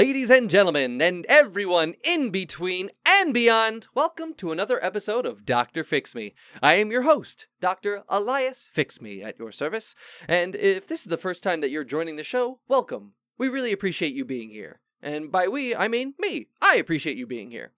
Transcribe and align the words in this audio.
Ladies 0.00 0.30
and 0.30 0.48
gentlemen, 0.48 0.98
and 1.02 1.26
everyone 1.26 1.92
in 2.02 2.30
between 2.30 2.88
and 3.04 3.34
beyond, 3.34 3.86
welcome 3.94 4.32
to 4.36 4.50
another 4.50 4.82
episode 4.82 5.26
of 5.26 5.44
Dr. 5.44 5.84
Fix 5.84 6.14
Me. 6.14 6.32
I 6.62 6.76
am 6.76 6.90
your 6.90 7.02
host, 7.02 7.48
Dr. 7.60 8.02
Elias 8.08 8.66
Fix 8.72 9.02
Me, 9.02 9.22
at 9.22 9.38
your 9.38 9.52
service. 9.52 9.94
And 10.26 10.56
if 10.56 10.88
this 10.88 11.00
is 11.00 11.08
the 11.08 11.18
first 11.18 11.42
time 11.42 11.60
that 11.60 11.68
you're 11.68 11.84
joining 11.84 12.16
the 12.16 12.22
show, 12.22 12.60
welcome. 12.66 13.12
We 13.36 13.50
really 13.50 13.72
appreciate 13.72 14.14
you 14.14 14.24
being 14.24 14.48
here. 14.48 14.80
And 15.02 15.30
by 15.30 15.48
we, 15.48 15.76
I 15.76 15.86
mean 15.86 16.14
me. 16.18 16.46
I 16.62 16.76
appreciate 16.76 17.18
you 17.18 17.26
being 17.26 17.50
here. 17.50 17.72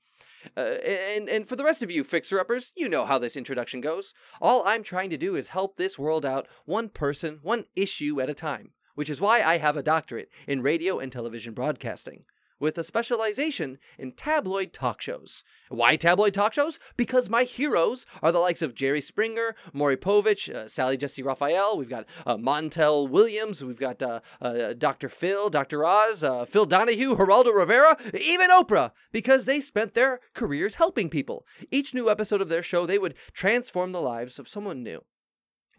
Uh, 0.57 0.76
and 0.86 1.29
and 1.29 1.48
for 1.48 1.57
the 1.57 1.64
rest 1.64 1.82
of 1.82 1.90
you 1.90 2.04
fixer 2.04 2.39
uppers, 2.39 2.70
you 2.76 2.89
know 2.89 3.04
how 3.04 3.18
this 3.18 3.36
introduction 3.36 3.80
goes. 3.80 4.14
All 4.40 4.62
I'm 4.64 4.84
trying 4.84 5.11
to 5.11 5.18
do 5.18 5.34
is 5.34 5.48
help 5.48 5.75
this 5.75 5.98
world 5.98 6.25
out 6.25 6.46
one 6.66 6.89
person, 6.89 7.40
one 7.43 7.64
issue 7.75 8.20
at 8.20 8.30
a 8.30 8.34
time, 8.34 8.70
which 8.94 9.10
is 9.10 9.20
why 9.20 9.42
I 9.42 9.58
have 9.58 9.76
a 9.76 9.82
doctorate 9.82 10.30
in 10.46 10.62
radio 10.62 10.98
and 10.98 11.10
television 11.10 11.54
broadcasting, 11.54 12.24
with 12.62 12.78
a 12.78 12.84
specialization 12.84 13.76
in 13.98 14.12
tabloid 14.12 14.72
talk 14.72 15.02
shows. 15.02 15.42
Why 15.68 15.96
tabloid 15.96 16.32
talk 16.32 16.54
shows? 16.54 16.78
Because 16.96 17.28
my 17.28 17.42
heroes 17.42 18.06
are 18.22 18.30
the 18.30 18.38
likes 18.38 18.62
of 18.62 18.72
Jerry 18.72 19.00
Springer, 19.00 19.56
Maury 19.72 19.96
Povich, 19.96 20.48
uh, 20.48 20.68
Sally 20.68 20.96
Jessy 20.96 21.24
Raphael. 21.24 21.76
We've 21.76 21.88
got 21.88 22.06
uh, 22.24 22.36
Montel 22.36 23.10
Williams. 23.10 23.64
We've 23.64 23.80
got 23.80 24.00
uh, 24.00 24.20
uh, 24.40 24.74
Dr. 24.74 25.08
Phil, 25.08 25.50
Dr. 25.50 25.84
Oz, 25.84 26.22
uh, 26.22 26.44
Phil 26.44 26.64
Donahue, 26.64 27.16
Geraldo 27.16 27.52
Rivera, 27.52 27.96
even 28.14 28.50
Oprah, 28.50 28.93
because 29.10 29.44
they 29.44 29.60
spent 29.60 29.94
their 29.94 30.20
careers 30.32 30.76
helping 30.76 31.10
people. 31.10 31.44
Each 31.72 31.93
new 31.93 32.08
episode 32.08 32.40
of 32.40 32.48
their 32.48 32.62
show, 32.62 32.86
they 32.86 32.98
would 32.98 33.16
transform 33.32 33.90
the 33.90 34.00
lives 34.00 34.38
of 34.38 34.48
someone 34.48 34.84
new. 34.84 35.02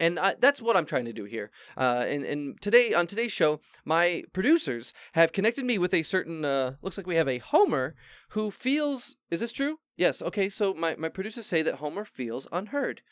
And 0.00 0.18
I, 0.18 0.34
that's 0.38 0.60
what 0.60 0.76
I'm 0.76 0.86
trying 0.86 1.04
to 1.04 1.12
do 1.12 1.24
here. 1.24 1.50
Uh, 1.76 2.04
and, 2.06 2.24
and 2.24 2.60
today, 2.60 2.94
on 2.94 3.06
today's 3.06 3.32
show, 3.32 3.60
my 3.84 4.24
producers 4.32 4.92
have 5.12 5.32
connected 5.32 5.64
me 5.64 5.78
with 5.78 5.94
a 5.94 6.02
certain, 6.02 6.44
uh, 6.44 6.74
looks 6.82 6.96
like 6.96 7.06
we 7.06 7.14
have 7.16 7.28
a 7.28 7.38
Homer 7.38 7.94
who 8.30 8.50
feels, 8.50 9.16
is 9.30 9.40
this 9.40 9.52
true? 9.52 9.78
Yes. 9.96 10.20
Okay. 10.20 10.48
So 10.48 10.74
my, 10.74 10.96
my 10.96 11.08
producers 11.08 11.46
say 11.46 11.62
that 11.62 11.76
Homer 11.76 12.04
feels 12.04 12.48
unheard. 12.50 13.02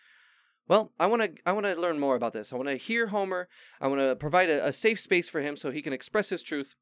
Well, 0.68 0.92
I 0.98 1.06
want 1.06 1.22
to 1.22 1.32
I 1.44 1.52
want 1.52 1.66
to 1.66 1.74
learn 1.74 1.98
more 1.98 2.14
about 2.16 2.32
this. 2.32 2.52
I 2.52 2.56
want 2.56 2.68
to 2.68 2.76
hear 2.76 3.08
Homer. 3.08 3.48
I 3.80 3.88
want 3.88 4.00
to 4.00 4.16
provide 4.16 4.48
a, 4.48 4.68
a 4.68 4.72
safe 4.72 5.00
space 5.00 5.28
for 5.28 5.40
him 5.40 5.56
so 5.56 5.70
he 5.70 5.82
can 5.82 5.92
express 5.92 6.30
his 6.30 6.42
truth, 6.42 6.76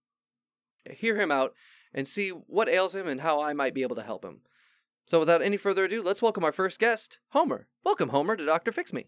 hear 0.88 1.18
him 1.18 1.30
out, 1.30 1.54
and 1.92 2.06
see 2.06 2.28
what 2.28 2.68
ails 2.68 2.94
him 2.94 3.08
and 3.08 3.22
how 3.22 3.42
I 3.42 3.52
might 3.52 3.74
be 3.74 3.82
able 3.82 3.96
to 3.96 4.02
help 4.02 4.24
him. 4.24 4.42
So 5.06 5.18
without 5.18 5.42
any 5.42 5.56
further 5.56 5.86
ado, 5.86 6.02
let's 6.02 6.22
welcome 6.22 6.44
our 6.44 6.52
first 6.52 6.78
guest, 6.78 7.18
Homer. 7.30 7.66
Welcome, 7.82 8.10
Homer, 8.10 8.36
to 8.36 8.46
Doctor 8.46 8.70
Fix 8.70 8.92
Me. 8.92 9.06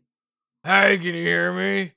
Hey, 0.64 0.96
can 0.98 1.06
you 1.06 1.22
hear 1.22 1.52
me? 1.52 1.92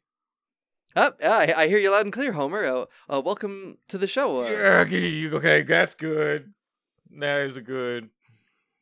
Oh, 0.95 1.11
I, 1.23 1.53
I 1.55 1.67
hear 1.67 1.77
you 1.77 1.91
loud 1.91 2.05
and 2.05 2.13
clear, 2.13 2.31
Homer. 2.31 2.65
Uh, 2.65 2.85
uh, 3.13 3.21
welcome 3.21 3.77
to 3.89 3.97
the 3.97 4.07
show. 4.07 4.45
Uh, 4.45 4.49
yeah, 4.49 4.85
can 4.85 5.03
you, 5.03 5.35
okay, 5.37 5.61
that's 5.61 5.93
good. 5.93 6.53
That 7.19 7.41
is 7.41 7.59
good. 7.59 8.09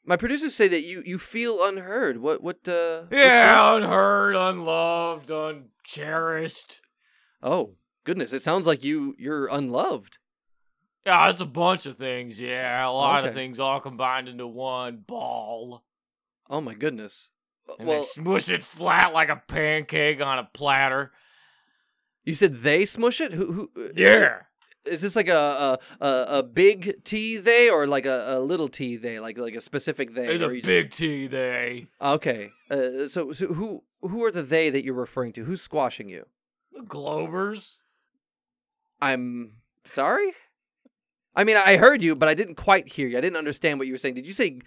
My 0.05 0.15
producers 0.15 0.55
say 0.55 0.67
that 0.69 0.83
you, 0.83 1.01
you 1.05 1.17
feel 1.19 1.63
unheard. 1.63 2.17
What 2.21 2.41
what? 2.41 2.67
Uh, 2.67 3.03
Yeah, 3.11 3.75
unheard, 3.75 4.35
unloved, 4.35 5.29
uncherished. 5.29 6.81
Oh 7.41 7.75
goodness, 8.03 8.31
it 8.33 8.41
sounds 8.41 8.67
like 8.67 8.83
you 8.83 9.15
you're 9.17 9.47
unloved. 9.47 10.17
Yeah, 11.05 11.29
it's 11.29 11.41
a 11.41 11.45
bunch 11.45 11.85
of 11.85 11.97
things. 11.97 12.39
Yeah, 12.39 12.87
a 12.87 12.91
lot 12.91 13.25
of 13.25 13.33
things 13.33 13.59
all 13.59 13.79
combined 13.81 14.29
into 14.29 14.47
one 14.47 15.03
ball. 15.05 15.83
Oh 16.49 16.61
my 16.61 16.73
goodness. 16.73 17.29
And 17.79 17.87
well, 17.87 17.99
they 18.01 18.05
smush 18.05 18.49
it 18.49 18.63
flat 18.63 19.13
like 19.13 19.29
a 19.29 19.41
pancake 19.47 20.21
on 20.21 20.39
a 20.39 20.43
platter. 20.53 21.11
you 22.23 22.33
said 22.33 22.57
they 22.59 22.85
smush 22.85 23.21
it. 23.21 23.33
Who 23.33 23.51
who? 23.51 23.71
uh, 23.77 23.89
Yeah. 23.95 24.41
Is 24.85 25.01
this 25.01 25.15
like 25.15 25.29
a 25.29 25.79
a, 26.01 26.05
a, 26.05 26.25
a 26.39 26.43
big 26.43 27.03
T 27.05 27.37
they 27.37 27.69
or 27.69 27.87
like 27.87 28.05
a, 28.05 28.35
a 28.37 28.39
little 28.39 28.67
T 28.67 28.97
they 28.97 29.17
like 29.19 29.37
like 29.37 29.55
a 29.55 29.61
specific 29.61 30.13
they? 30.13 30.27
It's 30.27 30.43
or 30.43 30.51
a 30.51 30.55
you 30.55 30.61
just- 30.61 30.67
big 30.67 30.89
T 30.91 31.27
they. 31.27 31.87
Okay. 32.01 32.51
Uh, 32.69 33.07
so 33.07 33.31
so 33.31 33.47
who 33.47 33.83
who 34.01 34.23
are 34.25 34.31
the 34.31 34.41
they 34.43 34.69
that 34.69 34.83
you're 34.83 34.93
referring 34.93 35.31
to? 35.33 35.45
Who's 35.45 35.61
squashing 35.61 36.09
you? 36.09 36.25
The 36.73 36.81
Globers. 36.81 37.77
I'm 39.01 39.53
sorry. 39.85 40.31
I 41.35 41.43
mean, 41.45 41.57
I 41.57 41.77
heard 41.77 42.03
you, 42.03 42.15
but 42.15 42.29
I 42.29 42.33
didn't 42.35 42.55
quite 42.55 42.87
hear 42.87 43.07
you. 43.07 43.17
I 43.17 43.21
didn't 43.21 43.37
understand 43.37 43.79
what 43.79 43.87
you 43.87 43.93
were 43.93 43.97
saying. 43.97 44.15
Did 44.15 44.27
you 44.27 44.33
say 44.33 44.59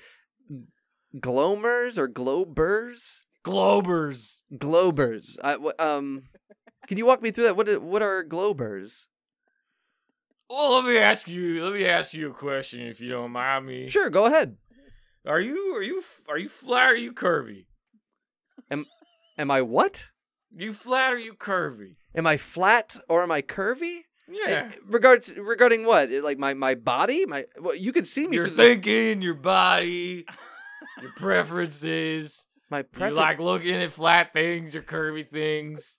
glomers 1.15 1.99
or 1.99 2.09
globers? 2.09 3.21
Globers. 3.45 4.33
Globers. 4.53 5.39
I, 5.43 5.57
um, 5.79 6.25
can 6.87 6.99
you 6.99 7.07
walk 7.07 7.23
me 7.23 7.31
through 7.31 7.45
that? 7.45 7.57
What 7.57 7.83
what 7.83 8.03
are 8.03 8.25
globers? 8.25 9.07
Well, 10.49 10.77
let 10.77 10.85
me 10.85 10.99
ask 10.99 11.27
you. 11.29 11.65
Let 11.65 11.73
me 11.73 11.85
ask 11.87 12.15
you 12.15 12.31
a 12.31 12.35
question, 12.35 12.81
if 12.83 13.01
you 13.01 13.09
don't 13.11 13.33
mind 13.33 13.67
me. 13.67 13.89
Sure, 13.89 14.11
go 14.11 14.27
ahead. 14.27 14.57
Are 15.27 15.41
you 15.41 15.75
are 15.77 15.83
you 15.83 16.03
are 16.29 16.39
you 16.39 16.49
flat 16.49 16.91
or 16.91 16.93
are 16.93 16.97
you 16.97 17.13
curvy? 17.13 17.67
Am 18.71 18.87
am 19.37 19.51
I 19.51 19.63
what? 19.63 20.07
You 20.57 20.73
flat 20.73 21.13
or 21.13 21.19
you 21.19 21.35
curvy? 21.35 21.97
Am 22.15 22.27
I 22.27 22.37
flat 22.37 22.97
or 23.09 23.23
am 23.25 23.33
I 23.33 23.43
curvy? 23.43 24.03
Yeah. 24.29 24.71
Regards 24.87 25.35
regarding 25.37 25.85
what? 25.85 26.11
Like 26.11 26.39
my 26.39 26.55
my 26.55 26.77
body? 26.77 27.27
My 27.27 27.47
well, 27.61 27.75
you 27.75 27.93
can 27.93 28.05
see 28.05 28.29
me 28.29 28.37
Your 28.37 28.47
through 28.47 28.57
this- 28.57 28.75
thinking, 28.75 29.23
your 29.23 29.35
body, 29.35 30.27
your 31.01 31.13
preferences. 31.13 32.47
my 32.71 32.85
You 32.99 33.11
like 33.11 33.39
looking 33.39 33.75
at 33.75 33.93
flat 33.93 34.33
things 34.33 34.75
or 34.75 34.83
curvy 34.83 35.27
things. 35.27 35.99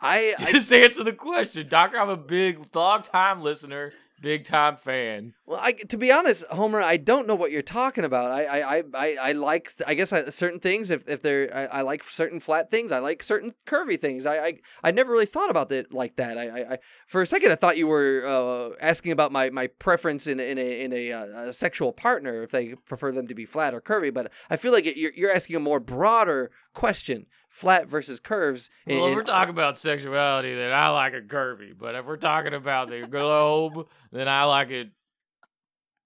I, 0.00 0.34
I 0.38 0.52
Just 0.52 0.72
answer 0.72 1.04
the 1.04 1.12
question, 1.12 1.68
Doctor. 1.68 1.98
I'm 1.98 2.08
a 2.08 2.16
big, 2.16 2.74
long 2.74 3.02
time 3.02 3.40
listener, 3.40 3.92
big 4.20 4.44
time 4.44 4.76
fan. 4.76 5.34
Well, 5.44 5.58
I, 5.60 5.72
to 5.72 5.98
be 5.98 6.12
honest, 6.12 6.44
Homer, 6.46 6.80
I 6.80 6.96
don't 6.96 7.26
know 7.26 7.34
what 7.34 7.50
you're 7.50 7.62
talking 7.62 8.04
about. 8.04 8.30
I, 8.30 8.44
I, 8.60 8.82
I, 8.94 9.16
I, 9.20 9.32
like, 9.32 9.72
I 9.84 9.94
guess, 9.94 10.12
I, 10.12 10.28
certain 10.28 10.60
things. 10.60 10.92
If, 10.92 11.08
if 11.08 11.20
they're, 11.20 11.50
I, 11.52 11.78
I 11.78 11.80
like 11.82 12.04
certain 12.04 12.38
flat 12.38 12.70
things. 12.70 12.92
I 12.92 13.00
like 13.00 13.24
certain 13.24 13.52
curvy 13.66 14.00
things. 14.00 14.24
I, 14.24 14.36
I, 14.38 14.54
I 14.84 14.90
never 14.92 15.10
really 15.10 15.26
thought 15.26 15.50
about 15.50 15.72
it 15.72 15.92
like 15.92 16.14
that. 16.16 16.38
I, 16.38 16.46
I, 16.48 16.72
I 16.74 16.78
for 17.08 17.22
a 17.22 17.26
second, 17.26 17.50
I 17.50 17.56
thought 17.56 17.76
you 17.76 17.88
were 17.88 18.22
uh, 18.24 18.76
asking 18.80 19.10
about 19.10 19.32
my, 19.32 19.50
my 19.50 19.66
preference 19.66 20.28
in, 20.28 20.38
in 20.38 20.58
a, 20.58 20.84
in 20.84 20.92
a, 20.92 21.10
uh, 21.10 21.24
a 21.48 21.52
sexual 21.52 21.92
partner, 21.92 22.44
if 22.44 22.52
they 22.52 22.76
prefer 22.76 23.10
them 23.10 23.26
to 23.26 23.34
be 23.34 23.44
flat 23.44 23.74
or 23.74 23.80
curvy. 23.80 24.14
But 24.14 24.30
I 24.48 24.56
feel 24.56 24.70
like 24.70 24.84
you're, 24.96 25.12
you're 25.12 25.32
asking 25.32 25.56
a 25.56 25.60
more 25.60 25.80
broader 25.80 26.52
question: 26.72 27.26
flat 27.48 27.88
versus 27.88 28.20
curves. 28.20 28.70
in- 28.86 28.98
Well, 29.00 29.08
if 29.08 29.16
we're 29.16 29.24
talking 29.24 29.50
about 29.50 29.76
sexuality, 29.76 30.54
then 30.54 30.72
I 30.72 30.90
like 30.90 31.14
it 31.14 31.26
curvy. 31.26 31.76
But 31.76 31.96
if 31.96 32.06
we're 32.06 32.16
talking 32.16 32.54
about 32.54 32.90
the 32.90 33.08
globe, 33.08 33.88
then 34.12 34.28
I 34.28 34.44
like 34.44 34.70
it 34.70 34.90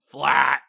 flat. 0.06 0.60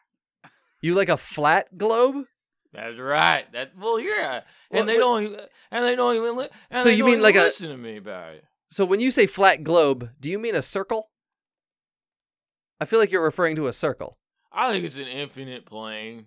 you 0.80 0.94
like 0.94 1.08
a 1.08 1.16
flat 1.16 1.76
globe? 1.76 2.24
That's 2.72 2.98
right. 2.98 3.50
That 3.52 3.72
well, 3.78 3.98
yeah. 3.98 4.42
And 4.70 4.88
they 4.88 4.96
don't. 4.96 5.22
Even, 5.24 5.40
and 5.70 5.84
they 5.84 5.96
don't 5.96 6.16
even. 6.16 6.36
Li- 6.36 6.48
So 6.72 6.88
you 6.90 7.04
mean 7.04 7.22
like 7.22 7.34
a- 7.34 7.40
listen 7.40 7.70
to 7.70 7.76
me 7.76 7.96
about 7.96 8.34
it? 8.34 8.44
So 8.70 8.84
when 8.84 9.00
you 9.00 9.10
say 9.10 9.26
flat 9.26 9.64
globe, 9.64 10.10
do 10.20 10.30
you 10.30 10.38
mean 10.38 10.54
a 10.54 10.60
circle? 10.62 11.08
I 12.80 12.84
feel 12.84 12.98
like 12.98 13.10
you're 13.10 13.24
referring 13.24 13.56
to 13.56 13.66
a 13.66 13.72
circle. 13.72 14.18
I 14.52 14.70
think 14.70 14.84
it's 14.84 14.98
an 14.98 15.06
infinite 15.08 15.66
plane. 15.66 16.26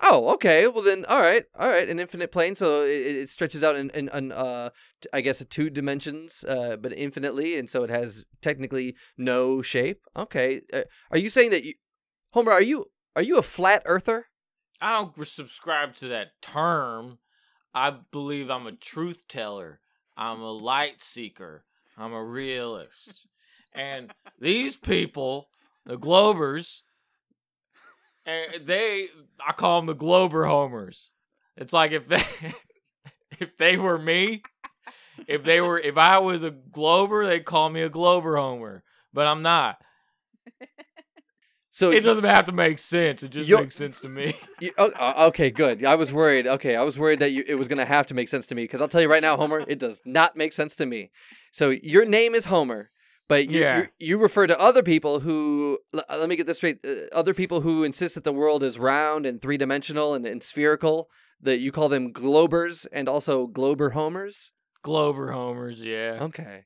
Oh, 0.00 0.30
okay. 0.34 0.66
Well 0.66 0.82
then, 0.84 1.04
all 1.06 1.20
right, 1.20 1.44
all 1.58 1.68
right. 1.68 1.88
An 1.88 1.98
infinite 2.00 2.30
plane, 2.32 2.54
so 2.54 2.82
it, 2.82 2.90
it 2.90 3.28
stretches 3.30 3.62
out 3.64 3.76
in, 3.76 3.90
in, 3.90 4.08
in 4.12 4.32
uh, 4.32 4.70
t- 5.00 5.08
I 5.12 5.20
guess 5.22 5.42
two 5.46 5.70
dimensions, 5.70 6.44
uh, 6.46 6.76
but 6.76 6.92
infinitely, 6.92 7.58
and 7.58 7.70
so 7.70 7.84
it 7.84 7.90
has 7.90 8.24
technically 8.42 8.96
no 9.16 9.62
shape. 9.62 10.02
Okay. 10.16 10.60
Uh, 10.72 10.82
are 11.10 11.18
you 11.18 11.30
saying 11.30 11.50
that 11.50 11.64
you, 11.64 11.74
Homer? 12.34 12.50
Are 12.50 12.60
you 12.60 12.86
are 13.14 13.22
you 13.22 13.38
a 13.38 13.42
flat 13.42 13.82
earther? 13.86 14.26
I 14.80 14.92
don't 14.92 15.24
subscribe 15.24 15.94
to 15.96 16.08
that 16.08 16.32
term. 16.42 17.18
I 17.72 17.94
believe 18.10 18.50
I'm 18.50 18.66
a 18.66 18.72
truth 18.72 19.28
teller. 19.28 19.78
I'm 20.16 20.40
a 20.40 20.50
light 20.50 21.00
seeker. 21.00 21.64
I'm 21.96 22.12
a 22.12 22.24
realist. 22.24 23.28
And 23.72 24.12
these 24.40 24.74
people, 24.74 25.48
the 25.86 25.96
Globers, 25.96 26.82
eh, 28.26 28.58
they 28.64 29.10
I 29.46 29.52
call 29.52 29.78
them 29.78 29.86
the 29.86 29.94
Glober 29.94 30.46
homers. 30.46 31.12
It's 31.56 31.72
like 31.72 31.92
if 31.92 32.08
they 32.08 32.24
if 33.38 33.56
they 33.58 33.76
were 33.76 33.98
me, 33.98 34.42
if 35.28 35.44
they 35.44 35.60
were 35.60 35.78
if 35.78 35.96
I 35.96 36.18
was 36.18 36.42
a 36.42 36.50
Glober, 36.50 37.28
they'd 37.28 37.44
call 37.44 37.70
me 37.70 37.82
a 37.82 37.88
Glober 37.88 38.36
homer. 38.36 38.82
But 39.12 39.28
I'm 39.28 39.42
not. 39.42 39.80
So 41.76 41.90
It 41.90 42.02
doesn't 42.04 42.22
have 42.22 42.44
to 42.44 42.52
make 42.52 42.78
sense. 42.78 43.24
It 43.24 43.30
just 43.30 43.50
makes 43.50 43.74
sense 43.74 43.98
to 44.02 44.08
me. 44.08 44.36
You, 44.60 44.70
oh, 44.78 44.92
uh, 44.92 45.24
okay, 45.30 45.50
good. 45.50 45.84
I 45.84 45.96
was 45.96 46.12
worried. 46.12 46.46
Okay, 46.46 46.76
I 46.76 46.84
was 46.84 46.96
worried 46.96 47.18
that 47.18 47.32
you, 47.32 47.42
it 47.48 47.56
was 47.56 47.66
going 47.66 47.78
to 47.80 47.84
have 47.84 48.06
to 48.06 48.14
make 48.14 48.28
sense 48.28 48.46
to 48.46 48.54
me 48.54 48.62
because 48.62 48.80
I'll 48.80 48.86
tell 48.86 49.00
you 49.02 49.10
right 49.10 49.20
now, 49.20 49.36
Homer, 49.36 49.64
it 49.66 49.80
does 49.80 50.00
not 50.04 50.36
make 50.36 50.52
sense 50.52 50.76
to 50.76 50.86
me. 50.86 51.10
So 51.50 51.70
your 51.70 52.04
name 52.04 52.36
is 52.36 52.44
Homer, 52.44 52.90
but 53.28 53.48
you 53.50 53.60
Yeah. 53.62 53.78
you, 53.78 53.86
you 53.98 54.18
refer 54.18 54.46
to 54.46 54.58
other 54.60 54.84
people 54.84 55.18
who. 55.18 55.80
l- 55.92 56.04
Let 56.08 56.28
me 56.28 56.36
get 56.36 56.46
this 56.46 56.58
straight. 56.58 56.78
Uh, 56.86 57.08
other 57.12 57.34
people 57.34 57.60
who 57.62 57.82
insist 57.82 58.14
that 58.14 58.22
the 58.22 58.32
world 58.32 58.62
is 58.62 58.78
round 58.78 59.26
and 59.26 59.42
three 59.42 59.56
dimensional 59.56 60.14
and, 60.14 60.24
and 60.24 60.42
spherical. 60.44 61.08
That 61.40 61.58
you 61.58 61.72
call 61.72 61.88
them 61.88 62.12
globers 62.12 62.86
and 62.92 63.08
also 63.08 63.48
glober 63.48 63.90
homers. 63.90 64.52
Glober 64.84 65.32
homers, 65.32 65.80
yeah. 65.80 66.18
Okay. 66.20 66.62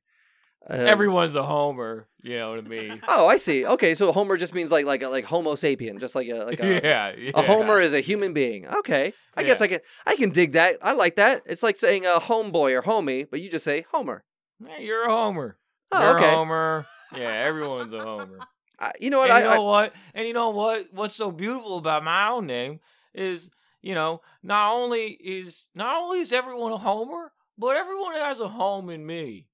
Um, 0.66 0.80
Everyone's 0.86 1.34
a 1.34 1.42
homer, 1.42 2.08
you 2.22 2.36
know 2.36 2.50
what 2.50 2.58
I 2.58 2.62
mean? 2.62 3.00
Oh, 3.08 3.26
I 3.26 3.36
see. 3.36 3.64
Okay, 3.64 3.94
so 3.94 4.12
Homer 4.12 4.36
just 4.36 4.54
means 4.54 4.70
like 4.70 4.84
like 4.84 5.02
like 5.02 5.24
Homo 5.24 5.54
sapien, 5.54 5.98
just 5.98 6.14
like 6.14 6.28
a 6.28 6.44
like 6.44 6.60
a, 6.62 6.80
yeah, 6.82 7.12
yeah. 7.16 7.30
a 7.34 7.42
Homer 7.42 7.80
is 7.80 7.94
a 7.94 8.00
human 8.00 8.32
being. 8.34 8.66
Okay, 8.66 9.14
I 9.36 9.44
guess 9.44 9.62
I 9.62 9.68
can 9.68 9.80
I 10.04 10.16
can 10.16 10.30
dig 10.30 10.52
that. 10.52 10.76
I 10.82 10.92
like 10.92 11.16
that. 11.16 11.42
It's 11.46 11.62
like 11.62 11.76
saying 11.76 12.04
a 12.06 12.18
homeboy 12.20 12.72
or 12.76 12.82
homie, 12.82 13.26
but 13.30 13.40
you 13.40 13.48
just 13.50 13.64
say 13.64 13.86
Homer. 13.92 14.24
Hey, 14.66 14.84
you're 14.84 15.06
a 15.06 15.10
homer. 15.10 15.56
Oh, 15.92 16.00
you're 16.00 16.18
okay. 16.18 16.28
a 16.28 16.36
homer. 16.36 16.86
Yeah, 17.16 17.28
everyone's 17.30 17.92
a 17.94 18.00
homer. 18.00 18.38
I, 18.80 18.92
you 19.00 19.10
know 19.10 19.18
what? 19.20 19.30
and 19.30 19.38
I, 19.38 19.42
you 19.42 19.48
I- 19.48 19.54
know 19.56 19.62
what? 19.62 19.94
And 20.14 20.26
you 20.26 20.34
know 20.34 20.50
what? 20.50 20.86
What's 20.92 21.14
so 21.14 21.30
beautiful 21.30 21.78
about 21.78 22.04
my 22.04 22.28
own 22.28 22.46
name 22.46 22.80
is, 23.14 23.50
you 23.80 23.94
know, 23.94 24.20
not 24.42 24.72
only 24.72 25.06
is 25.12 25.66
not 25.74 26.02
only 26.02 26.20
is 26.20 26.32
everyone 26.32 26.72
a 26.72 26.76
homer, 26.76 27.32
but 27.56 27.76
everyone 27.76 28.14
has 28.16 28.40
a 28.40 28.48
home 28.48 28.90
in 28.90 29.04
me. 29.06 29.47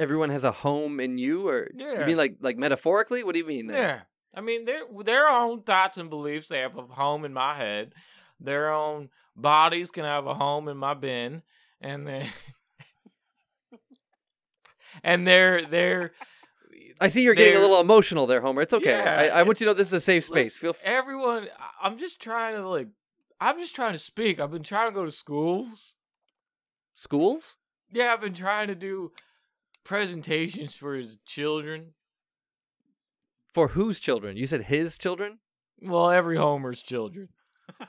Everyone 0.00 0.30
has 0.30 0.42
a 0.44 0.50
home 0.50 0.98
in 0.98 1.18
you, 1.18 1.46
or 1.48 1.70
Yeah. 1.76 2.00
you 2.00 2.06
mean 2.06 2.16
like 2.16 2.36
like 2.40 2.56
metaphorically? 2.58 3.22
What 3.22 3.32
do 3.34 3.38
you 3.38 3.46
mean? 3.46 3.66
there? 3.68 3.82
Yeah. 3.82 4.00
I 4.34 4.40
mean, 4.40 4.64
their 4.64 4.82
their 5.04 5.28
own 5.28 5.62
thoughts 5.62 5.98
and 5.98 6.10
beliefs. 6.10 6.48
They 6.48 6.60
have 6.60 6.76
a 6.76 6.82
home 6.82 7.24
in 7.24 7.32
my 7.32 7.56
head. 7.56 7.94
Their 8.40 8.72
own 8.72 9.10
bodies 9.36 9.90
can 9.90 10.04
have 10.04 10.26
a 10.26 10.34
home 10.34 10.68
in 10.68 10.76
my 10.76 10.94
bin, 10.94 11.42
and 11.80 12.06
then 12.06 12.26
and 15.04 15.26
they're 15.26 15.66
they're 15.66 16.12
I 17.00 17.08
see 17.08 17.22
you're 17.22 17.34
getting 17.34 17.56
a 17.56 17.60
little 17.60 17.80
emotional 17.80 18.26
there, 18.26 18.40
Homer. 18.42 18.60
It's 18.62 18.74
okay. 18.74 18.90
Yeah, 18.90 19.30
I, 19.34 19.40
I 19.40 19.42
want 19.44 19.58
you 19.60 19.64
to 19.66 19.70
know 19.70 19.74
this 19.74 19.86
is 19.86 19.92
a 19.94 20.00
safe 20.00 20.24
space. 20.24 20.58
Feel 20.58 20.70
f- 20.70 20.80
everyone. 20.84 21.48
I'm 21.82 21.96
just 21.98 22.20
trying 22.20 22.56
to 22.56 22.68
like. 22.68 22.88
I'm 23.40 23.58
just 23.58 23.74
trying 23.74 23.92
to 23.92 23.98
speak. 23.98 24.38
I've 24.38 24.50
been 24.50 24.62
trying 24.62 24.90
to 24.90 24.94
go 24.94 25.04
to 25.06 25.10
schools. 25.10 25.96
schools. 26.92 27.56
Yeah, 27.90 28.12
I've 28.12 28.20
been 28.20 28.34
trying 28.34 28.68
to 28.68 28.74
do 28.74 29.12
presentations 29.94 30.76
for 30.76 30.94
his 30.94 31.16
children. 31.26 31.94
For 33.52 33.66
whose 33.68 33.98
children? 33.98 34.36
You 34.36 34.46
said 34.46 34.62
his 34.62 34.96
children? 34.96 35.40
Well, 35.82 36.12
every 36.12 36.36
Homer's 36.36 36.80
children. 36.80 37.30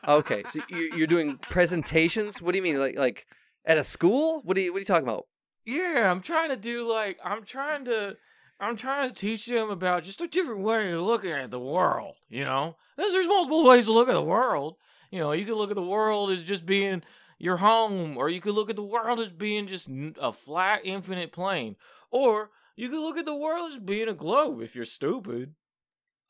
Okay, 0.08 0.44
so 0.48 0.62
you- 0.70 0.94
you're 0.98 1.06
doing 1.06 1.38
presentations. 1.38 2.42
What 2.42 2.54
do 2.54 2.58
you 2.58 2.64
mean, 2.64 2.80
like 2.80 2.98
like 2.98 3.28
at 3.66 3.78
a 3.78 3.84
school? 3.84 4.42
What 4.44 4.56
do 4.56 4.62
you 4.62 4.72
what 4.74 4.78
are 4.78 4.80
you 4.80 4.86
talking 4.86 5.08
about? 5.08 5.28
Yeah, 5.64 6.10
I'm 6.10 6.22
trying 6.22 6.50
to 6.50 6.56
do 6.56 6.92
like 6.92 7.20
I'm 7.24 7.44
trying 7.44 7.86
to 7.86 8.16
I'm 8.60 8.76
trying 8.78 9.08
to 9.08 9.14
teach 9.16 9.46
them 9.46 9.70
about 9.70 10.04
just 10.04 10.22
a 10.22 10.28
different 10.28 10.62
way 10.62 10.92
of 10.94 11.02
looking 11.02 11.32
at 11.32 11.52
the 11.52 11.60
world, 11.60 12.16
you 12.30 12.44
know? 12.44 12.78
There's, 12.98 13.12
there's 13.14 13.28
multiple 13.28 13.64
ways 13.64 13.86
to 13.86 13.92
look 13.94 14.08
at 14.10 14.14
the 14.16 14.22
world. 14.24 14.78
You 15.12 15.20
know, 15.20 15.32
you 15.34 15.46
can 15.46 15.56
look 15.56 15.70
at 15.72 15.76
the 15.76 15.82
world 15.98 16.32
as 16.32 16.42
just 16.42 16.66
being 16.66 17.04
your 17.42 17.58
home, 17.58 18.18
or 18.18 18.30
you 18.30 18.40
could 18.40 18.54
look 18.54 18.70
at 18.70 18.76
the 18.76 18.84
world 18.84 19.20
as 19.20 19.30
being 19.30 19.68
just 19.68 19.90
a 20.20 20.32
flat, 20.32 20.82
infinite 20.84 21.32
plane. 21.32 21.76
Or 22.12 22.52
you 22.76 22.88
could 22.90 23.00
look 23.02 23.18
at 23.18 23.26
the 23.26 23.36
world 23.36 23.72
as 23.74 23.80
being 23.80 24.08
a 24.08 24.14
globe 24.14 24.62
if 24.62 24.76
you're 24.76 24.86
stupid. 24.86 25.56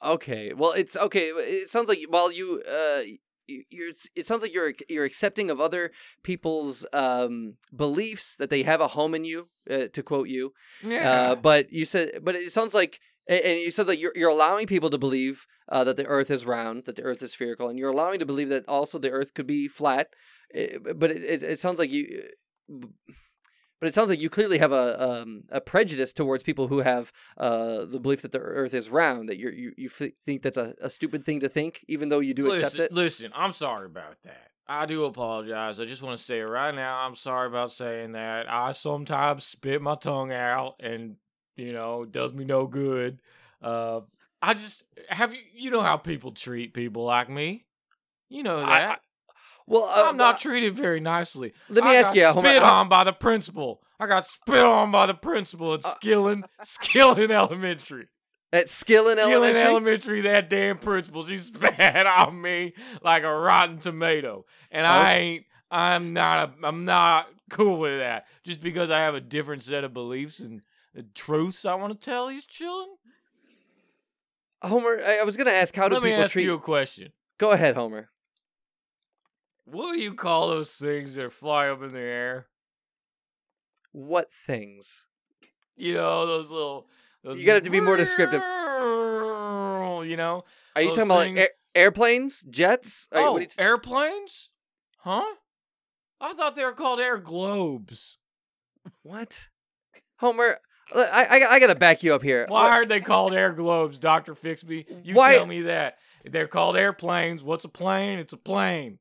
Okay, 0.03 0.53
well, 0.53 0.71
it's 0.71 0.97
okay. 0.97 1.27
It 1.29 1.69
sounds 1.69 1.89
like 1.89 1.99
while 2.09 2.31
you 2.31 2.63
uh, 2.67 3.01
you- 3.47 3.65
you're 3.69 3.91
it 4.15 4.25
sounds 4.25 4.41
like 4.43 4.53
you're 4.53 4.73
you're 4.87 5.03
accepting 5.03 5.51
of 5.51 5.59
other 5.59 5.91
people's 6.23 6.85
um 6.93 7.55
beliefs 7.75 8.35
that 8.37 8.49
they 8.49 8.63
have 8.63 8.79
a 8.81 8.87
home 8.87 9.13
in 9.13 9.25
you. 9.25 9.49
Uh, 9.69 9.87
to 9.93 10.01
quote 10.01 10.27
you, 10.29 10.53
Yeah. 10.83 11.11
uh, 11.31 11.35
but 11.35 11.71
you 11.71 11.85
said, 11.85 12.19
but 12.23 12.35
it 12.35 12.51
sounds 12.51 12.73
like. 12.73 12.99
And 13.27 13.59
you 13.59 13.69
said 13.71 13.85
that 13.85 13.99
you're, 13.99 14.11
you're 14.15 14.31
allowing 14.31 14.65
people 14.65 14.89
to 14.89 14.97
believe 14.97 15.45
uh, 15.69 15.83
that 15.83 15.95
the 15.95 16.07
Earth 16.07 16.31
is 16.31 16.45
round, 16.45 16.85
that 16.85 16.95
the 16.95 17.03
Earth 17.03 17.21
is 17.21 17.31
spherical, 17.33 17.69
and 17.69 17.77
you're 17.77 17.91
allowing 17.91 18.19
to 18.19 18.25
believe 18.25 18.49
that 18.49 18.67
also 18.67 18.97
the 18.97 19.11
Earth 19.11 19.35
could 19.35 19.45
be 19.47 19.67
flat. 19.67 20.07
Eh, 20.53 20.77
But 20.95 21.11
it, 21.11 21.23
it, 21.23 21.43
it 21.43 21.59
sounds 21.59 21.79
like 21.79 21.89
you, 21.91 22.23
but 23.79 23.87
it 23.87 23.95
sounds 23.95 24.09
like 24.09 24.21
you 24.21 24.29
clearly 24.29 24.59
have 24.59 24.71
a 24.71 25.21
um, 25.21 25.43
a 25.49 25.59
prejudice 25.59 26.13
towards 26.13 26.43
people 26.43 26.67
who 26.67 26.79
have 26.79 27.11
uh, 27.37 27.85
the 27.85 27.99
belief 27.99 28.21
that 28.21 28.31
the 28.31 28.39
Earth 28.39 28.73
is 28.73 28.89
round. 28.89 29.29
That 29.29 29.37
you're, 29.37 29.51
you 29.53 29.73
you 29.77 29.89
f- 29.89 30.11
think 30.25 30.43
that's 30.43 30.57
a, 30.57 30.75
a 30.81 30.89
stupid 30.89 31.23
thing 31.23 31.39
to 31.39 31.49
think, 31.49 31.83
even 31.87 32.09
though 32.09 32.19
you 32.19 32.33
do 32.33 32.47
listen, 32.47 32.65
accept 32.67 32.79
it. 32.79 32.91
Listen, 32.93 33.31
I'm 33.35 33.53
sorry 33.53 33.87
about 33.87 34.17
that. 34.23 34.49
I 34.67 34.85
do 34.85 35.03
apologize. 35.05 35.79
I 35.79 35.85
just 35.85 36.01
want 36.01 36.17
to 36.17 36.23
say 36.23 36.39
right 36.41 36.73
now. 36.73 36.99
I'm 37.05 37.15
sorry 37.15 37.47
about 37.47 37.71
saying 37.71 38.11
that. 38.13 38.49
I 38.49 38.71
sometimes 38.73 39.43
spit 39.45 39.81
my 39.81 39.95
tongue 39.95 40.31
out, 40.31 40.75
and 40.79 41.15
you 41.57 41.73
know, 41.73 42.03
it 42.03 42.11
does 42.11 42.33
me 42.33 42.45
no 42.45 42.67
good. 42.67 43.19
Uh, 43.61 44.01
I 44.43 44.53
just 44.53 44.83
have 45.09 45.33
you. 45.33 45.41
You 45.55 45.71
know 45.71 45.81
how 45.81 45.97
people 45.97 46.31
treat 46.31 46.73
people 46.75 47.03
like 47.03 47.29
me. 47.29 47.65
You 48.29 48.43
know 48.43 48.59
that. 48.59 48.69
I- 48.69 48.97
Well, 49.71 49.83
uh, 49.85 50.03
I'm 50.09 50.17
not 50.17 50.39
treated 50.39 50.75
very 50.75 50.99
nicely. 50.99 51.53
Let 51.69 51.83
me 51.83 51.91
I 51.91 51.95
ask 51.95 52.13
you, 52.13 52.25
Homer, 52.25 52.41
spit 52.47 52.61
how- 52.61 52.79
on 52.81 52.89
by 52.89 53.03
the 53.05 53.13
principal. 53.13 53.81
I 53.99 54.07
got 54.07 54.25
spit 54.25 54.63
on 54.65 54.91
by 54.91 55.05
the 55.05 55.13
principal 55.13 55.73
at 55.73 55.85
Uh, 55.85 55.89
Skilling, 55.91 56.43
Skilling 56.63 57.31
Elementary. 57.31 58.07
at 58.51 58.65
Skillin 58.67 59.13
Skilling 59.13 59.19
Elementary. 59.33 59.61
Elementary, 59.61 60.21
that 60.21 60.49
damn 60.49 60.77
principal, 60.77 61.23
she 61.23 61.37
spat 61.37 62.05
on 62.07 62.41
me 62.41 62.73
like 63.01 63.23
a 63.23 63.33
rotten 63.33 63.77
tomato, 63.77 64.45
and 64.71 64.85
Oh. 64.85 64.89
I 64.89 65.13
ain't. 65.13 65.45
I'm 65.71 66.11
not. 66.11 66.49
A, 66.61 66.67
I'm 66.67 66.83
not 66.83 67.27
cool 67.49 67.79
with 67.79 67.99
that. 67.99 68.25
Just 68.43 68.59
because 68.59 68.89
I 68.89 68.99
have 68.99 69.15
a 69.15 69.21
different 69.21 69.63
set 69.63 69.83
of 69.85 69.93
beliefs 69.93 70.39
and, 70.41 70.63
truths 71.15 71.63
I 71.63 71.75
want 71.75 71.93
to 71.93 71.99
tell 72.05 72.27
these 72.27 72.43
children. 72.45 72.97
Homer, 74.61 74.99
I, 75.01 75.23
was 75.23 75.37
going 75.37 75.47
to 75.47 75.53
ask 75.53 75.73
how 75.75 75.87
do 75.87 75.95
Let 75.95 76.03
me 76.03 76.09
people 76.09 76.23
ask 76.25 76.33
treat. 76.33 76.43
you 76.43 76.53
a 76.55 76.59
question. 76.59 77.13
Go 77.37 77.51
ahead, 77.51 77.75
Homer. 77.75 78.09
What 79.71 79.93
do 79.93 80.01
you 80.01 80.13
call 80.15 80.49
those 80.49 80.75
things 80.75 81.15
that 81.15 81.31
fly 81.31 81.69
up 81.69 81.81
in 81.81 81.89
the 81.93 81.99
air? 81.99 82.47
What 83.93 84.29
things? 84.31 85.05
You 85.77 85.93
know 85.93 86.25
those 86.25 86.51
little. 86.51 86.87
Those 87.23 87.37
You 87.39 87.45
gotta 87.45 87.69
be 87.69 87.79
more 87.79 87.95
descriptive. 87.95 88.41
You 88.41 90.17
know. 90.17 90.43
Are 90.75 90.81
you 90.81 90.89
talking 90.89 91.03
about 91.03 91.15
like 91.15 91.25
things- 91.27 91.39
air, 91.39 91.49
airplanes, 91.75 92.41
jets? 92.43 93.07
Are- 93.11 93.21
Oh, 93.21 93.37
you 93.37 93.45
t- 93.45 93.53
airplanes? 93.59 94.49
Huh? 94.99 95.35
I 96.19 96.33
thought 96.33 96.55
they 96.55 96.65
were 96.65 96.73
called 96.73 96.99
air 96.99 97.17
globes. 97.17 98.17
what? 99.03 99.47
Homer, 100.17 100.57
I, 100.93 101.25
I, 101.29 101.55
I 101.55 101.59
got 101.59 101.67
to 101.67 101.75
back 101.75 102.03
you 102.03 102.13
up 102.13 102.21
here. 102.23 102.45
Why 102.47 102.69
are 102.71 102.85
they 102.85 102.99
called 102.99 103.33
air 103.33 103.51
globes, 103.53 103.99
Doctor 103.99 104.35
Fix 104.35 104.63
Me? 104.63 104.85
You 105.03 105.15
Why- 105.15 105.35
tell 105.37 105.45
me 105.45 105.61
that. 105.63 105.97
They're 106.25 106.47
called 106.47 106.77
airplanes. 106.77 107.43
What's 107.43 107.65
a 107.65 107.69
plane? 107.69 108.19
It's 108.19 108.33
a 108.33 108.37
plane. 108.37 108.99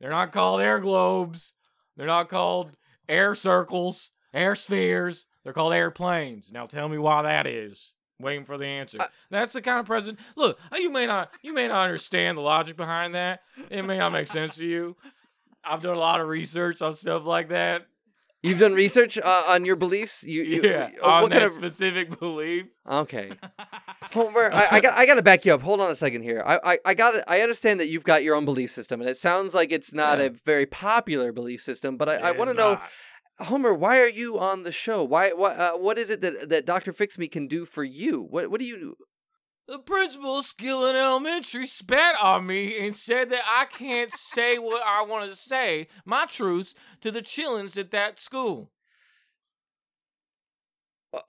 They're 0.00 0.10
not 0.10 0.32
called 0.32 0.60
air 0.60 0.78
globes. 0.80 1.52
They're 1.96 2.06
not 2.06 2.28
called 2.28 2.72
air 3.08 3.34
circles, 3.34 4.12
air 4.32 4.54
spheres. 4.54 5.26
They're 5.44 5.52
called 5.52 5.72
airplanes. 5.74 6.50
Now 6.52 6.66
tell 6.66 6.88
me 6.88 6.98
why 6.98 7.22
that 7.22 7.46
is. 7.46 7.92
Waiting 8.20 8.44
for 8.44 8.58
the 8.58 8.66
answer. 8.66 8.98
I- 9.00 9.08
That's 9.30 9.54
the 9.54 9.62
kind 9.62 9.80
of 9.80 9.86
president. 9.86 10.18
Look, 10.36 10.58
you 10.74 10.90
may 10.90 11.06
not 11.06 11.30
you 11.42 11.54
may 11.54 11.68
not 11.68 11.84
understand 11.84 12.36
the 12.38 12.42
logic 12.42 12.76
behind 12.76 13.14
that. 13.14 13.40
It 13.70 13.82
may 13.82 13.98
not 13.98 14.12
make 14.12 14.26
sense 14.26 14.56
to 14.56 14.66
you. 14.66 14.96
I've 15.64 15.82
done 15.82 15.96
a 15.96 16.00
lot 16.00 16.20
of 16.20 16.28
research 16.28 16.80
on 16.82 16.94
stuff 16.94 17.24
like 17.24 17.48
that. 17.48 17.86
You've 18.42 18.58
done 18.58 18.72
research 18.72 19.18
uh, 19.18 19.44
on 19.48 19.64
your 19.66 19.76
beliefs. 19.76 20.24
You, 20.24 20.42
you 20.42 20.62
Yeah, 20.62 20.90
uh, 21.02 21.06
on 21.06 21.22
what 21.22 21.30
that 21.32 21.40
kind 21.40 21.44
of? 21.44 21.52
specific 21.52 22.18
belief. 22.18 22.66
Okay, 22.90 23.32
Homer, 24.14 24.50
I, 24.52 24.68
I 24.76 24.80
got, 24.80 24.98
I 24.98 25.04
got 25.06 25.14
to 25.16 25.22
back 25.22 25.44
you 25.44 25.52
up. 25.54 25.60
Hold 25.60 25.80
on 25.80 25.90
a 25.90 25.94
second 25.94 26.22
here. 26.22 26.42
I, 26.46 26.72
I, 26.72 26.78
I 26.86 26.94
got 26.94 27.14
I 27.28 27.42
understand 27.42 27.80
that 27.80 27.88
you've 27.88 28.04
got 28.04 28.22
your 28.24 28.34
own 28.34 28.44
belief 28.46 28.70
system, 28.70 29.00
and 29.00 29.10
it 29.10 29.16
sounds 29.16 29.54
like 29.54 29.72
it's 29.72 29.92
not 29.92 30.18
Yeah. 30.18 30.24
a 30.26 30.30
very 30.30 30.66
popular 30.66 31.32
belief 31.32 31.60
system. 31.60 31.96
But 31.96 32.08
I, 32.08 32.14
I 32.16 32.30
want 32.32 32.50
to 32.50 32.54
know. 32.54 32.80
Homer, 33.40 33.72
why 33.72 33.98
are 34.00 34.08
you 34.08 34.38
on 34.38 34.64
the 34.64 34.72
show? 34.72 35.02
Why, 35.02 35.32
what, 35.32 35.58
uh, 35.58 35.72
what 35.72 35.96
is 35.96 36.10
it 36.10 36.20
that 36.20 36.50
that 36.50 36.66
Doctor 36.66 36.92
Fix 36.92 37.16
Me 37.18 37.26
can 37.26 37.46
do 37.46 37.64
for 37.64 37.82
you? 37.84 38.22
What, 38.22 38.50
what 38.50 38.60
do 38.60 38.66
you? 38.66 38.96
The 39.70 39.78
principal 39.78 40.38
of 40.38 40.44
Skilling 40.46 40.96
Elementary 40.96 41.64
spat 41.64 42.16
on 42.20 42.44
me 42.44 42.76
and 42.84 42.92
said 42.92 43.30
that 43.30 43.42
I 43.46 43.66
can't 43.66 44.10
say 44.12 44.58
what 44.58 44.82
I 44.84 45.04
want 45.04 45.30
to 45.30 45.36
say, 45.36 45.86
my 46.04 46.26
truths, 46.26 46.74
to 47.02 47.12
the 47.12 47.22
chillins 47.22 47.78
at 47.78 47.92
that 47.92 48.20
school. 48.20 48.72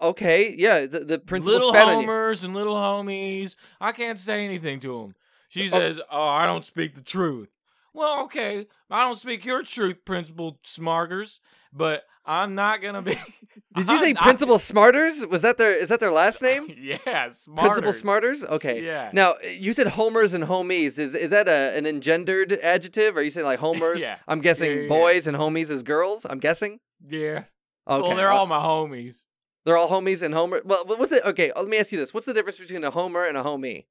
Okay, 0.01 0.55
yeah, 0.57 0.87
the, 0.87 1.01
the 1.01 1.19
principal 1.19 1.53
little 1.53 1.69
spat 1.71 1.87
on 1.87 1.89
you. 1.93 1.99
homers 1.99 2.43
and 2.43 2.55
little 2.55 2.73
homies. 2.73 3.55
I 3.79 3.91
can't 3.91 4.17
say 4.17 4.43
anything 4.43 4.79
to 4.79 5.01
them. 5.01 5.15
She 5.49 5.67
Oh. 5.67 5.71
says, 5.73 5.99
"Oh, 6.09 6.23
I 6.27 6.47
don't 6.47 6.65
speak 6.65 6.95
the 6.95 7.01
truth." 7.03 7.49
Well, 7.93 8.23
okay, 8.25 8.67
I 8.89 9.03
don't 9.03 9.17
speak 9.17 9.43
your 9.45 9.63
truth, 9.63 9.97
Principal 10.05 10.59
Smarters, 10.65 11.39
but 11.73 12.03
I'm 12.25 12.55
not 12.55 12.81
gonna 12.81 13.01
be. 13.01 13.15
Did 13.75 13.89
you 13.89 13.97
say 13.99 14.09
I'm 14.09 14.13
not- 14.13 14.23
Principal 14.23 14.55
Smarters? 14.57 15.27
Was 15.29 15.41
that 15.41 15.57
their 15.57 15.75
is 15.75 15.89
that 15.89 15.99
their 15.99 16.11
last 16.11 16.41
name? 16.49 16.67
yeah, 16.77 17.27
Smarters. 17.29 17.55
Principal 17.57 17.91
Smarters? 17.91 18.45
Okay. 18.45 18.83
Yeah. 18.83 19.09
Now 19.13 19.35
you 19.43 19.73
said 19.73 19.87
homers 19.87 20.33
and 20.33 20.43
homies. 20.43 20.99
Is 20.99 21.15
is 21.15 21.31
that 21.31 21.47
a, 21.47 21.75
an 21.77 21.85
engendered 21.85 22.53
adjective? 22.53 23.17
Are 23.17 23.21
you 23.23 23.29
saying 23.31 23.45
like 23.47 23.59
homers? 23.59 24.01
Yeah. 24.01 24.17
I'm 24.27 24.39
guessing 24.41 24.71
Yeah, 24.71 24.81
yeah, 24.83 24.87
boys 24.87 25.27
and 25.27 25.35
homies 25.35 25.69
as 25.71 25.83
girls. 25.83 26.25
I'm 26.29 26.39
guessing. 26.39 26.79
Yeah. 27.05 27.43
Okay. 27.89 28.07
Well, 28.07 28.15
they're 28.15 28.31
all 28.31 28.45
my 28.45 28.59
homies. 28.59 29.23
they're 29.65 29.75
all 29.77 29.89
homies 29.89 30.21
and 30.23 30.33
homer. 30.33 30.61
Well, 30.63 30.85
what- 30.85 30.99
what's 30.99 31.11
it? 31.11 31.23
Okay, 31.25 31.51
let 31.55 31.67
me 31.67 31.77
ask 31.77 31.91
you 31.91 31.97
this: 31.97 32.13
What's 32.13 32.25
the 32.25 32.33
difference 32.33 32.59
between 32.59 32.83
a 32.83 32.91
homer 32.91 33.25
and 33.25 33.35
a 33.35 33.43
homie? 33.43 33.85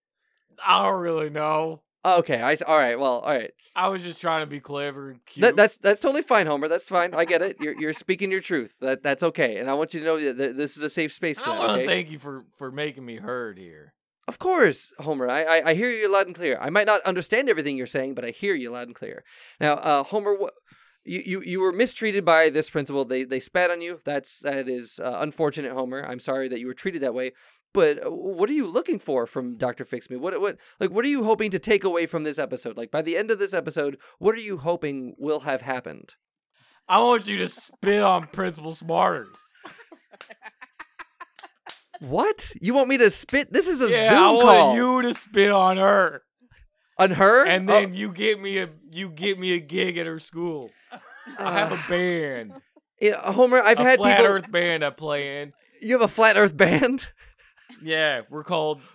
I 0.64 0.84
don't 0.84 1.00
really 1.00 1.28
know. 1.30 1.82
Okay, 2.04 2.40
I 2.40 2.56
all 2.66 2.78
right. 2.78 2.98
Well, 2.98 3.20
all 3.20 3.30
right. 3.32 3.50
I 3.76 3.88
was 3.88 4.02
just 4.02 4.20
trying 4.20 4.40
to 4.40 4.46
be 4.46 4.58
clever 4.58 5.10
and 5.10 5.24
cute. 5.26 5.42
That, 5.42 5.56
that's 5.56 5.76
that's 5.76 6.00
totally 6.00 6.22
fine, 6.22 6.46
Homer. 6.46 6.66
That's 6.68 6.88
fine. 6.88 7.14
I 7.14 7.24
get 7.24 7.42
it. 7.42 7.56
You're 7.60 7.78
you're 7.78 7.92
speaking 7.92 8.30
your 8.30 8.40
truth. 8.40 8.78
That 8.80 9.02
that's 9.02 9.22
okay. 9.22 9.58
And 9.58 9.68
I 9.68 9.74
want 9.74 9.92
you 9.92 10.00
to 10.00 10.06
know 10.06 10.32
that 10.32 10.56
this 10.56 10.76
is 10.76 10.82
a 10.82 10.88
safe 10.88 11.12
space 11.12 11.40
for 11.40 11.50
I 11.50 11.58
want 11.58 11.72
to 11.72 11.78
Okay? 11.80 11.86
thank 11.86 12.10
you 12.10 12.18
for 12.18 12.44
for 12.56 12.70
making 12.70 13.04
me 13.04 13.16
heard 13.16 13.58
here. 13.58 13.92
Of 14.26 14.38
course, 14.38 14.92
Homer. 14.98 15.28
I, 15.28 15.42
I 15.42 15.70
I 15.70 15.74
hear 15.74 15.90
you 15.90 16.10
loud 16.10 16.26
and 16.26 16.34
clear. 16.34 16.58
I 16.60 16.70
might 16.70 16.86
not 16.86 17.02
understand 17.02 17.48
everything 17.50 17.76
you're 17.76 17.86
saying, 17.86 18.14
but 18.14 18.24
I 18.24 18.30
hear 18.30 18.54
you 18.54 18.70
loud 18.70 18.86
and 18.86 18.94
clear. 18.94 19.24
Now, 19.60 19.74
uh, 19.74 20.02
Homer, 20.04 20.36
wh- 20.40 20.56
you, 21.04 21.22
you 21.24 21.42
you 21.42 21.60
were 21.60 21.72
mistreated 21.72 22.24
by 22.24 22.48
this 22.48 22.70
principal. 22.70 23.04
They 23.04 23.24
they 23.24 23.40
spat 23.40 23.70
on 23.70 23.82
you. 23.82 24.00
That's 24.04 24.38
that 24.40 24.68
is 24.68 25.00
uh, 25.02 25.18
unfortunate, 25.20 25.72
Homer. 25.72 26.04
I'm 26.06 26.20
sorry 26.20 26.48
that 26.48 26.60
you 26.60 26.66
were 26.66 26.74
treated 26.74 27.02
that 27.02 27.14
way. 27.14 27.32
But 27.72 28.04
uh, 28.04 28.10
what 28.10 28.50
are 28.50 28.54
you 28.54 28.66
looking 28.66 28.98
for 28.98 29.26
from 29.26 29.56
Doctor 29.56 29.84
Fix 29.84 30.10
Me? 30.10 30.16
What 30.16 30.40
what 30.40 30.58
like 30.80 30.90
what 30.90 31.04
are 31.04 31.08
you 31.08 31.24
hoping 31.24 31.50
to 31.52 31.58
take 31.58 31.84
away 31.84 32.06
from 32.06 32.24
this 32.24 32.38
episode? 32.38 32.76
Like 32.76 32.90
by 32.90 33.02
the 33.02 33.16
end 33.16 33.30
of 33.30 33.38
this 33.38 33.54
episode, 33.54 33.98
what 34.18 34.34
are 34.34 34.40
you 34.40 34.58
hoping 34.58 35.14
will 35.18 35.40
have 35.40 35.62
happened? 35.62 36.16
I 36.88 36.98
want 37.02 37.28
you 37.28 37.38
to 37.38 37.48
spit 37.48 38.02
on 38.02 38.26
Principal 38.28 38.72
Smarters. 38.72 39.38
What 42.00 42.52
you 42.60 42.72
want 42.74 42.88
me 42.88 42.96
to 42.98 43.10
spit? 43.10 43.52
This 43.52 43.68
is 43.68 43.82
a 43.82 43.90
yeah, 43.90 44.08
Zoom 44.08 44.18
I 44.18 44.30
want 44.30 44.42
call 44.46 44.74
you 44.74 45.02
to 45.02 45.12
spit 45.12 45.50
on 45.50 45.76
her, 45.76 46.22
on 46.98 47.10
her, 47.10 47.46
and 47.46 47.68
Oh, 47.68 47.72
then 47.74 47.92
you 47.94 48.10
get 48.10 48.40
me 48.40 48.58
a 48.58 48.70
you 48.90 49.10
get 49.10 49.38
me 49.38 49.52
a 49.52 49.60
gig 49.60 49.98
at 49.98 50.06
her 50.06 50.18
school. 50.18 50.70
I 51.38 51.52
have 51.52 51.72
a 51.72 51.80
band, 51.90 52.54
yeah, 53.02 53.30
Homer. 53.32 53.60
I've 53.60 53.78
a 53.78 53.82
had 53.84 53.98
flat 53.98 54.16
people. 54.16 54.32
Earth 54.32 54.50
band 54.50 54.82
I 54.82 54.88
play 54.90 55.42
in. 55.42 55.52
You 55.82 55.92
have 55.92 56.00
a 56.02 56.08
flat 56.08 56.38
Earth 56.38 56.56
band. 56.56 57.12
Yeah, 57.82 58.22
we're 58.30 58.44
called. 58.44 58.80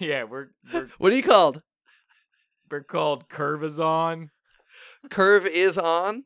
Yeah, 0.00 0.24
we're 0.24 0.48
we're, 0.72 0.88
What 0.98 1.12
are 1.12 1.16
you 1.16 1.22
called? 1.22 1.62
we're 2.70 2.82
called 2.82 3.28
Curve 3.30 3.64
is 3.64 3.78
on. 3.78 4.30
Curve 5.08 5.46
is 5.46 5.78
on. 5.78 6.24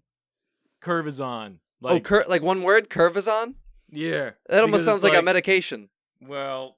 Curvazon. 0.82 1.58
oh, 1.84 1.88
Like 1.94 2.02
cur- 2.04 2.24
like 2.26 2.42
one 2.42 2.62
word, 2.64 2.90
Curve 2.90 3.16
is 3.16 3.28
on. 3.28 3.54
yeah. 3.88 4.30
That 4.48 4.62
almost 4.62 4.84
sounds 4.84 5.04
it's 5.04 5.12
like, 5.12 5.18
a 5.20 5.22
medication. 5.22 5.90
Well, 6.20 6.76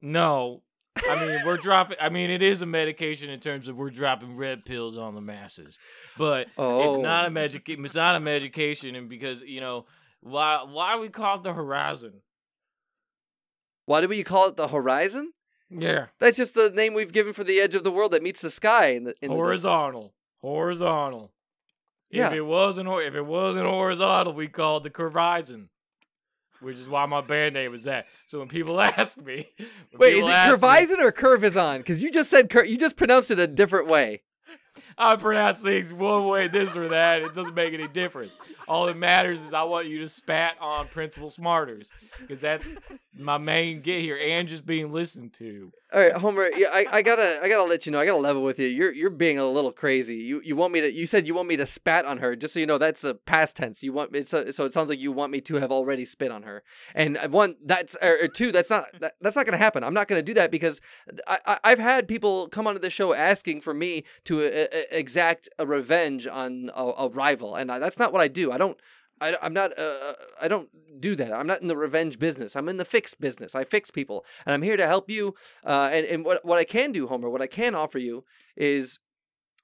no. 0.00 0.62
I 1.06 1.26
mean, 1.26 1.40
we're 1.44 1.58
dropping. 1.58 1.98
I 2.00 2.08
mean, 2.08 2.30
it 2.30 2.40
is 2.40 2.62
a 2.62 2.66
medication 2.66 3.28
in 3.28 3.40
terms 3.40 3.68
of 3.68 3.76
we're 3.76 3.90
dropping 3.90 4.36
red 4.38 4.64
pills 4.64 4.96
on 4.96 5.14
the 5.14 5.20
masses, 5.20 5.78
but 6.16 6.46
Oh. 6.56 6.94
it's 6.94 7.02
not 7.02 7.24
oh. 7.24 7.28
a 7.28 7.30
medic. 7.30 7.68
It's 7.68 7.94
not 7.94 8.14
a 8.16 8.20
medication, 8.20 8.94
and 8.96 9.06
because 9.10 9.42
you 9.42 9.60
know 9.60 9.84
why? 10.20 10.64
Why 10.66 10.98
we 10.98 11.10
call 11.10 11.36
it 11.36 11.42
the 11.42 11.52
Horizon? 11.52 12.22
Why 13.86 14.00
do 14.00 14.08
we 14.08 14.22
call 14.22 14.48
it 14.48 14.56
the 14.56 14.68
horizon? 14.68 15.32
Yeah, 15.68 16.06
That's 16.20 16.36
just 16.36 16.54
the 16.54 16.70
name 16.70 16.94
we've 16.94 17.12
given 17.12 17.32
for 17.32 17.42
the 17.42 17.58
edge 17.60 17.74
of 17.74 17.82
the 17.82 17.90
world 17.90 18.12
that 18.12 18.22
meets 18.22 18.40
the 18.40 18.50
sky 18.50 18.88
in 18.90 19.02
the 19.02 19.14
in 19.20 19.30
the 19.30 19.36
horizontal, 19.36 20.12
horizontal. 20.40 21.32
Yeah. 22.08 22.28
If 22.28 22.34
it 22.34 22.42
wasn't, 22.42 22.88
if 22.88 23.14
it 23.16 23.26
wasn't 23.26 23.66
horizontal, 23.66 24.32
we 24.32 24.46
called 24.46 24.86
it 24.86 24.94
the 24.94 25.02
Horizon, 25.02 25.70
which 26.60 26.78
is 26.78 26.86
why 26.86 27.04
my 27.06 27.20
band 27.20 27.54
name 27.54 27.74
is 27.74 27.82
that. 27.82 28.06
So 28.28 28.38
when 28.38 28.46
people 28.46 28.80
ask 28.80 29.18
me, 29.18 29.48
Wait, 29.98 30.14
is 30.14 30.24
it 30.24 30.30
curvizon 30.30 30.98
or 31.00 31.10
curvizon? 31.10 31.78
Because 31.78 32.00
you 32.00 32.12
just 32.12 32.30
said 32.30 32.48
cur- 32.48 32.64
you 32.64 32.76
just 32.76 32.96
pronounced 32.96 33.32
it 33.32 33.40
a 33.40 33.48
different 33.48 33.88
way. 33.88 34.22
I 34.96 35.16
pronounce 35.16 35.60
things 35.60 35.92
one 35.92 36.26
way, 36.26 36.46
this 36.48 36.76
or 36.76 36.88
that. 36.88 37.22
It 37.22 37.34
doesn't 37.34 37.54
make 37.54 37.74
any 37.74 37.88
difference. 37.88 38.32
All 38.68 38.86
that 38.86 38.96
matters 38.96 39.44
is 39.44 39.52
I 39.52 39.62
want 39.62 39.86
you 39.86 39.98
to 40.00 40.08
spat 40.08 40.56
on 40.60 40.88
Principal 40.88 41.28
Smarters 41.28 41.88
because 42.20 42.40
that's 42.40 42.72
my 43.18 43.38
main 43.38 43.80
get 43.80 44.00
here, 44.00 44.18
and 44.20 44.48
just 44.48 44.66
being 44.66 44.92
listened 44.92 45.32
to. 45.34 45.72
All 45.92 46.00
right, 46.00 46.12
Homer. 46.12 46.50
Yeah, 46.56 46.68
I, 46.72 46.86
I 46.90 47.02
gotta 47.02 47.40
I 47.42 47.48
gotta 47.48 47.64
let 47.64 47.86
you 47.86 47.92
know. 47.92 48.00
I 48.00 48.06
gotta 48.06 48.18
level 48.18 48.42
with 48.42 48.58
you. 48.58 48.66
You're 48.66 48.92
you're 48.92 49.10
being 49.10 49.38
a 49.38 49.46
little 49.46 49.70
crazy. 49.70 50.16
You 50.16 50.40
you 50.44 50.56
want 50.56 50.72
me 50.72 50.80
to? 50.80 50.92
You 50.92 51.06
said 51.06 51.28
you 51.28 51.34
want 51.34 51.48
me 51.48 51.56
to 51.56 51.66
spat 51.66 52.04
on 52.04 52.18
her. 52.18 52.34
Just 52.34 52.54
so 52.54 52.60
you 52.60 52.66
know, 52.66 52.76
that's 52.76 53.04
a 53.04 53.14
past 53.14 53.56
tense. 53.56 53.82
You 53.82 53.92
want 53.92 54.14
it's 54.14 54.32
a, 54.32 54.52
so 54.52 54.64
it 54.64 54.74
sounds 54.74 54.88
like 54.88 54.98
you 54.98 55.12
want 55.12 55.30
me 55.30 55.40
to 55.42 55.56
have 55.56 55.70
already 55.70 56.04
spit 56.04 56.32
on 56.32 56.42
her. 56.42 56.64
And 56.94 57.16
one 57.30 57.54
that's 57.64 57.96
or, 58.02 58.26
two 58.26 58.50
that's 58.50 58.68
not 58.68 58.86
that, 59.00 59.14
that's 59.20 59.36
not 59.36 59.46
gonna 59.46 59.58
happen. 59.58 59.84
I'm 59.84 59.94
not 59.94 60.08
gonna 60.08 60.22
do 60.22 60.34
that 60.34 60.50
because 60.50 60.80
I, 61.26 61.38
I 61.46 61.58
I've 61.62 61.78
had 61.78 62.08
people 62.08 62.48
come 62.48 62.66
onto 62.66 62.80
the 62.80 62.90
show 62.90 63.14
asking 63.14 63.60
for 63.60 63.72
me 63.72 64.04
to 64.24 64.44
uh, 64.44 64.66
uh, 64.76 64.80
exact 64.90 65.48
a 65.58 65.66
revenge 65.66 66.26
on 66.26 66.70
a, 66.74 66.84
a 66.84 67.08
rival, 67.10 67.54
and 67.54 67.70
I, 67.70 67.78
that's 67.78 67.98
not 67.98 68.12
what 68.12 68.20
I 68.20 68.28
do. 68.28 68.50
Don't. 68.58 68.78
I, 69.20 69.36
I'm 69.40 69.54
not. 69.54 69.78
Uh, 69.78 70.12
I 70.40 70.48
don't 70.48 70.68
do 71.00 71.14
that. 71.16 71.32
I'm 71.32 71.46
not 71.46 71.62
in 71.62 71.68
the 71.68 71.76
revenge 71.76 72.18
business. 72.18 72.54
I'm 72.54 72.68
in 72.68 72.76
the 72.76 72.84
fix 72.84 73.14
business. 73.14 73.54
I 73.54 73.64
fix 73.64 73.90
people, 73.90 74.24
and 74.44 74.52
I'm 74.52 74.62
here 74.62 74.76
to 74.76 74.86
help 74.86 75.10
you. 75.10 75.34
Uh, 75.64 75.90
and 75.92 76.06
and 76.06 76.24
what 76.24 76.44
what 76.44 76.58
I 76.58 76.64
can 76.64 76.92
do, 76.92 77.06
Homer, 77.06 77.30
what 77.30 77.42
I 77.42 77.46
can 77.46 77.74
offer 77.74 77.98
you 77.98 78.24
is 78.56 78.98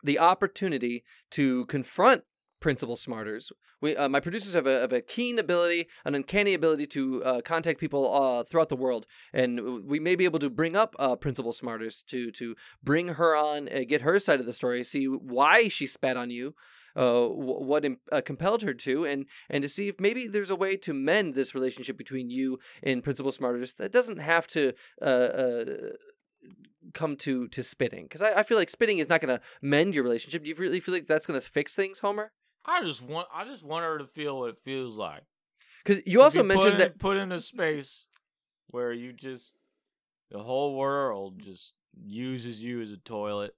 the 0.03 0.19
opportunity 0.19 1.05
to 1.33 1.67
confront 1.67 2.25
Principal 2.61 2.97
Smarters. 2.97 3.53
We, 3.83 3.97
uh, 3.97 4.09
my 4.09 4.21
producers 4.21 4.55
have 4.55 4.69
a, 4.69 4.81
have 4.81 4.93
a 4.93 5.01
keen 5.01 5.39
ability, 5.39 5.89
an 6.05 6.15
uncanny 6.15 6.55
ability 6.55 6.87
to 6.87 7.25
uh, 7.25 7.41
contact 7.41 7.81
people 7.81 8.15
uh, 8.15 8.45
throughout 8.45 8.69
the 8.69 8.77
world, 8.77 9.07
and 9.33 9.85
we 9.85 9.99
may 9.99 10.15
be 10.15 10.25
able 10.25 10.39
to 10.39 10.49
bring 10.49 10.77
up 10.77 10.95
uh, 10.99 11.17
Principal 11.17 11.53
Smarters 11.53 12.07
to 12.07 12.31
to 12.31 12.55
bring 12.83 13.09
her 13.09 13.37
on, 13.37 13.69
uh, 13.69 13.81
get 13.87 14.03
her 14.03 14.19
side 14.19 14.41
of 14.41 14.47
the 14.47 14.53
story, 14.53 14.83
see 14.85 15.07
why 15.07 15.69
she 15.69 15.87
spat 15.87 16.17
on 16.17 16.31
you, 16.31 16.55
uh, 16.97 17.27
what 17.27 17.85
uh, 18.11 18.21
compelled 18.21 18.63
her 18.63 18.75
to, 18.75 19.05
and 19.05 19.27
and 19.49 19.63
to 19.63 19.69
see 19.69 19.89
if 19.89 20.01
maybe 20.01 20.27
there's 20.27 20.51
a 20.51 20.57
way 20.57 20.77
to 20.77 20.93
mend 20.93 21.35
this 21.35 21.55
relationship 21.55 21.97
between 21.97 22.31
you 22.31 22.59
and 22.83 23.05
Principal 23.05 23.33
Smarters 23.33 23.77
that 23.77 23.93
doesn't 23.93 24.19
have 24.19 24.47
to. 24.49 24.73
Uh, 25.01 25.05
uh, 25.05 25.65
come 26.95 27.15
to 27.15 27.47
to 27.47 27.63
spitting 27.63 28.03
because 28.03 28.23
I, 28.23 28.41
I 28.41 28.43
feel 28.43 28.59
like 28.59 28.69
spitting 28.69 28.99
is 28.99 29.09
not 29.09 29.21
going 29.21 29.39
to 29.39 29.41
mend 29.63 29.95
your 29.95 30.03
relationship 30.03 30.43
do 30.43 30.49
you 30.49 30.57
really 30.57 30.81
feel 30.81 30.93
like 30.93 31.07
that's 31.07 31.27
going 31.27 31.39
to 31.39 31.47
fix 31.47 31.77
things 31.77 32.01
homer 32.01 32.33
I 32.65 32.83
just 32.83 33.03
want, 33.03 33.29
I 33.35 33.45
just 33.45 33.65
want 33.65 33.85
her 33.85 33.99
to 33.99 34.07
feel 34.07 34.39
what 34.39 34.51
it 34.51 34.59
feels 34.59 34.97
like. 34.97 35.23
because 35.85 36.07
you 36.07 36.23
also 36.23 36.43
mentioned 36.43 36.73
put 36.73 36.79
that 36.79 36.99
put 36.99 37.17
in 37.17 37.33
a 37.33 37.41
space 37.41 38.07
where 38.69 38.93
you 38.93 39.13
just 39.13 39.55
the 40.31 40.43
whole 40.43 40.77
world 40.77 41.41
just 41.43 41.75
uses 42.01 42.63
you 42.63 42.81
as 42.81 42.91
a 42.91 42.97
toilet. 42.97 43.55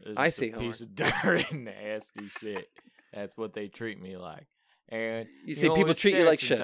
It's 0.00 0.14
I 0.16 0.28
see, 0.28 0.50
a 0.50 0.58
piece 0.58 0.80
of 0.80 0.94
dirt 0.94 1.50
and 1.50 1.64
nasty 1.64 2.28
shit. 2.28 2.68
That's 3.12 3.36
what 3.36 3.54
they 3.54 3.68
treat 3.68 4.00
me 4.00 4.16
like. 4.16 4.46
And 4.88 5.26
You 5.44 5.54
say 5.54 5.68
know, 5.68 5.74
people 5.74 5.94
treat 5.94 6.16
you 6.16 6.24
like 6.24 6.40
shit. 6.40 6.60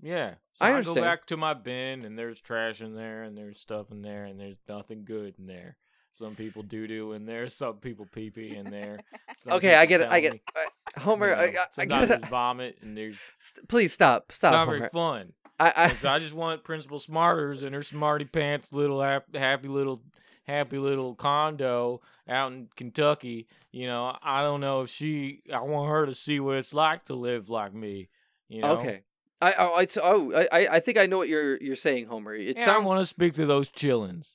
Yeah. 0.00 0.30
So 0.30 0.64
I 0.64 0.76
I, 0.76 0.82
go 0.82 0.94
back 0.94 1.26
to 1.26 1.36
my 1.36 1.54
bin 1.54 2.04
and 2.04 2.18
there's 2.18 2.40
trash 2.40 2.80
in 2.80 2.94
there 2.94 3.22
and 3.22 3.36
there's 3.36 3.60
stuff 3.60 3.90
in 3.90 4.02
there 4.02 4.24
and 4.24 4.38
there's 4.38 4.58
nothing 4.68 5.04
good 5.04 5.34
in 5.38 5.46
there. 5.46 5.76
Some 6.14 6.34
people 6.34 6.62
doo 6.62 6.88
doo 6.88 7.12
in 7.12 7.26
there, 7.26 7.46
some 7.46 7.76
people 7.76 8.06
pee 8.12 8.30
pee 8.30 8.56
in 8.56 8.70
there. 8.70 8.98
Okay 9.46 9.76
i 9.76 9.86
get 9.86 10.00
it 10.00 10.08
i 10.10 10.18
get 10.18 10.32
me, 10.32 10.42
uh, 10.56 11.00
homer 11.00 11.28
you 11.28 11.34
I, 11.34 11.46
know, 11.50 11.58
I, 11.58 11.62
I 11.62 11.66
sometimes 11.70 12.08
get 12.08 12.24
it 12.24 12.26
vomit 12.26 12.78
and 12.82 12.96
there's 12.96 13.18
please 13.68 13.92
stop 13.92 14.24
it's 14.28 14.36
stop 14.36 14.52
not 14.52 14.66
homer 14.66 14.78
very 14.78 14.90
fun. 14.90 15.32
I, 15.60 15.72
I, 15.76 15.88
So 15.92 16.08
I 16.08 16.18
just 16.18 16.34
want 16.34 16.64
Principal 16.64 16.98
Smarters 16.98 17.62
and 17.62 17.74
her 17.74 17.82
smarty 17.82 18.24
pants 18.24 18.72
little 18.72 19.00
hap- 19.00 19.34
happy 19.34 19.68
little 19.68 20.02
happy 20.48 20.78
little 20.78 21.14
condo 21.14 22.00
out 22.28 22.52
in 22.52 22.68
Kentucky. 22.74 23.46
You 23.70 23.86
know, 23.86 24.16
I 24.22 24.42
don't 24.42 24.60
know 24.60 24.80
if 24.82 24.90
she. 24.90 25.42
I 25.52 25.60
want 25.60 25.90
her 25.90 26.06
to 26.06 26.14
see 26.14 26.40
what 26.40 26.56
it's 26.56 26.74
like 26.74 27.04
to 27.04 27.14
live 27.14 27.48
like 27.48 27.74
me. 27.74 28.08
You 28.48 28.62
know. 28.62 28.78
okay 28.78 29.02
I, 29.40 29.54
oh, 29.58 29.78
it's, 29.78 29.96
oh 30.02 30.32
I, 30.50 30.66
I- 30.76 30.80
think 30.80 30.98
I 30.98 31.06
know 31.06 31.18
what 31.18 31.28
you're 31.28 31.56
you're 31.58 31.76
saying, 31.76 32.06
Homer. 32.06 32.34
It 32.34 32.56
Yeah, 32.56 32.64
sounds. 32.64 32.86
I 32.86 32.88
want 32.88 33.00
to 33.00 33.06
speak 33.06 33.34
to 33.34 33.46
those 33.46 33.68
chillins. 33.68 34.32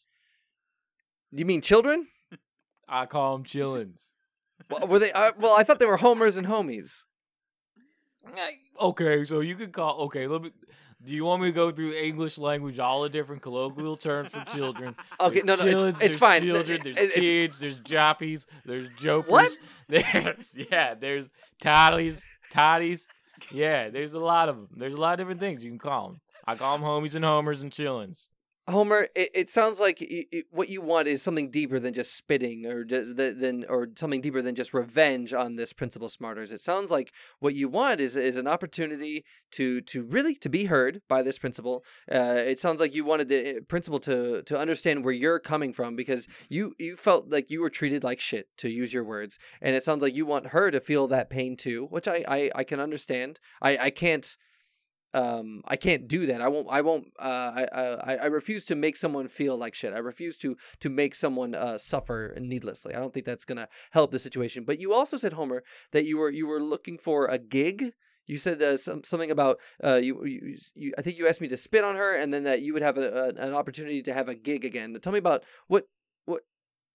You 1.32 1.46
mean 1.46 1.62
children? 1.62 2.08
I 2.88 3.05
call 3.05 3.38
them 3.38 3.43
chillins. 3.43 4.08
Well, 4.70 4.88
were 4.88 5.00
they? 5.00 5.12
Uh, 5.12 5.34
well, 5.38 5.55
I 5.58 5.63
thought 5.63 5.79
they 5.79 5.86
were 5.86 5.98
homers 5.98 6.38
and 6.38 6.48
homies. 6.48 7.03
Okay, 8.82 9.25
so 9.25 9.41
you 9.41 9.55
could 9.55 9.74
call. 9.74 10.00
Okay, 10.03 10.27
let 10.27 10.41
me. 10.41 10.51
Do 11.05 11.13
you 11.13 11.25
want 11.25 11.41
me 11.41 11.50
to 11.50 11.51
go 11.51 11.69
through 11.69 11.93
English 11.93 12.38
language, 12.38 12.79
all 12.79 13.01
the 13.01 13.10
different 13.10 13.41
colloquial 13.41 13.98
terms 13.98 14.31
for 14.31 14.43
children? 14.45 14.95
Okay, 15.19 15.41
There's 15.41 15.60
no, 15.60 15.65
no, 15.65 15.72
chillins, 15.72 15.89
it's, 15.89 15.89
it's 15.89 16.00
there's 16.00 16.15
fine. 16.17 16.41
Children, 16.43 16.81
there's 16.83 16.98
it's- 16.98 17.19
kids, 17.19 17.60
there's 17.60 17.79
joppies, 17.79 18.45
there's 18.65 18.88
jokers. 19.00 19.31
What? 19.31 19.57
There's 19.89 20.55
yeah, 20.72 20.93
there's 20.95 21.29
toddies, 21.62 22.24
toddies. 22.51 23.10
Yeah, 23.51 23.89
there's 23.89 24.13
a 24.13 24.19
lot 24.19 24.48
of 24.50 24.55
them. 24.55 24.69
There's 24.77 24.93
a 24.93 25.01
lot 25.01 25.13
of 25.13 25.19
different 25.19 25.39
things 25.41 25.63
you 25.63 25.69
can 25.72 25.77
call 25.79 26.07
them. 26.07 26.22
I 26.48 26.55
call 26.55 26.77
them 26.77 26.88
homies 26.88 27.15
and 27.15 27.24
homers 27.25 27.62
and 27.62 27.69
chillins. 27.72 28.27
Homer, 28.70 29.10
it, 29.13 29.29
it 29.34 29.50
sounds 29.50 29.82
like 29.82 29.98
y 30.00 30.25
y 30.32 30.43
what 30.50 30.70
you 30.70 30.82
want 30.82 31.10
is 31.10 31.22
something 31.22 31.51
deeper 31.51 31.79
than 31.79 31.93
just 31.93 32.15
spitting, 32.15 32.65
or 32.65 32.86
just 32.86 33.17
th- 33.17 33.36
than 33.38 33.65
or 33.67 33.89
something 33.98 34.22
deeper 34.22 34.41
than 34.41 34.55
just 34.55 34.74
revenge 34.74 35.34
on 35.34 35.58
this 35.58 35.74
principal 35.74 36.08
smarters. 36.08 36.53
It 36.53 36.62
sounds 36.62 36.89
like 36.89 37.12
what 37.39 37.55
you 37.55 37.67
want 37.67 38.00
is 38.00 38.15
is 38.15 38.38
an 38.38 38.48
opportunity 38.48 39.25
to 39.51 39.82
to 39.82 40.03
really 40.03 40.36
to 40.36 40.48
be 40.48 40.65
heard 40.65 41.01
by 41.10 41.22
this 41.22 41.38
principal. 41.38 41.84
Uh, 42.10 42.39
it 42.39 42.58
sounds 42.58 42.79
like 42.79 42.96
you 42.96 43.03
wanted 43.03 43.27
the 43.27 43.58
uh, 43.58 43.60
principal 43.67 44.00
to 44.00 44.41
to 44.43 44.58
understand 44.58 45.03
where 45.03 45.13
you're 45.13 45.39
coming 45.39 45.74
from 45.74 45.98
because 45.98 46.29
you 46.48 46.74
you 46.79 46.96
felt 46.96 47.29
like 47.29 47.51
you 47.51 47.60
were 47.60 47.70
treated 47.70 48.01
like 48.01 48.22
shit, 48.22 48.48
to 48.60 48.70
use 48.70 48.93
your 48.93 49.03
words, 49.03 49.38
and 49.62 49.75
it 49.75 49.84
sounds 49.84 50.01
like 50.01 50.15
you 50.15 50.25
want 50.25 50.48
her 50.48 50.72
to 50.72 50.79
feel 50.79 51.08
that 51.08 51.29
pain 51.29 51.58
too, 51.58 51.88
which 51.89 52.08
I 52.08 52.24
I, 52.29 52.50
I 52.55 52.63
can 52.63 52.79
understand. 52.79 53.41
I 53.62 53.77
I 53.77 53.89
can't. 53.89 54.38
Um 55.13 55.62
I 55.65 55.75
can't 55.75 56.08
do 56.08 56.25
that. 56.27 56.41
I 56.41 56.48
won't 56.48 56.67
I 56.70 56.82
won't 56.82 57.08
uh 57.20 57.51
I 57.55 57.65
I 57.74 58.15
I 58.15 58.25
refuse 58.25 58.65
to 58.65 58.75
make 58.75 58.96
someone 58.96 59.27
feel 59.27 59.58
like 59.58 59.74
shit. 59.74 59.93
I 59.93 60.00
refuse 60.00 60.38
to 60.39 60.58
to 60.79 60.89
make 60.89 61.15
someone 61.15 61.55
uh 61.55 61.77
suffer 61.77 62.36
needlessly. 62.39 62.93
I 62.93 63.00
don't 63.00 63.13
think 63.13 63.25
that's 63.25 63.46
going 63.46 63.58
to 63.58 63.67
help 63.91 64.12
the 64.12 64.20
situation. 64.20 64.63
But 64.63 64.79
you 64.79 64.93
also 64.93 65.17
said 65.17 65.34
Homer 65.34 65.63
that 65.91 66.05
you 66.05 66.17
were 66.17 66.29
you 66.29 66.48
were 66.48 66.62
looking 66.62 66.98
for 66.98 67.27
a 67.27 67.38
gig. 67.38 67.93
You 68.25 68.38
said 68.38 68.62
uh, 68.62 68.77
some, 68.77 69.03
something 69.03 69.32
about 69.32 69.60
uh 69.84 69.96
you, 69.96 70.25
you 70.25 70.58
you 70.75 70.93
I 70.98 71.01
think 71.01 71.17
you 71.17 71.27
asked 71.27 71.41
me 71.41 71.50
to 71.50 71.58
spit 71.58 71.84
on 71.84 71.96
her 71.96 72.15
and 72.15 72.34
then 72.34 72.43
that 72.46 72.62
you 72.62 72.74
would 72.74 72.82
have 72.82 72.98
a, 72.98 73.08
a, 73.12 73.27
an 73.29 73.53
opportunity 73.53 74.01
to 74.03 74.13
have 74.13 74.29
a 74.29 74.36
gig 74.36 74.65
again. 74.65 74.98
Tell 75.01 75.13
me 75.13 75.20
about 75.20 75.43
what 75.67 75.88
what 76.25 76.41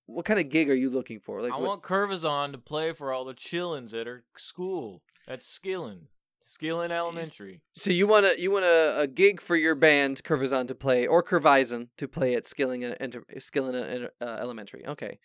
what 0.06 0.24
kind 0.24 0.40
of 0.40 0.48
gig 0.48 0.70
are 0.70 0.74
you 0.74 0.90
looking 0.90 1.20
for? 1.20 1.42
Like 1.42 1.52
I 1.52 1.58
what, 1.58 1.68
want 1.68 1.82
Curvizon 1.82 2.52
to 2.52 2.58
play 2.58 2.92
for 2.92 3.12
all 3.12 3.24
the 3.24 3.34
chillins 3.34 3.92
at 3.92 4.06
her 4.06 4.24
school. 4.36 5.02
That's 5.26 5.46
Skillin. 5.46 6.08
Skillin 6.48 6.90
Elementary. 6.90 7.60
So 7.74 7.90
you 7.90 8.06
want 8.06 8.24
to 8.24 8.40
you 8.40 8.50
want 8.50 8.64
a, 8.64 9.00
a 9.00 9.06
gig 9.06 9.40
for 9.40 9.54
your 9.54 9.74
band 9.74 10.22
Curvizon 10.24 10.66
to 10.68 10.74
play 10.74 11.06
or 11.06 11.22
Curvizon 11.22 11.88
to 11.98 12.08
play 12.08 12.34
at 12.34 12.46
Skilling 12.46 12.84
and 12.84 12.96
Enter- 12.98 13.24
Skilling 13.38 13.74
uh, 13.74 14.08
uh, 14.20 14.24
Elementary. 14.24 14.86
Okay. 14.86 15.18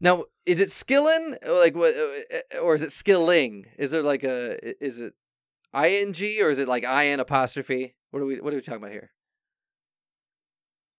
Now, 0.00 0.24
is 0.44 0.58
it 0.58 0.68
Skillin 0.68 1.38
like 1.46 1.76
what 1.76 1.94
uh, 1.94 2.58
or 2.58 2.74
is 2.74 2.82
it 2.82 2.90
Skilling? 2.90 3.66
Is 3.78 3.92
there 3.92 4.02
like 4.02 4.24
a 4.24 4.84
is 4.84 4.98
it 4.98 5.14
ing 5.72 6.42
or 6.42 6.50
is 6.50 6.58
it 6.58 6.66
like 6.66 6.82
in 6.82 7.20
apostrophe? 7.20 7.94
What 8.10 8.20
are 8.20 8.26
we 8.26 8.40
what 8.40 8.52
are 8.52 8.56
we 8.56 8.62
talking 8.62 8.82
about 8.82 8.92
here? 8.92 9.12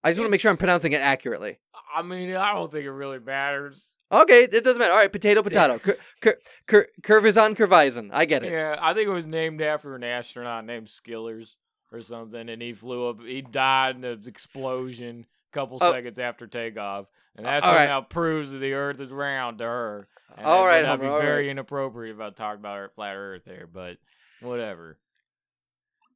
I 0.02 0.12
just 0.12 0.20
want 0.20 0.28
to 0.28 0.32
make 0.32 0.40
sure 0.40 0.50
I'm 0.50 0.58
pronouncing 0.58 0.94
it 0.94 1.02
accurately. 1.02 1.60
I 1.94 2.04
mean, 2.04 2.34
I 2.34 2.54
don't 2.54 2.72
think 2.72 2.86
it 2.86 2.92
really 2.92 3.20
matters. 3.20 3.86
Okay, 4.12 4.44
it 4.44 4.64
doesn't 4.64 4.80
matter. 4.80 4.92
All 4.92 4.98
right, 5.00 5.12
potato, 5.12 5.44
potato. 5.44 5.78
Cur, 5.78 5.98
cur, 6.20 6.38
cur, 6.66 6.88
Curvizon, 7.02 7.56
Curvizon. 7.56 8.10
I 8.12 8.26
get 8.26 8.44
it. 8.44 8.52
Yeah, 8.52 8.76
I 8.82 8.94
think 8.94 9.08
it 9.08 9.14
was 9.14 9.28
named 9.28 9.62
after 9.62 9.94
an 9.96 10.04
astronaut 10.04 10.66
named 10.66 10.88
Skillers 10.88 11.56
or 11.92 12.02
something, 12.02 12.50
and 12.50 12.62
he 12.62 12.74
flew 12.74 13.10
up. 13.10 13.22
He 13.22 13.42
died 13.42 13.98
in 13.98 14.04
an 14.04 14.24
explosion 14.26 15.26
a 15.52 15.54
couple 15.54 15.78
Oh. 15.82 15.92
seconds 15.92 16.18
after 16.18 16.48
takeoff, 16.48 17.06
and 17.36 17.46
that 17.46 17.64
All 17.64 17.72
right. 17.72 17.82
somehow 17.82 18.02
proves 18.02 18.52
that 18.52 18.60
the 18.60 18.74
Earth 18.74 19.00
is 19.00 19.12
round 19.12 19.60
to 19.60 19.66
her. 19.66 20.08
And 20.38 20.46
All 20.46 20.66
right, 20.66 20.88
would 20.88 21.02
be 21.02 21.08
all 21.08 21.20
very 21.22 21.44
right. 21.46 21.52
inappropriate 21.52 22.16
about 22.16 22.36
talking 22.36 22.60
about 22.62 22.78
Earth, 22.80 22.94
flat 22.96 23.16
Earth 23.16 23.44
there, 23.46 23.68
but 23.72 23.98
whatever. 24.42 24.98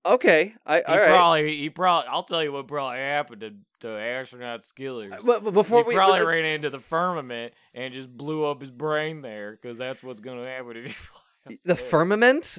Okay, 0.06 0.54
I 0.66 0.78
He 0.78 0.84
all 0.84 0.98
right. 0.98 1.08
probably, 1.08 1.58
he 1.58 1.70
probably, 1.70 2.10
I'll 2.10 2.24
tell 2.24 2.44
you 2.44 2.52
what 2.52 2.68
probably 2.68 2.98
happened 3.00 3.42
to, 3.42 3.54
to 3.84 3.90
astronaut 3.98 4.62
Skillers. 4.62 5.24
But, 5.26 5.44
but 5.44 5.54
before 5.54 5.84
he 5.84 5.90
we 5.90 5.96
probably 5.96 6.20
let- 6.20 6.28
ran 6.28 6.46
into 6.46 6.70
the 6.70 6.80
firmament 6.80 7.54
and 7.74 7.94
just 7.94 8.10
blew 8.16 8.46
up 8.46 8.62
his 8.62 8.72
brain 8.72 9.22
there, 9.22 9.52
because 9.52 9.78
that's 9.78 10.02
what's 10.04 10.20
going 10.20 10.40
to 10.40 10.46
happen 10.50 10.76
if 10.78 10.84
you 10.84 10.90
fly. 10.90 11.22
the 11.48 11.58
there. 11.64 11.76
firmament. 11.76 12.58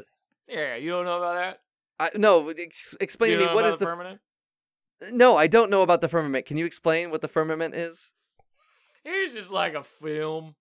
Yeah, 0.48 0.76
you 0.76 0.90
don't 0.90 1.04
know 1.04 1.16
about 1.18 1.34
that? 1.36 1.60
I, 1.98 2.10
no, 2.18 2.48
ex- 2.50 2.96
explain 3.00 3.32
you 3.32 3.38
to 3.38 3.46
me 3.46 3.54
what 3.54 3.64
is 3.66 3.76
the 3.78 3.86
firmament? 3.86 4.20
No, 5.12 5.36
I 5.36 5.46
don't 5.48 5.70
know 5.70 5.82
about 5.82 6.00
the 6.00 6.08
firmament. 6.08 6.46
Can 6.46 6.56
you 6.56 6.64
explain 6.66 7.10
what 7.10 7.20
the 7.20 7.28
firmament 7.28 7.74
is? 7.74 8.12
It's 9.04 9.34
just 9.34 9.52
like 9.52 9.74
a 9.74 9.82
film. 9.82 10.54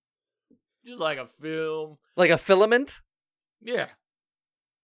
Just 0.86 1.00
like 1.00 1.18
a 1.18 1.26
film. 1.28 1.98
Like 2.18 2.30
a 2.30 2.38
filament? 2.38 3.02
Yeah. 3.62 3.88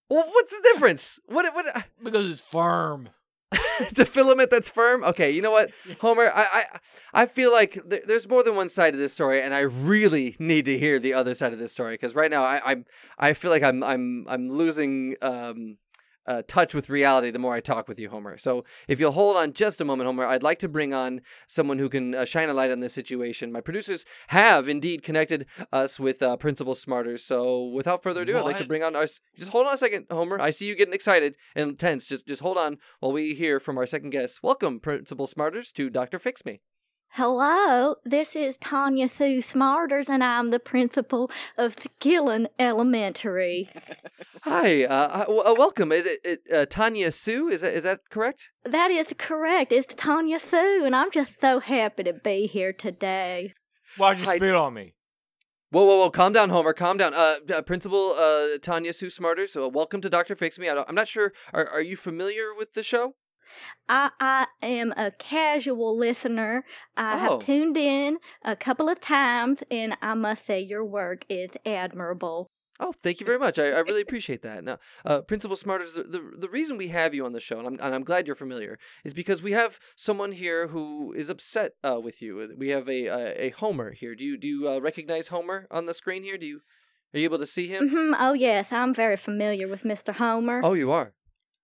Well, 0.09 0.25
what's 0.27 0.51
the 0.51 0.69
difference? 0.73 1.19
What? 1.25 1.53
What? 1.53 1.65
Uh, 1.75 1.81
because 2.03 2.29
it's 2.31 2.41
firm. 2.41 3.09
it's 3.79 3.97
a 3.99 4.05
filament 4.05 4.51
that's 4.51 4.69
firm. 4.69 5.03
Okay, 5.03 5.31
you 5.31 5.41
know 5.41 5.51
what, 5.51 5.71
Homer? 6.01 6.31
I 6.33 6.43
I, 6.53 6.63
I 7.23 7.25
feel 7.25 7.51
like 7.51 7.79
th- 7.89 8.03
there's 8.05 8.29
more 8.29 8.43
than 8.43 8.55
one 8.55 8.69
side 8.69 8.93
of 8.93 8.99
this 8.99 9.11
story, 9.13 9.41
and 9.41 9.53
I 9.53 9.61
really 9.61 10.35
need 10.39 10.65
to 10.65 10.77
hear 10.77 10.99
the 10.99 11.13
other 11.13 11.33
side 11.33 11.53
of 11.53 11.59
this 11.59 11.71
story 11.71 11.95
because 11.95 12.13
right 12.13 12.29
now 12.29 12.43
I 12.43 12.61
I'm 12.63 12.85
I 13.17 13.33
feel 13.33 13.51
like 13.51 13.63
I'm 13.63 13.83
I'm 13.83 14.25
I'm 14.29 14.49
losing 14.49 15.15
um. 15.21 15.77
Uh, 16.29 16.43
touch 16.47 16.75
with 16.75 16.91
reality 16.91 17.31
the 17.31 17.39
more 17.39 17.55
I 17.55 17.59
talk 17.59 17.87
with 17.87 17.99
you, 17.99 18.07
Homer. 18.07 18.37
So, 18.37 18.63
if 18.87 18.99
you'll 18.99 19.11
hold 19.11 19.35
on 19.35 19.51
just 19.51 19.81
a 19.81 19.85
moment, 19.85 20.05
Homer, 20.05 20.27
I'd 20.27 20.43
like 20.43 20.59
to 20.59 20.69
bring 20.69 20.93
on 20.93 21.21
someone 21.47 21.79
who 21.79 21.89
can 21.89 22.13
uh, 22.13 22.23
shine 22.23 22.49
a 22.49 22.53
light 22.53 22.69
on 22.69 22.81
this 22.81 22.93
situation. 22.93 23.51
My 23.51 23.61
producers 23.61 24.05
have 24.27 24.69
indeed 24.69 25.01
connected 25.01 25.47
us 25.73 25.99
with 25.99 26.21
uh, 26.21 26.37
Principal 26.37 26.75
Smarters. 26.75 27.21
So, 27.21 27.63
without 27.65 28.03
further 28.03 28.21
ado, 28.21 28.37
I'd 28.37 28.45
like 28.45 28.57
to 28.57 28.65
bring 28.65 28.83
on 28.83 28.95
our. 28.95 29.05
Just 29.05 29.49
hold 29.49 29.65
on 29.65 29.73
a 29.73 29.77
second, 29.77 30.05
Homer. 30.11 30.39
I 30.39 30.51
see 30.51 30.67
you 30.67 30.75
getting 30.75 30.93
excited 30.93 31.35
and 31.55 31.79
tense. 31.79 32.05
Just, 32.05 32.27
just 32.27 32.43
hold 32.43 32.59
on 32.59 32.77
while 32.99 33.11
we 33.11 33.33
hear 33.33 33.59
from 33.59 33.79
our 33.79 33.87
second 33.87 34.11
guest. 34.11 34.43
Welcome, 34.43 34.79
Principal 34.79 35.25
Smarters, 35.25 35.73
to 35.73 35.89
Doctor 35.89 36.19
Fix 36.19 36.45
Me. 36.45 36.61
Hello, 37.13 37.95
this 38.05 38.35
is 38.35 38.57
Tanya 38.57 39.07
Thu 39.07 39.41
Smarters, 39.41 40.09
and 40.09 40.23
I'm 40.23 40.51
the 40.51 40.59
principal 40.59 41.31
of 41.57 41.75
the 41.77 41.89
Gillen 41.99 42.47
Elementary. 42.59 43.67
Hi, 44.43 44.83
uh, 44.83 45.25
uh, 45.27 45.49
uh, 45.49 45.55
welcome. 45.57 45.91
Is 45.91 46.05
it, 46.05 46.19
it 46.23 46.41
uh, 46.53 46.65
Tanya 46.67 47.09
Sue? 47.09 47.49
Is 47.49 47.61
that 47.61 47.73
is 47.73 47.83
that 47.83 48.01
correct? 48.11 48.51
That 48.63 48.91
is 48.91 49.13
correct. 49.17 49.71
It's 49.71 49.95
Tanya 49.95 50.37
Thu, 50.37 50.83
and 50.85 50.95
I'm 50.95 51.09
just 51.09 51.41
so 51.41 51.59
happy 51.59 52.03
to 52.03 52.13
be 52.13 52.45
here 52.45 52.71
today. 52.71 53.53
Why'd 53.97 54.19
you 54.19 54.25
Hi. 54.25 54.35
spit 54.35 54.53
on 54.53 54.75
me? 54.75 54.93
Whoa, 55.71 55.85
whoa, 55.85 55.97
whoa! 55.97 56.11
Calm 56.11 56.31
down, 56.31 56.51
Homer. 56.51 56.73
Calm 56.73 56.97
down. 56.97 57.15
Uh, 57.15 57.37
uh, 57.53 57.61
Principal 57.63 58.11
uh, 58.11 58.59
Tanya 58.61 58.93
Sue 58.93 59.07
Smarters. 59.07 59.59
Uh, 59.59 59.67
welcome 59.67 59.99
to 60.01 60.11
Doctor 60.11 60.35
Fix 60.35 60.59
Me. 60.59 60.69
I 60.69 60.75
don't, 60.75 60.87
I'm 60.87 60.95
not 60.95 61.07
sure. 61.07 61.33
Are 61.53 61.67
are 61.67 61.81
you 61.81 61.97
familiar 61.97 62.53
with 62.55 62.73
the 62.73 62.83
show? 62.83 63.15
I, 63.87 64.11
I 64.19 64.47
am 64.61 64.91
a 64.97 65.11
casual 65.11 65.97
listener. 65.97 66.63
I 66.97 67.15
Oh. 67.15 67.17
have 67.17 67.39
tuned 67.39 67.77
in 67.77 68.17
a 68.43 68.55
couple 68.55 68.89
of 68.89 68.99
times, 68.99 69.63
and 69.71 69.97
I 70.01 70.13
must 70.13 70.45
say 70.45 70.59
your 70.59 70.85
work 70.85 71.25
is 71.29 71.51
admirable. 71.65 72.47
Oh, 72.81 72.93
thank 72.93 73.19
you 73.19 73.25
very 73.25 73.37
much. 73.39 73.59
I, 73.59 73.65
I 73.71 73.79
really 73.79 73.99
appreciate 74.01 74.41
that. 74.43 74.63
Now, 74.63 74.77
uh, 75.03 75.19
Principal 75.21 75.57
Smarters, 75.57 75.95
the, 75.95 76.03
the 76.03 76.21
the 76.37 76.47
reason 76.49 76.77
we 76.77 76.87
have 76.87 77.13
you 77.13 77.25
on 77.25 77.33
the 77.33 77.39
show, 77.41 77.57
and 77.59 77.67
I'm 77.67 77.73
and 77.81 77.93
I'm 77.93 78.05
glad 78.05 78.25
you're 78.25 78.37
familiar, 78.37 78.79
is 79.03 79.13
because 79.13 79.43
we 79.43 79.51
have 79.51 79.79
someone 79.97 80.31
here 80.31 80.67
who 80.69 81.11
is 81.11 81.29
upset 81.29 81.73
uh, 81.83 81.99
with 82.01 82.21
you. 82.21 82.55
We 82.57 82.69
have 82.69 82.87
a 82.87 83.07
a, 83.07 83.45
a 83.47 83.49
Homer 83.49 83.91
here. 83.91 84.15
Do 84.15 84.23
you 84.23 84.37
do 84.37 84.47
you 84.47 84.69
uh, 84.69 84.79
recognize 84.79 85.27
Homer 85.27 85.67
on 85.69 85.87
the 85.87 85.93
screen 85.93 86.23
here? 86.23 86.37
Do 86.37 86.45
you 86.45 86.61
are 87.13 87.19
you 87.19 87.25
able 87.25 87.39
to 87.39 87.45
see 87.45 87.67
him? 87.67 87.89
hmm 87.89 88.13
Oh 88.17 88.31
yes, 88.33 88.71
I'm 88.71 88.93
very 88.93 89.17
familiar 89.17 89.67
with 89.67 89.83
Mr. 89.83 90.13
Homer. 90.15 90.61
Oh, 90.63 90.73
you 90.73 90.89
are. 90.91 91.11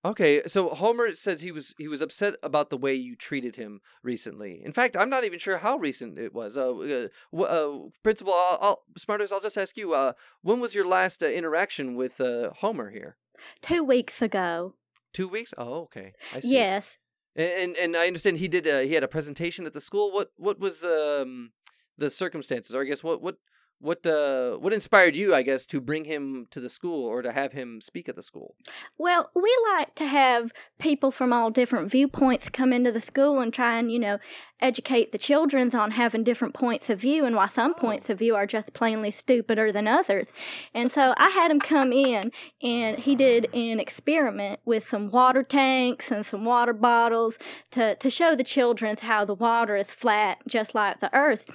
Okay, 0.05 0.43
so 0.45 0.69
Homer 0.69 1.15
says 1.15 1.41
he 1.41 1.51
was 1.51 1.73
he 1.79 1.87
was 1.87 1.99
upset 1.99 2.35
about 2.43 2.69
the 2.69 2.77
way 2.77 2.93
you 2.93 3.15
treated 3.15 3.55
him 3.55 3.81
recently. 4.03 4.61
In 4.63 4.71
fact, 4.71 4.95
I'm 4.95 5.09
not 5.09 5.23
even 5.23 5.39
sure 5.39 5.57
how 5.57 5.77
recent 5.77 6.19
it 6.19 6.31
was. 6.31 6.59
Uh, 6.59 7.09
uh, 7.33 7.41
uh 7.41 7.79
Principal 8.03 8.33
I'll, 8.33 8.59
I'll, 8.61 8.83
Smarters, 8.99 9.33
I'll 9.33 9.41
just 9.41 9.57
ask 9.57 9.75
you. 9.75 9.95
Uh, 9.95 10.13
when 10.43 10.59
was 10.59 10.75
your 10.75 10.85
last 10.85 11.23
uh, 11.23 11.27
interaction 11.27 11.95
with 11.95 12.21
uh, 12.21 12.51
Homer 12.51 12.91
here? 12.91 13.17
Two 13.61 13.83
weeks 13.83 14.21
ago. 14.21 14.75
Two 15.11 15.27
weeks? 15.27 15.55
Oh, 15.57 15.81
okay. 15.85 16.13
I 16.35 16.39
see. 16.39 16.53
Yes. 16.53 16.99
And 17.35 17.75
and, 17.75 17.97
I 17.97 18.05
understand 18.05 18.37
he 18.37 18.47
did. 18.47 18.67
Uh, 18.67 18.81
he 18.81 18.93
had 18.93 19.03
a 19.03 19.07
presentation 19.07 19.65
at 19.65 19.73
the 19.73 19.81
school. 19.81 20.11
What 20.11 20.29
what 20.37 20.59
was 20.59 20.85
um 20.85 21.51
the 21.97 22.11
circumstances, 22.11 22.75
or 22.75 22.83
I 22.83 22.85
guess 22.85 23.03
what 23.03 23.23
what 23.23 23.37
what 23.79 24.05
uh 24.07 24.55
what 24.57 24.73
inspired 24.73 25.15
you, 25.15 25.35
I 25.35 25.41
guess, 25.41 25.65
to 25.67 25.81
bring 25.81 26.05
him 26.05 26.47
to 26.51 26.59
the 26.59 26.69
school 26.69 27.05
or 27.05 27.21
to 27.21 27.31
have 27.31 27.53
him 27.53 27.81
speak 27.81 28.09
at 28.09 28.15
the 28.15 28.23
school? 28.23 28.55
Well, 28.97 29.29
we 29.35 29.55
like 29.73 29.95
to 29.95 30.05
have 30.07 30.51
people 30.79 31.11
from 31.11 31.33
all 31.33 31.49
different 31.51 31.91
viewpoints 31.91 32.49
come 32.49 32.71
into 32.73 32.91
the 32.91 33.01
school 33.01 33.39
and 33.39 33.53
try 33.53 33.77
and, 33.77 33.91
you 33.91 33.99
know, 33.99 34.19
educate 34.61 35.11
the 35.11 35.17
children 35.17 35.73
on 35.75 35.91
having 35.91 36.23
different 36.23 36.53
points 36.53 36.89
of 36.89 36.99
view 37.01 37.25
and 37.25 37.35
why 37.35 37.47
some 37.47 37.73
Oh. 37.75 37.79
points 37.81 38.09
of 38.09 38.19
view 38.19 38.35
are 38.35 38.47
just 38.47 38.73
plainly 38.73 39.11
stupider 39.11 39.71
than 39.71 39.87
others. 39.87 40.27
And 40.73 40.91
so 40.91 41.13
I 41.17 41.29
had 41.29 41.51
him 41.51 41.59
come 41.59 41.91
in 41.91 42.31
and 42.61 42.97
he 42.97 43.15
did 43.15 43.47
an 43.53 43.79
experiment 43.79 44.59
with 44.65 44.87
some 44.87 45.11
water 45.11 45.43
tanks 45.43 46.11
and 46.11 46.25
some 46.25 46.45
water 46.45 46.73
bottles 46.73 47.37
to, 47.71 47.95
to 47.95 48.09
show 48.09 48.35
the 48.35 48.43
children 48.43 48.95
how 49.01 49.25
the 49.25 49.33
water 49.33 49.75
is 49.75 49.93
flat, 49.93 50.37
just 50.47 50.73
like 50.73 50.99
the 51.01 51.13
earth. 51.13 51.45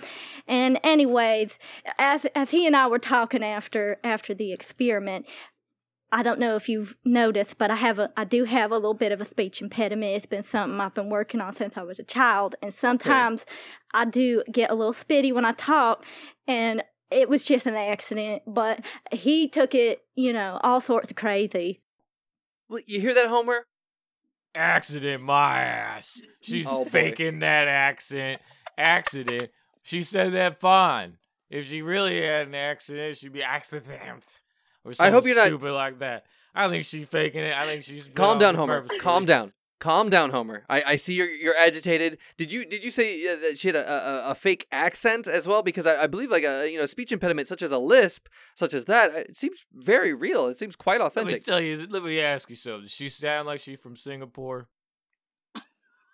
And 0.47 0.79
anyways, 0.85 1.59
as, 2.11 2.25
as 2.35 2.51
he 2.51 2.67
and 2.67 2.77
I 2.77 2.87
were 2.87 2.99
talking 2.99 3.45
after, 3.45 3.99
after 4.03 4.35
the 4.35 4.53
experiment, 4.53 5.27
I 6.13 6.23
don't 6.25 6.41
know 6.41 6.57
if 6.57 6.69
you've 6.69 6.97
noticed, 7.05 7.57
but 7.57 7.71
I 7.71 7.77
have 7.77 8.01
a 8.01 8.11
I 8.17 8.25
do 8.25 8.43
have 8.45 8.73
a 8.73 8.77
little 8.77 8.95
bit 8.95 9.13
of 9.13 9.21
a 9.21 9.25
speech 9.25 9.63
impediment. 9.63 10.17
It's 10.17 10.27
been 10.27 10.43
something 10.43 10.81
I've 10.81 10.95
been 10.95 11.09
working 11.09 11.41
on 11.41 11.55
since 11.55 11.77
I 11.77 11.83
was 11.83 12.01
a 12.01 12.05
child, 12.05 12.57
and 12.61 12.75
sometimes 12.75 13.47
I 13.95 14.07
do 14.07 14.43
get 14.51 14.73
a 14.73 14.75
little 14.75 14.93
spitty 14.93 15.33
when 15.33 15.45
I 15.45 15.53
talk, 15.53 16.05
and 16.49 16.83
it 17.13 17.29
was 17.29 17.45
just 17.45 17.65
an 17.67 17.77
accident. 17.77 18.43
But 18.45 18.85
he 19.13 19.49
took 19.49 19.73
it, 19.73 20.01
you 20.17 20.33
know, 20.33 20.59
all 20.65 20.81
sorts 20.81 21.11
of 21.11 21.17
crazy. 21.17 21.81
You 22.87 23.01
hear 23.01 23.15
that, 23.15 23.29
Homer? 23.29 23.65
Accident, 24.53 25.23
my 25.23 25.61
ass. 25.61 26.21
Mm-hmm. 26.21 26.31
She's 26.41 26.67
Oh, 26.69 26.85
faking 26.85 27.39
that 27.39 27.69
accent. 27.69 28.43
Accident. 28.77 29.51
She 29.83 30.03
said 30.03 30.33
that 30.33 30.59
fine. 30.59 31.19
If 31.51 31.67
she 31.67 31.83
really 31.83 32.21
had 32.23 32.47
an 32.47 32.55
accident, 32.55 33.17
she'd 33.19 33.33
be 33.33 33.43
accident. 33.43 34.25
Or 34.85 34.93
I 34.99 35.11
hope 35.11 35.27
you're 35.27 35.37
not- 35.37 35.49
stupid 35.49 35.73
like 35.73 35.99
that. 35.99 36.25
I 36.55 36.69
think 36.69 36.85
she's 36.85 37.09
faking 37.09 37.43
it. 37.43 37.55
I 37.55 37.67
think 37.67 37.85
she's. 37.85 38.07
Calm 38.07 38.39
down, 38.39 38.55
Homer. 38.55 38.87
Calm 38.99 39.25
down. 39.25 39.53
calm 39.79 40.11
down, 40.11 40.31
Homer. 40.31 40.65
I, 40.69 40.83
I 40.85 40.97
see 40.97 41.15
you're 41.15 41.31
you're 41.31 41.57
agitated. 41.57 42.19
Did 42.37 42.53
you 42.53 42.65
did 42.65 42.83
you 42.85 42.91
say 42.91 43.25
that 43.37 43.59
she 43.59 43.69
had 43.69 43.77
a, 43.77 43.89
a, 44.29 44.31
a 44.31 44.35
fake 44.35 44.67
accent 44.73 45.29
as 45.29 45.47
well? 45.47 45.63
Because 45.63 45.87
I, 45.87 46.03
I 46.03 46.07
believe 46.07 46.31
like 46.31 46.43
a 46.45 46.69
you 46.71 46.79
know 46.79 46.87
speech 46.87 47.13
impediment 47.13 47.47
such 47.47 47.63
as 47.63 47.71
a 47.73 47.79
lisp, 47.79 48.27
such 48.55 48.75
as 48.75 48.87
that, 48.87 49.15
it 49.15 49.37
seems 49.37 49.65
very 49.73 50.13
real. 50.13 50.47
It 50.47 50.59
seems 50.59 50.75
quite 50.77 51.01
authentic. 51.01 51.33
Let 51.33 51.41
me 51.41 51.45
tell 51.45 51.61
you. 51.61 51.87
Let 51.89 52.03
me 52.05 52.21
ask 52.21 52.51
you 52.51 52.57
something. 52.57 52.83
Does 52.83 52.93
she 52.93 53.09
sound 53.09 53.47
like 53.47 53.61
she's 53.61 53.81
from 53.81 53.97
Singapore? 53.97 54.69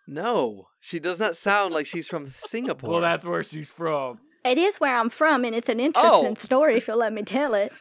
No, 0.09 0.68
she 0.81 1.01
does 1.01 1.18
not 1.18 1.37
sound 1.37 1.75
like 1.75 1.87
she's 1.87 2.07
from 2.07 2.27
Singapore. 2.27 2.90
Well, 2.90 3.01
that's 3.01 3.25
where 3.25 3.42
she's 3.42 3.70
from. 3.70 4.20
It 4.46 4.59
is 4.59 4.76
where 4.78 4.96
I'm 4.98 5.09
from, 5.09 5.44
and 5.44 5.54
it's 5.54 5.68
an 5.68 5.80
interesting 5.80 6.32
Oh. 6.32 6.35
story 6.35 6.76
if 6.76 6.88
you'll 6.88 6.98
let 6.98 7.12
me 7.12 7.22
tell 7.22 7.54
it. 7.54 7.72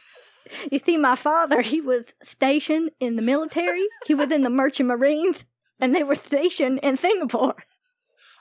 You 0.70 0.78
see, 0.78 0.96
my 0.96 1.16
father, 1.16 1.60
he 1.60 1.80
was 1.80 2.14
stationed 2.22 2.90
in 3.00 3.16
the 3.16 3.22
military. 3.22 3.86
he 4.06 4.14
was 4.14 4.30
in 4.30 4.42
the 4.42 4.50
Merchant 4.50 4.88
Marines, 4.88 5.44
and 5.80 5.94
they 5.94 6.04
were 6.04 6.14
stationed 6.14 6.80
in 6.82 6.96
Singapore. 6.96 7.56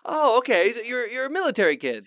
oh, 0.05 0.37
okay. 0.39 0.71
So 0.73 0.81
you're 0.81 1.07
you're 1.07 1.25
a 1.25 1.29
military 1.31 1.77
kid. 1.77 2.05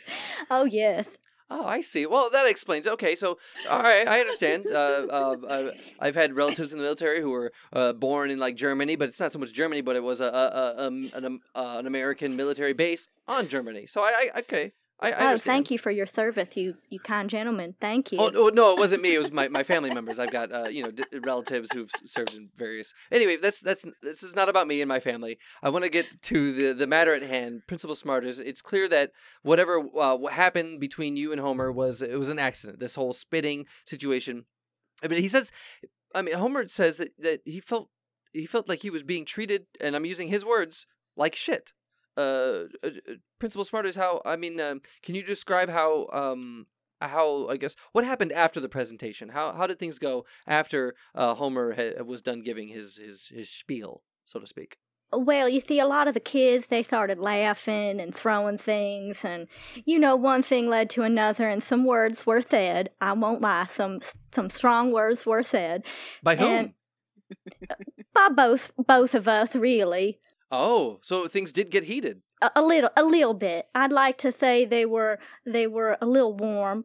Oh, 0.50 0.64
yes. 0.64 1.18
Oh, 1.50 1.64
I 1.64 1.81
see. 1.81 2.04
Well, 2.04 2.28
that 2.31 2.46
explains. 2.46 2.87
Okay, 2.87 3.14
so 3.14 3.38
all 3.70 3.83
right, 3.83 4.07
I 4.07 4.20
understand. 4.20 4.66
Uh, 4.70 5.07
uh, 5.11 5.70
I've 5.98 6.14
had 6.14 6.37
relatives 6.37 6.72
in 6.72 6.78
the 6.78 6.85
military 6.85 7.22
who 7.22 7.31
were 7.31 7.52
uh, 7.72 7.94
born 7.94 8.31
in 8.31 8.38
like 8.38 8.54
Germany, 8.54 8.96
but 8.96 9.09
it's 9.09 9.18
not 9.18 9.33
so 9.33 9.38
much 9.38 9.54
Germany, 9.54 9.81
but 9.81 9.96
it 9.96 10.02
was 10.02 10.20
a, 10.20 10.26
a, 10.26 10.28
a 10.28 10.87
um, 10.87 11.11
an 11.14 11.24
um, 11.24 11.40
uh, 11.54 11.76
an 11.78 11.87
American 11.87 12.37
military 12.37 12.74
base 12.74 13.09
on 13.26 13.48
Germany. 13.48 13.87
So 13.87 14.02
I, 14.02 14.28
I 14.35 14.38
okay, 14.40 14.72
I, 15.01 15.13
I 15.13 15.33
Oh, 15.33 15.39
thank 15.39 15.71
you 15.71 15.79
for 15.79 15.91
your 15.91 16.07
service, 16.07 16.57
you, 16.57 16.75
you 16.89 16.99
kind 16.99 17.31
gentleman. 17.31 17.77
Thank 17.81 18.11
you. 18.11 18.19
Oh, 18.19 18.33
oh, 18.35 18.49
no, 18.49 18.73
it 18.73 18.79
wasn't 18.79 19.03
me. 19.03 19.15
It 19.15 19.19
was 19.19 19.31
my, 19.31 19.49
my 19.49 19.63
family 19.63 19.91
members. 19.91 20.19
I've 20.19 20.33
got 20.33 20.53
uh, 20.53 20.65
you 20.65 20.83
know 20.83 20.91
d- 20.91 21.05
relatives 21.25 21.71
who've 21.73 21.91
served 22.05 22.35
in 22.35 22.49
various. 22.57 22.93
Anyway, 23.13 23.37
that's 23.37 23.61
that's 23.61 23.85
this 24.03 24.23
is 24.23 24.35
not 24.35 24.49
about 24.49 24.67
me 24.67 24.81
and 24.81 24.89
my 24.89 24.99
family. 24.99 25.39
I 25.63 25.69
want 25.69 25.85
to 25.85 25.91
get 25.91 26.07
to 26.23 26.53
the 26.53 26.73
the 26.73 26.87
matter 26.87 27.15
at 27.15 27.23
hand. 27.23 27.63
Principal 27.69 27.95
Smarters. 27.95 28.41
It's 28.45 28.63
clear 28.63 28.89
that 28.89 29.13
whatever 29.43 29.79
uh, 29.79 30.17
what 30.17 30.33
happened 30.33 30.81
between 30.81 31.17
you 31.17 31.31
and 31.31 31.41
Homer 31.41 31.71
was 31.71 32.03
it 32.03 32.19
was 32.19 32.29
an 32.29 32.39
accident. 32.39 32.81
This 32.81 32.97
whole 32.97 33.13
spitting 33.13 33.67
situation. 33.85 34.47
I 35.03 35.09
mean, 35.09 35.21
he 35.21 35.29
says. 35.29 35.53
I 36.15 36.23
mean, 36.23 36.35
Homer 36.35 36.67
says 36.69 36.97
that 36.97 37.13
that 37.19 37.41
he 37.45 37.61
felt 37.61 37.91
he 38.33 38.47
felt 38.47 38.69
like 38.69 38.83
he 38.83 38.91
was 38.91 39.03
being 39.03 39.25
treated, 39.25 39.67
and 39.81 39.95
I'm 39.95 40.05
using 40.07 40.29
his 40.29 40.45
words 40.45 40.87
like 41.17 41.35
shit. 41.37 41.73
Uh, 42.18 42.64
uh, 42.83 42.88
uh, 42.88 43.12
Principal 43.38 43.64
Smarters, 43.64 43.96
how 43.96 44.20
I 44.24 44.37
mean, 44.37 44.61
um, 44.61 44.81
can 45.04 45.14
you 45.14 45.22
describe 45.22 45.70
how 45.70 46.09
um 46.12 46.66
how 47.00 47.46
I 47.48 47.57
guess 47.57 47.76
what 47.92 48.04
happened 48.04 48.33
after 48.33 48.61
the 48.61 48.68
presentation? 48.68 49.28
How 49.31 49.52
how 49.52 49.66
did 49.68 49.78
things 49.78 49.98
go 49.98 50.24
after 50.46 50.94
uh, 51.14 51.35
Homer 51.35 51.74
ha- 51.74 52.02
was 52.02 52.20
done 52.22 52.42
giving 52.42 52.68
his 52.68 52.96
his 52.96 53.28
his 53.28 53.48
spiel, 53.48 54.02
so 54.26 54.40
to 54.40 54.46
speak? 54.46 54.76
Well, 55.11 55.48
you 55.48 55.62
see, 55.62 55.81
a 55.81 55.87
lot 55.87 56.07
of 56.07 56.12
the 56.12 56.20
kids, 56.20 56.66
they 56.66 56.83
started 56.83 57.18
laughing 57.18 57.98
and 57.98 58.14
throwing 58.14 58.59
things. 58.59 59.24
And, 59.24 59.48
you 59.87 59.98
know, 59.98 60.14
one 60.16 60.42
thing 60.42 60.68
led 60.68 60.90
to 60.90 61.02
another, 61.02 61.48
and 61.48 61.62
some 61.62 61.87
words 61.87 62.26
were 62.26 62.42
said. 62.42 62.90
I 63.00 63.14
won't 63.14 63.40
lie, 63.40 63.64
some 63.64 64.00
some 64.35 64.50
strong 64.50 64.92
words 64.92 65.24
were 65.24 65.42
said. 65.42 65.87
By 66.22 66.37
whom? 66.37 66.48
And- 66.50 66.74
By 68.14 68.28
both 68.35 68.72
both 68.76 69.14
of 69.14 69.28
us, 69.28 69.54
really. 69.57 70.18
Oh, 70.51 70.99
so 71.03 71.27
things 71.29 71.53
did 71.53 71.71
get 71.71 71.85
heated. 71.85 72.23
A, 72.41 72.51
a 72.57 72.63
little 72.63 72.91
a 72.97 73.03
little 73.03 73.35
bit. 73.35 73.67
I'd 73.75 73.93
like 73.93 74.19
to 74.19 74.33
say 74.33 74.65
they 74.65 74.87
were 74.87 75.19
they 75.45 75.67
were 75.67 75.97
a 76.01 76.07
little 76.07 76.35
warm. 76.35 76.85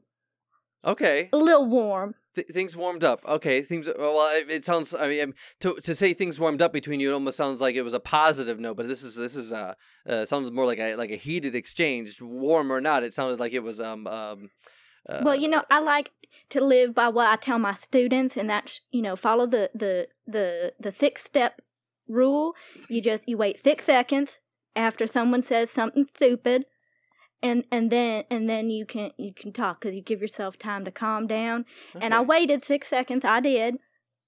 Okay, 0.86 1.30
A 1.32 1.38
little 1.38 1.65
warm. 1.65 2.15
Th- 2.36 2.47
things 2.47 2.76
warmed 2.76 3.06
up. 3.06 3.23
Okay, 3.26 3.62
things. 3.62 3.88
Well, 3.88 4.17
it, 4.36 4.49
it 4.49 4.65
sounds. 4.65 4.93
I 4.93 5.08
mean, 5.08 5.34
to 5.62 5.76
to 5.76 5.95
say 5.95 6.13
things 6.13 6.39
warmed 6.39 6.62
up 6.62 6.73
between 6.73 6.99
you, 6.99 7.12
it 7.12 7.13
almost 7.13 7.38
sounds 7.38 7.62
like 7.62 7.76
it 7.76 7.84
was 7.84 7.93
a 7.93 7.99
positive 8.02 8.60
note. 8.60 8.76
But 8.76 8.88
this 8.89 9.04
is 9.04 9.15
this 9.15 9.36
is 9.36 9.54
uh, 9.54 9.76
uh 10.08 10.26
sounds 10.26 10.52
more 10.52 10.65
like 10.65 10.80
a 10.80 10.95
like 10.95 11.12
a 11.12 11.15
heated 11.15 11.56
exchange, 11.56 12.21
warm 12.21 12.71
or 12.71 12.82
not. 12.82 13.04
It 13.04 13.13
sounded 13.13 13.39
like 13.39 13.54
it 13.54 13.63
was 13.63 13.80
um 13.80 14.08
um. 14.08 14.49
Uh, 15.08 15.21
Well, 15.23 15.36
you 15.36 15.47
know, 15.47 15.63
I 15.69 15.80
like 15.80 16.12
to 16.49 16.62
live 16.62 16.93
by 16.93 17.08
what 17.08 17.28
I 17.28 17.36
tell 17.38 17.60
my 17.60 17.73
students, 17.76 18.36
and 18.36 18.49
that's 18.49 18.82
you 18.91 19.02
know 19.02 19.15
follow 19.15 19.45
the 19.45 19.69
the 19.73 20.10
the 20.28 20.73
the 20.80 20.91
six 20.91 21.23
step 21.23 21.62
rule. 22.07 22.53
You 22.89 23.01
just 23.01 23.27
you 23.27 23.37
wait 23.37 23.63
six 23.63 23.85
seconds 23.85 24.39
after 24.75 25.07
someone 25.07 25.41
says 25.41 25.69
something 25.69 26.05
stupid, 26.15 26.65
and 27.41 27.63
and 27.71 27.91
then 27.91 28.23
and 28.29 28.49
then 28.49 28.69
you 28.69 28.85
can 28.85 29.11
you 29.17 29.33
can 29.33 29.51
talk 29.53 29.81
because 29.81 29.95
you 29.95 30.01
give 30.01 30.21
yourself 30.21 30.57
time 30.57 30.85
to 30.85 30.91
calm 30.91 31.27
down. 31.27 31.65
And 31.99 32.13
I 32.13 32.21
waited 32.21 32.63
six 32.65 32.87
seconds. 32.87 33.23
I 33.25 33.39
did. 33.39 33.75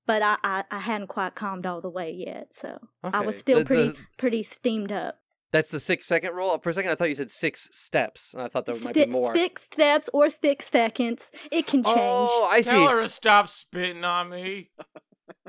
But 0.07 0.21
I, 0.21 0.38
I, 0.43 0.63
I 0.69 0.79
hadn't 0.81 1.07
quite 1.07 1.33
calmed 1.33 1.65
all 1.65 1.81
the 1.81 1.89
way 1.89 2.11
yet, 2.11 2.49
so 2.53 2.77
I 3.03 3.21
was 3.25 3.39
still 3.39 3.57
The- 3.59 3.63
the- 3.63 3.67
pretty 3.67 3.97
pretty 4.17 4.43
steamed 4.43 4.91
up. 4.91 5.15
That's 5.51 5.69
the 5.69 5.79
six 5.79 6.05
second 6.05 6.35
rule. 6.35 6.59
For 6.59 6.69
a 6.69 6.73
second, 6.73 6.91
I 6.91 6.95
thought 6.95 7.07
you 7.07 7.15
said 7.15 7.31
six 7.31 7.69
steps, 7.71 8.33
and 8.33 8.43
I 8.43 8.47
thought 8.49 8.65
there 8.65 8.75
might 8.81 8.93
be 8.93 9.05
more. 9.07 9.33
Six 9.33 9.63
steps 9.63 10.09
or 10.13 10.29
six 10.29 10.67
seconds, 10.69 11.31
it 11.51 11.65
can 11.65 11.81
change. 11.83 11.97
Oh, 11.97 12.47
I 12.51 12.61
see. 12.61 12.71
Tell 12.71 12.88
her 12.89 13.01
to 13.01 13.07
stop 13.09 13.47
spitting 13.49 14.03
on 14.03 14.29
me. 14.29 14.69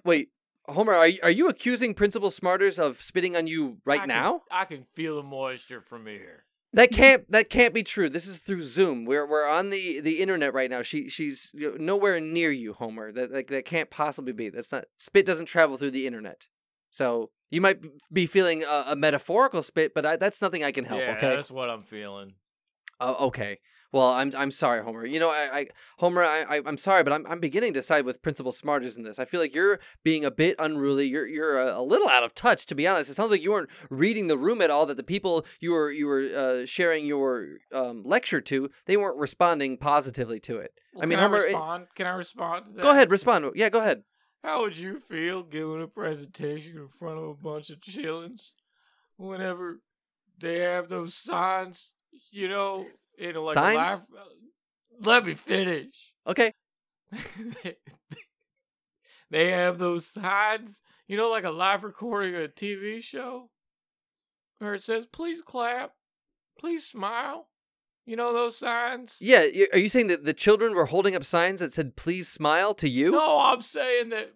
Wait, 0.05 0.29
Homer, 0.69 0.95
are 0.95 1.07
you, 1.09 1.19
are 1.23 1.31
you 1.31 1.49
accusing 1.49 1.95
Principal 1.95 2.29
Smarters 2.29 2.79
of 2.79 2.97
spitting 2.97 3.37
on 3.37 3.47
you 3.47 3.79
right 3.85 3.99
I 3.99 4.01
can- 4.01 4.09
now? 4.09 4.43
I 4.51 4.65
can 4.65 4.85
feel 4.95 5.17
the 5.17 5.23
moisture 5.23 5.81
from 5.81 6.07
here. 6.07 6.45
That 6.73 6.91
can't 6.91 7.31
that 7.31 7.49
can't 7.49 7.73
be 7.73 7.83
true. 7.83 8.11
This 8.11 8.27
is 8.27 8.37
through 8.39 8.61
Zoom. 8.61 9.07
We're 9.07 9.27
we're 9.27 9.49
on 9.49 9.71
the 9.71 10.01
the 10.01 10.21
internet 10.21 10.53
right 10.53 10.69
now. 10.69 10.83
She 10.83 11.09
she's 11.09 11.49
nowhere 11.55 12.21
near 12.21 12.51
you, 12.51 12.75
Homer. 12.75 13.13
That 13.13 13.33
like 13.33 13.47
that 13.47 13.65
can't 13.65 13.89
possibly 13.89 14.33
be. 14.33 14.51
That's 14.51 14.73
not 14.73 14.85
spit 14.99 15.25
doesn't 15.25 15.47
travel 15.47 15.79
through 15.79 15.93
the 15.93 16.07
internet. 16.07 16.49
So 16.91 17.31
you 17.51 17.63
might 17.63 17.79
be 18.13 18.27
feeling 18.27 18.63
a, 18.65 18.85
a 18.89 18.97
metaphorical 18.97 19.63
spit, 19.63 19.95
but 19.95 20.05
I, 20.05 20.17
that's 20.17 20.43
nothing 20.43 20.65
I 20.65 20.73
can 20.73 20.85
help. 20.85 21.01
yeah, 21.01 21.15
okay. 21.17 21.35
that's 21.37 21.51
what 21.51 21.71
I'm 21.71 21.83
feeling. 21.83 22.35
Oh, 23.01 23.29
okay. 23.29 23.61
Well, 23.93 24.09
I'm 24.09 24.33
I'm 24.37 24.51
sorry, 24.51 24.83
Homer. 24.83 25.07
You 25.07 25.21
know, 25.21 25.29
I, 25.31 25.59
I 25.59 25.67
Homer, 25.99 26.23
I, 26.25 26.43
I 26.43 26.63
I'm 26.67 26.77
sorry, 26.77 27.03
but 27.03 27.13
I'm 27.13 27.27
I'm 27.27 27.41
beginning 27.41 27.73
to 27.75 27.83
side 27.83 28.05
with 28.05 28.23
Principal 28.23 28.53
Smarters 28.53 28.97
in 28.97 29.05
this. 29.05 29.19
I 29.19 29.25
feel 29.25 29.41
like 29.41 29.55
you're 29.55 29.79
being 30.03 30.25
a 30.25 30.31
bit 30.31 30.57
unruly. 30.59 31.07
You're 31.07 31.27
you're 31.27 31.59
a, 31.59 31.79
a 31.79 31.83
little 31.83 32.09
out 32.09 32.23
of 32.25 32.35
touch, 32.35 32.67
to 32.67 32.75
be 32.75 32.87
honest. 32.87 33.11
It 33.11 33.15
sounds 33.15 33.31
like 33.31 33.43
you 33.43 33.53
weren't 33.53 33.71
reading 33.91 34.27
the 34.27 34.37
room 34.39 34.61
at 34.61 34.71
all. 34.71 34.87
That 34.87 34.97
the 34.97 35.03
people 35.03 35.47
you 35.61 35.73
were 35.73 35.91
you 35.91 36.07
were 36.07 36.29
uh, 36.37 36.67
sharing 36.67 37.07
your 37.07 37.59
um, 37.73 38.03
lecture 38.05 38.41
to, 38.41 38.71
they 38.87 38.97
weren't 38.97 39.19
responding 39.19 39.77
positively 39.79 40.41
to 40.41 40.59
it. 40.59 40.73
Well, 40.93 41.03
I 41.05 41.07
mean, 41.07 41.19
can 41.19 41.31
Homer, 41.31 41.37
I 41.37 41.41
it- 41.41 41.45
respond? 41.45 41.87
Can 41.95 42.07
I 42.07 42.15
respond 42.15 42.65
to 42.67 42.73
that? 42.73 42.83
Go 42.83 42.91
ahead, 42.91 43.11
respond. 43.11 43.51
Yeah, 43.55 43.69
go 43.69 43.81
ahead. 43.81 44.03
How 44.43 44.61
would 44.61 44.77
you 44.77 45.01
feel 45.01 45.43
giving 45.43 45.83
a 45.83 45.89
presentation 45.89 46.77
in 46.77 46.89
front 46.89 47.19
of 47.19 47.25
a 47.25 47.35
bunch 47.35 47.71
of 47.71 47.81
chillins 47.81 48.53
whenever 49.17 49.81
they 50.39 50.59
have 50.61 50.89
those 50.89 51.15
signs, 51.15 51.95
you 52.31 52.49
know, 52.49 52.87
like 53.19 53.55
Signs? 53.55 53.77
a 53.77 53.81
live. 53.81 54.01
Uh, 54.01 54.25
let 55.03 55.27
me 55.27 55.35
finish. 55.35 56.13
Okay. 56.27 56.53
they 59.31 59.51
have 59.51 59.79
those 59.79 60.07
signs, 60.07 60.83
you 61.07 61.17
know, 61.17 61.31
like 61.31 61.45
a 61.45 61.51
live 61.51 61.85
recording 61.85 62.35
of 62.35 62.43
a 62.43 62.49
TV 62.49 63.03
show, 63.03 63.51
where 64.59 64.75
it 64.75 64.83
says, 64.83 65.07
"Please 65.07 65.41
clap, 65.41 65.93
please 66.59 66.87
smile." 66.87 67.49
You 68.07 68.15
know 68.15 68.33
those 68.33 68.57
signs? 68.57 69.19
Yeah, 69.21 69.47
are 69.73 69.79
you 69.79 69.89
saying 69.89 70.07
that 70.09 70.25
the 70.25 70.33
children 70.33 70.75
were 70.75 70.87
holding 70.87 71.17
up 71.17 71.25
signs 71.25 71.59
that 71.59 71.73
said 71.73 71.97
"Please 71.97 72.29
smile" 72.29 72.73
to 72.75 72.89
you? 72.89 73.11
No, 73.11 73.41
I'm 73.41 73.63
saying 73.63 74.11
that 74.11 74.33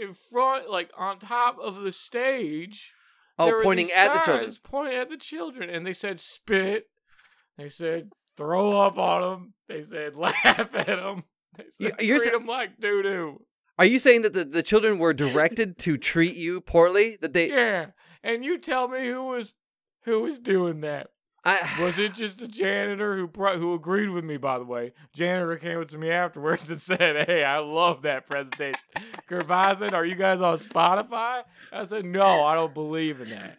in, 0.00 0.12
front, 0.12 0.68
like 0.68 0.90
on 0.96 1.20
top 1.20 1.58
of 1.60 1.82
the 1.82 1.92
stage. 1.92 2.94
oh, 3.38 3.60
pointing 3.62 3.90
at 3.92 4.12
the 4.12 4.20
children. 4.24 4.52
Pointing 4.64 4.96
at 4.96 5.08
the 5.08 5.16
children, 5.16 5.70
and 5.70 5.86
they 5.86 5.92
said 5.92 6.18
spit. 6.18 6.88
They 7.58 7.68
said 7.68 8.10
throw 8.36 8.80
up 8.80 8.98
on 8.98 9.22
them. 9.22 9.54
They 9.68 9.82
said 9.82 10.16
laugh 10.16 10.34
at 10.44 10.86
them. 10.86 11.24
They 11.56 11.64
said 11.80 11.92
uh, 11.92 12.02
you're 12.02 12.18
treat 12.18 12.32
sa- 12.32 12.38
them 12.38 12.46
like 12.46 12.78
doo 12.80 13.02
doo. 13.02 13.42
Are 13.78 13.84
you 13.86 13.98
saying 13.98 14.22
that 14.22 14.32
the, 14.32 14.44
the 14.44 14.62
children 14.62 14.98
were 14.98 15.12
directed 15.12 15.76
to 15.80 15.98
treat 15.98 16.36
you 16.36 16.60
poorly? 16.62 17.18
That 17.20 17.32
they 17.34 17.50
Yeah, 17.50 17.86
and 18.22 18.44
you 18.44 18.58
tell 18.58 18.88
me 18.88 19.06
who 19.06 19.24
was 19.26 19.52
who 20.04 20.22
was 20.22 20.38
doing 20.38 20.80
that. 20.82 21.08
I 21.46 21.80
Was 21.80 21.96
it 22.00 22.12
just 22.12 22.42
a 22.42 22.48
janitor 22.48 23.16
who 23.16 23.28
pro- 23.28 23.56
who 23.56 23.72
agreed 23.72 24.10
with 24.10 24.24
me? 24.24 24.36
By 24.36 24.58
the 24.58 24.64
way, 24.64 24.92
janitor 25.12 25.56
came 25.56 25.80
up 25.80 25.88
to 25.90 25.98
me 25.98 26.10
afterwards 26.10 26.68
and 26.70 26.80
said, 26.80 27.28
"Hey, 27.28 27.44
I 27.44 27.58
love 27.58 28.02
that 28.02 28.26
presentation." 28.26 28.80
Gervasen, 29.30 29.92
are 29.92 30.04
you 30.04 30.16
guys 30.16 30.40
on 30.40 30.58
Spotify? 30.58 31.44
I 31.72 31.84
said, 31.84 32.04
"No, 32.04 32.44
I 32.44 32.56
don't 32.56 32.74
believe 32.74 33.20
in 33.20 33.30
that." 33.30 33.58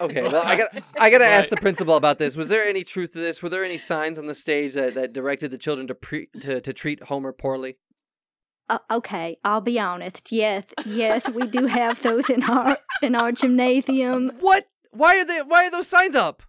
Okay, 0.00 0.22
well, 0.22 0.42
I 0.44 0.56
got 0.56 0.68
I 0.98 1.10
got 1.10 1.18
to 1.18 1.26
ask 1.26 1.48
the 1.48 1.56
principal 1.56 1.94
about 1.94 2.18
this. 2.18 2.36
Was 2.36 2.48
there 2.48 2.64
any 2.64 2.82
truth 2.82 3.12
to 3.12 3.18
this? 3.18 3.40
Were 3.40 3.48
there 3.48 3.64
any 3.64 3.78
signs 3.78 4.18
on 4.18 4.26
the 4.26 4.34
stage 4.34 4.74
that, 4.74 4.94
that 4.94 5.12
directed 5.12 5.52
the 5.52 5.58
children 5.58 5.86
to 5.86 5.94
pre 5.94 6.26
to, 6.40 6.60
to 6.60 6.72
treat 6.72 7.04
Homer 7.04 7.32
poorly? 7.32 7.76
Uh, 8.68 8.78
okay, 8.90 9.38
I'll 9.44 9.60
be 9.60 9.78
honest. 9.78 10.32
Yes, 10.32 10.64
yes, 10.84 11.30
we 11.30 11.46
do 11.46 11.66
have 11.66 12.02
those 12.02 12.28
in 12.28 12.42
our 12.42 12.78
in 13.00 13.14
our 13.14 13.30
gymnasium. 13.30 14.32
What? 14.40 14.66
Why 14.90 15.20
are 15.20 15.24
they? 15.24 15.38
Why 15.38 15.66
are 15.66 15.70
those 15.70 15.86
signs 15.86 16.16
up? 16.16 16.42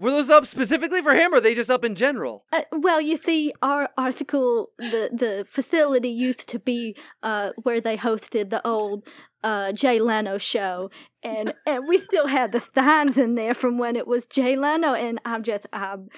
Were 0.00 0.10
those 0.10 0.30
up 0.30 0.46
specifically 0.46 1.02
for 1.02 1.14
him, 1.14 1.34
or 1.34 1.38
are 1.38 1.40
they 1.40 1.54
just 1.54 1.70
up 1.70 1.84
in 1.84 1.96
general? 1.96 2.44
Uh, 2.52 2.62
well, 2.70 3.00
you 3.00 3.16
see, 3.16 3.52
our 3.62 3.88
school, 4.12 4.70
the 4.78 5.10
the 5.12 5.44
facility 5.48 6.08
used 6.08 6.48
to 6.50 6.58
be 6.60 6.96
uh, 7.22 7.50
where 7.62 7.80
they 7.80 7.96
hosted 7.96 8.50
the 8.50 8.64
old 8.66 9.02
uh, 9.42 9.72
Jay 9.72 9.98
Leno 9.98 10.38
show, 10.38 10.90
and 11.22 11.52
and 11.66 11.88
we 11.88 11.98
still 11.98 12.28
had 12.28 12.52
the 12.52 12.60
signs 12.60 13.18
in 13.18 13.34
there 13.34 13.54
from 13.54 13.78
when 13.78 13.96
it 13.96 14.06
was 14.06 14.26
Jay 14.26 14.56
Leno, 14.56 14.94
and 14.94 15.20
I'm 15.24 15.42
just 15.42 15.66
um, 15.72 16.08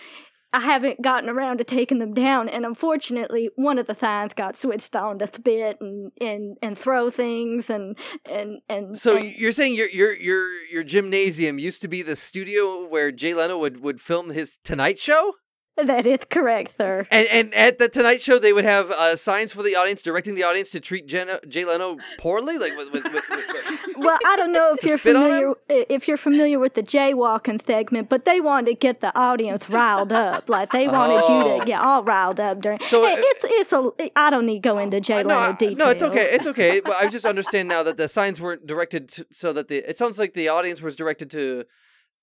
I 0.53 0.61
haven't 0.61 1.03
gotten 1.03 1.29
around 1.29 1.59
to 1.59 1.65
taking 1.65 1.99
them 1.99 2.13
down, 2.13 2.49
and 2.49 2.65
unfortunately, 2.67 3.51
one 3.55 3.79
of 3.79 3.87
the 3.87 3.95
signs 3.95 4.35
got 4.35 4.57
switched 4.57 4.97
on 4.97 5.19
to 5.21 5.27
spit 5.27 5.79
and 5.81 6.11
and, 6.21 6.57
and 6.61 6.77
throw 6.77 7.11
things, 7.11 7.71
and 7.71 7.97
and 8.29 8.61
and. 8.69 8.99
So 8.99 9.17
and, 9.17 9.33
you're 9.37 9.53
saying 9.53 9.75
your 9.75 9.89
your 9.91 10.13
your 10.15 10.65
your 10.65 10.83
gymnasium 10.83 11.59
used 11.59 11.83
to 11.83 11.89
be 11.89 12.03
the 12.03 12.17
studio 12.17 12.87
where 12.87 13.13
Jay 13.13 13.35
Leno 13.35 13.59
would 13.59 13.81
would 13.81 14.01
film 14.01 14.31
his 14.31 14.59
Tonight 14.65 14.99
Show? 14.99 15.35
That 15.77 16.05
is 16.07 16.21
correct, 16.29 16.77
sir. 16.77 17.07
And 17.11 17.27
and 17.29 17.55
at 17.55 17.79
the 17.79 17.89
Tonight 17.89 18.21
Show, 18.23 18.39
they 18.39 18.53
would 18.53 18.65
have 18.65 18.91
uh, 18.91 19.17
signs 19.17 19.53
for 19.53 19.63
the 19.63 19.77
audience, 19.77 20.03
directing 20.03 20.35
the 20.35 20.43
audience 20.43 20.71
to 20.73 20.81
treat 20.81 21.07
Jenna, 21.07 21.41
Jay 21.49 21.65
Leno 21.65 21.97
poorly, 22.19 22.59
like 22.59 22.77
with 22.77 22.93
with. 22.93 23.05
with, 23.05 23.15
with, 23.31 23.81
Well, 24.01 24.19
I 24.25 24.37
don't 24.37 24.53
know 24.53 24.73
if 24.79 24.85
you're 24.85 24.97
familiar 24.99 25.53
if 25.69 26.09
you're 26.09 26.17
familiar 26.17 26.59
with 26.59 26.73
the 26.75 26.83
jaywalking 26.83 27.63
segment, 27.65 28.09
but 28.09 28.25
they 28.25 28.41
wanted 28.41 28.67
to 28.67 28.75
get 28.75 29.01
the 29.01 29.15
audience 29.19 29.69
riled 29.69 30.13
up. 30.13 30.49
Like 30.49 30.71
they 30.73 30.89
wanted 30.89 31.17
you 31.29 31.35
Oh. 31.53 31.59
to 31.61 31.65
get 31.67 31.81
all 31.81 32.03
riled 32.03 32.41
up 32.41 32.61
during. 32.63 32.81
So, 32.81 33.05
uh, 33.05 33.15
it's 33.19 33.45
it's 33.45 33.73
a. 33.73 33.91
I 34.17 34.31
don't 34.31 34.47
need 34.47 34.63
to 34.63 34.69
go 34.69 34.79
into 34.79 35.01
Jay 35.01 35.17
no, 35.23 35.29
Leno 35.29 35.41
I- 35.41 35.53
details. 35.53 35.79
no, 35.79 35.91
it's 35.91 36.03
okay. 36.03 36.31
It's 36.33 36.47
okay. 36.47 36.81
But 36.81 36.97
I 36.97 37.09
just 37.09 37.27
understand 37.27 37.69
now 37.69 37.83
that 37.83 37.97
the 37.99 38.09
signs 38.09 38.41
weren't 38.41 38.67
directed 38.67 39.09
to, 39.11 39.27
so 39.31 39.53
that 39.53 39.69
the. 39.69 39.89
It 39.89 39.99
sounds 39.99 40.19
like 40.19 40.35
the 40.35 40.49
audience 40.49 40.81
was 40.81 40.97
directed 40.97 41.31
to 41.33 41.65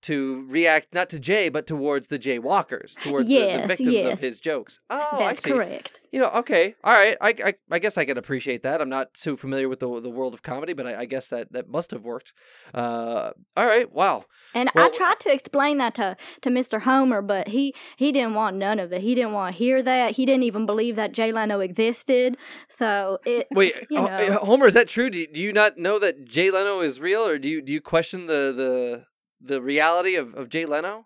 to 0.03 0.45
react 0.49 0.93
not 0.93 1.09
to 1.09 1.19
Jay 1.19 1.49
but 1.49 1.67
towards 1.67 2.07
the 2.07 2.17
Jay 2.17 2.39
Walkers, 2.39 2.95
towards 2.95 3.27
the, 3.27 3.57
the 3.61 3.67
victims 3.67 3.93
yes. 3.93 4.13
of 4.13 4.19
his 4.19 4.39
jokes. 4.39 4.79
Oh, 4.89 5.09
I 5.13 5.17
That's 5.17 5.43
see. 5.43 5.51
correct. 5.51 6.01
You 6.11 6.21
know, 6.21 6.29
okay, 6.29 6.75
all 6.83 6.93
right. 6.93 7.17
I, 7.19 7.33
I, 7.43 7.53
I 7.69 7.79
guess 7.79 7.97
I 7.97 8.05
can 8.05 8.17
appreciate 8.17 8.63
that. 8.63 8.81
I'm 8.81 8.89
not 8.89 9.13
too 9.13 9.35
familiar 9.35 9.67
with 9.67 9.79
the 9.79 10.01
the 10.01 10.09
world 10.09 10.33
of 10.33 10.41
comedy, 10.41 10.73
but 10.73 10.87
I, 10.87 11.01
I 11.01 11.05
guess 11.05 11.27
that 11.27 11.51
that 11.53 11.67
must 11.69 11.91
have 11.91 12.03
worked. 12.03 12.33
Uh, 12.73 13.31
all 13.55 13.65
right. 13.65 13.91
Wow. 13.91 14.25
And 14.53 14.69
Well- 14.73 14.85
I 14.85 14.89
tried 14.89 15.19
to 15.21 15.33
explain 15.33 15.77
that 15.79 15.95
to, 15.95 16.15
to 16.41 16.49
Mr. 16.49 16.81
Homer, 16.81 17.21
but 17.21 17.49
he, 17.49 17.73
he 17.97 18.11
didn't 18.11 18.33
want 18.33 18.55
none 18.55 18.79
of 18.79 18.93
it. 18.93 19.01
He 19.01 19.15
didn't 19.15 19.33
want 19.33 19.53
to 19.53 19.57
hear 19.57 19.83
that. 19.83 20.11
He 20.11 20.25
didn't 20.25 20.43
even 20.43 20.65
believe 20.65 20.95
that 20.95 21.11
Jay 21.11 21.31
Leno 21.31 21.59
existed. 21.59 22.37
So 22.69 23.19
it. 23.25 23.47
Wait, 23.51 23.75
You 23.89 24.01
know. 24.01 24.39
Homer, 24.41 24.67
is 24.67 24.73
that 24.73 24.87
true? 24.87 25.09
Do 25.09 25.19
you, 25.21 25.27
do 25.27 25.41
you 25.41 25.53
not 25.53 25.77
know 25.77 25.99
that 25.99 26.25
Jay 26.25 26.49
Leno 26.51 26.79
is 26.81 26.99
real, 26.99 27.21
or 27.21 27.37
do 27.37 27.49
you 27.49 27.61
do 27.61 27.73
you 27.73 27.81
question 27.81 28.25
the 28.25 28.53
the 28.55 29.05
the 29.41 29.61
reality 29.61 30.15
of, 30.15 30.33
of 30.35 30.49
Jay 30.49 30.65
Leno? 30.65 31.05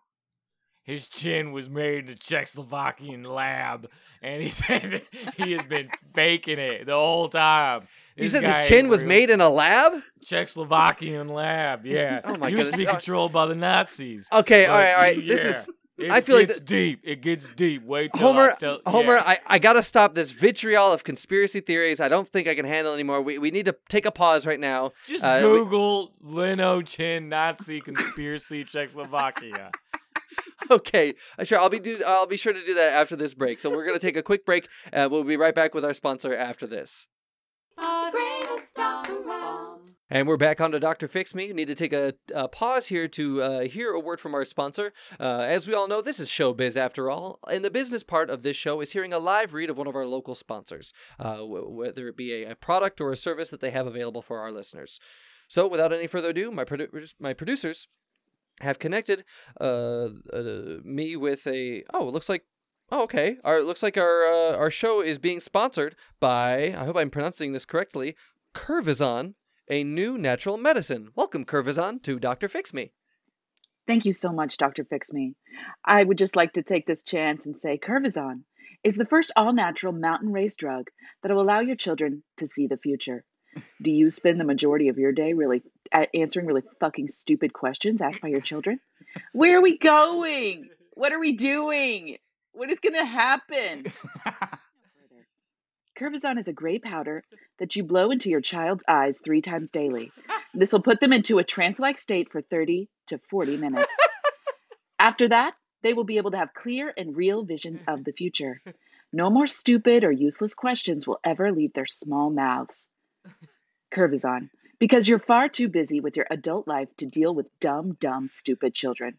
His 0.84 1.08
chin 1.08 1.52
was 1.52 1.70
made 1.70 2.06
in 2.06 2.14
a 2.14 2.16
Czechoslovakian 2.18 3.26
lab, 3.26 3.88
and 4.22 4.42
he 4.42 4.50
said 4.62 5.02
he 5.38 5.52
has 5.54 5.64
been 5.64 5.90
faking 6.14 6.58
it 6.60 6.86
the 6.88 6.94
whole 6.96 7.30
time. 7.30 7.82
You 8.16 8.24
This 8.24 8.32
said 8.34 8.44
his 8.44 8.68
chin 8.68 8.88
was 8.90 9.02
real. 9.02 9.10
made 9.10 9.30
in 9.30 9.42
a 9.42 9.50
lab. 9.50 9.94
Czechoslovakian 10.26 11.30
lab. 11.30 11.86
Yeah. 11.86 12.22
Oh 12.26 12.36
my 12.38 12.48
Used 12.50 12.64
goodness. 12.64 12.80
to 12.82 12.86
be 12.86 12.92
controlled 12.92 13.32
by 13.32 13.46
the 13.46 13.56
Nazis. 13.56 14.28
Okay, 14.32 14.66
all 14.66 14.78
right, 14.78 14.94
all 14.94 15.02
right. 15.02 15.18
y- 15.18 15.24
This 15.28 15.46
is 15.46 15.70
It 15.98 16.10
I 16.10 16.22
feel 16.22 16.38
like 16.38 16.48
gets 16.48 16.60
the- 16.60 16.66
deep. 16.66 17.02
It 17.04 17.22
gets 17.22 17.46
deep. 17.56 17.84
Wait 17.84 18.12
till 18.16 18.28
Homer. 18.28 18.52
I 18.52 18.56
tell, 18.56 18.80
Homer, 18.88 19.16
yeah. 19.16 19.24
I, 19.26 19.40
I 19.46 19.60
gotta 19.60 19.84
stop 19.84 20.16
this 20.16 20.32
vitriol 20.32 20.92
of 20.92 21.04
conspiracy 21.04 21.60
theories. 21.60 22.00
I 22.02 22.08
don't 22.08 22.28
think 22.28 22.48
I 22.48 22.56
can 22.56 22.66
handle 22.66 22.94
anymore. 22.94 23.22
We 23.22 23.38
we 23.38 23.52
need 23.52 23.66
to 23.66 23.76
take 23.90 24.06
a 24.06 24.12
pause 24.12 24.48
right 24.48 24.60
now. 24.60 24.92
Just 25.06 25.24
uh, 25.24 25.40
we- 25.44 25.50
Google 25.50 26.14
Leno 26.22 26.82
Chin 26.82 27.30
Nazi 27.30 27.82
conspiracy 27.82 28.64
Czechoslovakia. 28.72 29.72
Okay, 30.72 31.14
uh, 31.38 31.44
sure. 31.44 31.60
I'll 31.60 31.70
be 31.70 31.80
do. 31.80 32.02
I'll 32.08 32.26
be 32.28 32.38
sure 32.38 32.54
to 32.54 32.64
do 32.66 32.74
that 32.76 32.94
after 32.94 33.16
this 33.16 33.34
break. 33.34 33.60
So 33.60 33.70
we're 33.70 33.86
gonna 33.86 34.00
take 34.00 34.18
a 34.18 34.24
quick 34.24 34.46
break. 34.46 34.68
Uh, 34.94 35.08
we'll 35.12 35.24
be 35.26 35.38
right 35.38 35.54
back 35.54 35.76
with 35.76 35.84
our 35.86 35.94
sponsor 35.94 36.34
after 36.36 36.66
this. 36.66 37.08
And 40.14 40.28
we're 40.28 40.36
back 40.36 40.60
on 40.60 40.74
to 40.74 40.80
Dr. 40.80 41.08
Fix 41.08 41.34
Me. 41.34 41.48
We 41.48 41.54
need 41.54 41.68
to 41.68 41.76
take 41.76 41.94
a, 41.94 42.14
a 42.36 42.50
pause 42.50 42.88
here 42.88 43.08
to 43.08 43.42
uh, 43.42 43.62
hear 43.62 43.94
a 43.94 44.00
word 44.00 44.20
from 44.20 44.36
our 44.36 44.44
sponsor. 44.44 44.92
Uh, 45.18 45.40
as 45.40 45.66
we 45.66 45.74
all 45.74 45.88
know, 45.88 46.02
this 46.02 46.20
is 46.20 46.28
showbiz 46.28 46.76
after 46.76 47.10
all. 47.10 47.40
And 47.50 47.64
the 47.64 47.72
business 47.72 48.04
part 48.04 48.30
of 48.30 48.44
this 48.44 48.58
show 48.58 48.82
is 48.82 48.92
hearing 48.92 49.14
a 49.14 49.20
live 49.20 49.54
read 49.54 49.70
of 49.70 49.78
one 49.78 49.88
of 49.88 49.96
our 49.96 50.06
local 50.06 50.36
sponsors, 50.36 50.92
uh, 51.18 51.38
w- 51.38 51.70
whether 51.70 52.10
it 52.10 52.18
be 52.18 52.44
a, 52.44 52.52
a 52.52 52.56
product 52.56 53.00
or 53.00 53.14
a 53.14 53.16
service 53.16 53.48
that 53.52 53.62
they 53.62 53.72
have 53.72 53.88
available 53.88 54.22
for 54.22 54.40
our 54.40 54.52
listeners. 54.52 55.00
So, 55.48 55.66
without 55.66 55.94
any 55.94 56.08
further 56.08 56.32
ado, 56.32 56.52
my 56.52 56.66
produ- 56.66 57.14
my 57.18 57.34
producers 57.34 57.88
have 58.60 58.80
connected 58.80 59.24
uh, 59.62 60.10
uh, 60.34 60.80
me 60.84 61.16
with 61.16 61.48
a. 61.48 61.86
Oh, 61.94 62.10
it 62.10 62.14
looks 62.14 62.28
like. 62.28 62.44
Oh, 62.92 63.04
okay. 63.04 63.38
Our 63.46 63.60
it 63.60 63.66
looks 63.66 63.82
like 63.82 63.98
our 63.98 64.26
uh, 64.26 64.58
our 64.58 64.70
show 64.70 65.00
is 65.02 65.20
being 65.20 65.40
sponsored 65.40 65.96
by. 66.20 66.76
I 66.78 66.84
hope 66.84 66.98
I'm 66.98 67.10
pronouncing 67.10 67.54
this 67.54 67.66
correctly. 67.66 68.18
Curvizon, 68.54 69.36
a 69.70 69.84
new 69.84 70.18
natural 70.18 70.58
medicine. 70.58 71.10
Welcome, 71.16 71.46
Curvizon, 71.46 72.02
to 72.04 72.20
Doctor 72.20 72.48
Fix 72.48 72.74
Me. 72.74 72.92
Thank 73.88 74.06
you 74.06 74.14
so 74.14 74.32
much, 74.32 74.58
Dr. 74.58 74.86
Fix 74.86 75.12
Me. 75.12 75.36
I 75.84 76.04
would 76.04 76.18
just 76.18 76.36
like 76.36 76.54
to 76.54 76.64
take 76.64 76.86
this 76.86 77.04
chance 77.04 77.46
and 77.46 77.58
say 77.58 77.78
Curvizon 77.78 78.44
is 78.84 78.96
the 78.96 79.06
first 79.06 79.32
all 79.36 79.54
natural 79.54 79.94
mountain 79.94 80.32
raised 80.32 80.60
drug 80.60 80.90
that 81.22 81.32
will 81.32 81.42
allow 81.42 81.60
your 81.60 81.76
children 81.76 82.24
to 82.38 82.48
see 82.48 82.68
the 82.68 82.78
future. 82.78 83.24
Do 83.82 83.92
you 83.92 84.10
spend 84.10 84.40
the 84.40 84.46
majority 84.46 84.88
of 84.88 84.98
your 84.98 85.12
day 85.12 85.34
really 85.34 85.62
uh, 85.92 86.06
answering 86.14 86.46
really 86.46 86.64
fucking 86.80 87.10
stupid 87.10 87.54
questions 87.54 88.02
asked 88.02 88.22
by 88.22 88.30
your 88.30 88.42
children? 88.42 88.80
Where 89.34 89.58
are 89.58 89.62
we 89.62 89.78
going? 89.78 90.70
What 90.94 91.12
are 91.12 91.20
we 91.20 91.36
doing? 91.36 92.18
What 92.54 92.72
is 92.72 92.80
going 92.80 92.94
to 92.94 93.06
happen? 93.06 93.92
Curvizon 96.00 96.40
is 96.40 96.48
a 96.48 96.54
gray 96.54 96.80
powder 96.80 97.24
that 97.60 97.76
you 97.76 97.84
blow 97.84 98.12
into 98.12 98.30
your 98.30 98.42
child's 98.42 98.84
eyes 98.88 99.20
three 99.24 99.42
times 99.42 99.72
daily. 99.72 100.12
This 100.54 100.72
will 100.74 100.82
put 100.82 101.00
them 101.00 101.14
into 101.14 101.38
a 101.38 101.44
trance 101.44 101.80
like 101.80 102.00
state 102.00 102.32
for 102.32 102.42
30 102.42 102.90
to 103.08 103.20
40 103.30 103.58
minutes. 103.58 103.92
After 105.00 105.30
that, 105.30 105.54
they 105.84 105.94
will 105.94 106.04
be 106.04 106.18
able 106.18 106.32
to 106.32 106.38
have 106.38 106.54
clear 106.54 106.94
and 106.96 107.16
real 107.16 107.44
visions 107.44 107.82
of 107.88 108.04
the 108.04 108.14
future. 108.14 108.60
No 109.12 109.30
more 109.30 109.48
stupid 109.48 110.04
or 110.04 110.12
useless 110.12 110.54
questions 110.54 111.06
will 111.06 111.20
ever 111.24 111.52
leave 111.52 111.74
their 111.74 111.86
small 111.86 112.30
mouths. 112.30 112.78
Curvizon, 113.94 114.50
because 114.82 115.08
you're 115.08 115.20
far 115.20 115.48
too 115.48 115.68
busy 115.68 116.00
with 116.00 116.18
your 116.18 116.26
adult 116.32 116.68
life 116.68 116.90
to 116.98 117.06
deal 117.06 117.36
with 117.36 117.46
dumb, 117.60 117.96
dumb, 118.02 118.28
stupid 118.30 118.74
children. 118.74 119.16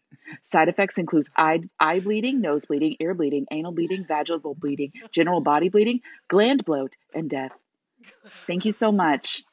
Side 0.51 0.67
effects 0.67 0.97
include 0.97 1.27
eye, 1.37 1.61
eye 1.79 2.01
bleeding, 2.01 2.41
nose 2.41 2.65
bleeding, 2.65 2.97
ear 2.99 3.13
bleeding, 3.13 3.45
anal 3.49 3.71
bleeding, 3.71 4.03
vaginal 4.05 4.55
bleeding, 4.55 4.91
general 5.13 5.39
body 5.39 5.69
bleeding, 5.69 6.01
gland 6.27 6.65
bloat, 6.65 6.91
and 7.15 7.29
death. 7.29 7.53
Thank 8.45 8.65
you 8.65 8.73
so 8.73 8.91
much. 8.91 9.43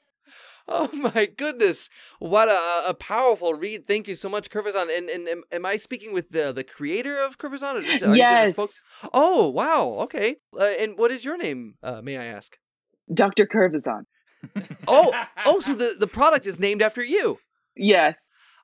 Oh 0.67 0.91
my 0.93 1.27
goodness! 1.27 1.89
What 2.19 2.49
a, 2.49 2.91
a 2.91 2.95
powerful 2.95 3.55
read. 3.55 3.87
Thank 3.87 4.09
you 4.09 4.17
so 4.17 4.29
much, 4.29 4.51
Curvizon. 4.51 4.97
And, 4.97 5.09
and 5.09 5.29
am, 5.29 5.43
am 5.51 5.67
I 5.67 5.77
speaking 5.77 6.13
with 6.13 6.31
the 6.31 6.53
the 6.53 6.65
creator 6.65 7.19
of 7.19 7.39
Curvizon? 7.39 7.75
Or 7.75 7.83
just, 7.83 8.01
you 8.03 8.07
just 8.07 8.17
Yes. 8.17 8.79
Oh 9.13 9.49
wow. 9.49 9.97
Okay. 10.03 10.37
Uh, 10.57 10.65
and 10.65 10.99
what 10.99 11.11
is 11.11 11.25
your 11.25 11.37
name? 11.37 11.75
Uh, 11.83 12.03
may 12.03 12.19
I 12.19 12.27
ask? 12.27 12.59
Dr. 13.13 13.47
Curvizon. 13.47 14.05
Oh, 14.89 15.13
oh. 15.45 15.61
So 15.61 15.75
the 15.75 15.95
the 15.99 16.07
product 16.07 16.47
is 16.47 16.59
named 16.61 16.83
after 16.83 17.03
you. 17.05 17.39
Yes. 17.77 18.17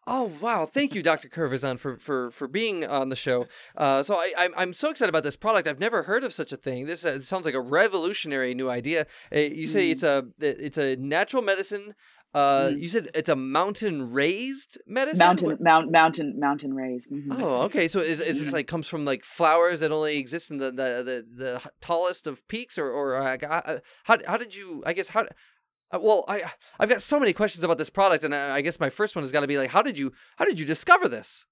Oh 0.09 0.31
wow! 0.41 0.67
Thank 0.67 0.95
you, 0.95 1.03
Dr. 1.03 1.29
Curvizon, 1.29 1.79
for 1.81 1.97
for 1.99 2.31
for 2.31 2.47
being 2.47 2.87
on 2.87 3.09
the 3.09 3.17
show. 3.17 3.47
Uh, 3.77 4.05
so 4.05 4.15
I 4.15 4.33
I'm, 4.39 4.53
I'm 4.57 4.73
so 4.73 4.91
excited 4.91 5.09
about 5.09 5.25
this 5.25 5.37
product. 5.37 5.67
I've 5.67 5.81
never 5.81 6.05
heard 6.05 6.23
of 6.23 6.33
such 6.33 6.53
a 6.53 6.57
thing. 6.57 6.87
This 6.87 7.05
uh, 7.05 7.21
sounds 7.21 7.45
like 7.45 7.55
a 7.57 7.61
revolutionary 7.61 8.55
new 8.55 8.71
idea. 8.71 9.07
Uh, 9.35 9.41
you 9.41 9.67
say 9.67 9.89
Mm. 9.89 9.93
it's 9.93 10.03
a 10.05 10.25
it's 10.41 10.79
a 10.79 10.95
natural 10.97 11.43
medicine. 11.43 11.95
Uh, 12.35 12.69
Mm. 12.69 12.83
you 12.83 12.89
said 12.89 13.09
it's 13.15 13.29
a 13.29 13.35
mountain 13.37 14.12
raised 14.12 14.79
medicine. 14.87 15.27
Mountain, 15.27 15.57
mount, 15.61 15.91
mountain, 15.91 16.39
mountain 16.39 16.73
raised. 16.75 17.11
Mhm. 17.11 17.41
Oh, 17.43 17.62
okay. 17.62 17.89
So 17.89 17.99
is 17.99 18.21
is 18.21 18.39
this 18.39 18.53
like 18.53 18.69
comes 18.69 18.87
from 18.87 19.05
like 19.05 19.23
flowers 19.23 19.81
that 19.81 19.91
only 19.91 20.19
exist 20.19 20.53
in 20.53 20.59
the 20.59 20.67
the 20.71 21.03
the, 21.11 21.27
the 21.45 21.71
tallest 21.81 22.29
of 22.29 22.47
peaks, 22.47 22.79
or 22.79 22.89
or 22.91 23.17
uh, 23.21 23.37
uh, 23.45 23.79
how 24.05 24.19
how 24.27 24.37
did 24.37 24.55
you? 24.55 24.85
I 24.87 24.93
guess 24.93 25.09
how. 25.09 25.27
Uh, 25.92 26.01
well, 26.01 26.25
I 26.29 26.51
I've 26.79 26.88
got 26.88 27.03
so 27.03 27.20
many 27.20 27.33
questions 27.33 27.64
about 27.64 27.79
this 27.79 27.90
product, 27.90 28.25
and 28.25 28.35
I, 28.35 28.57
I 28.57 28.61
guess 28.61 28.81
my 28.81 28.90
first 28.90 29.14
one 29.14 29.22
has 29.22 29.33
got 29.33 29.40
to 29.40 29.46
be 29.46 29.59
like, 29.59 29.70
how 29.70 29.83
did 29.83 29.99
you 29.99 30.12
how 30.37 30.44
did 30.44 30.59
you 30.59 30.66
discover 30.66 31.09
this? 31.09 31.46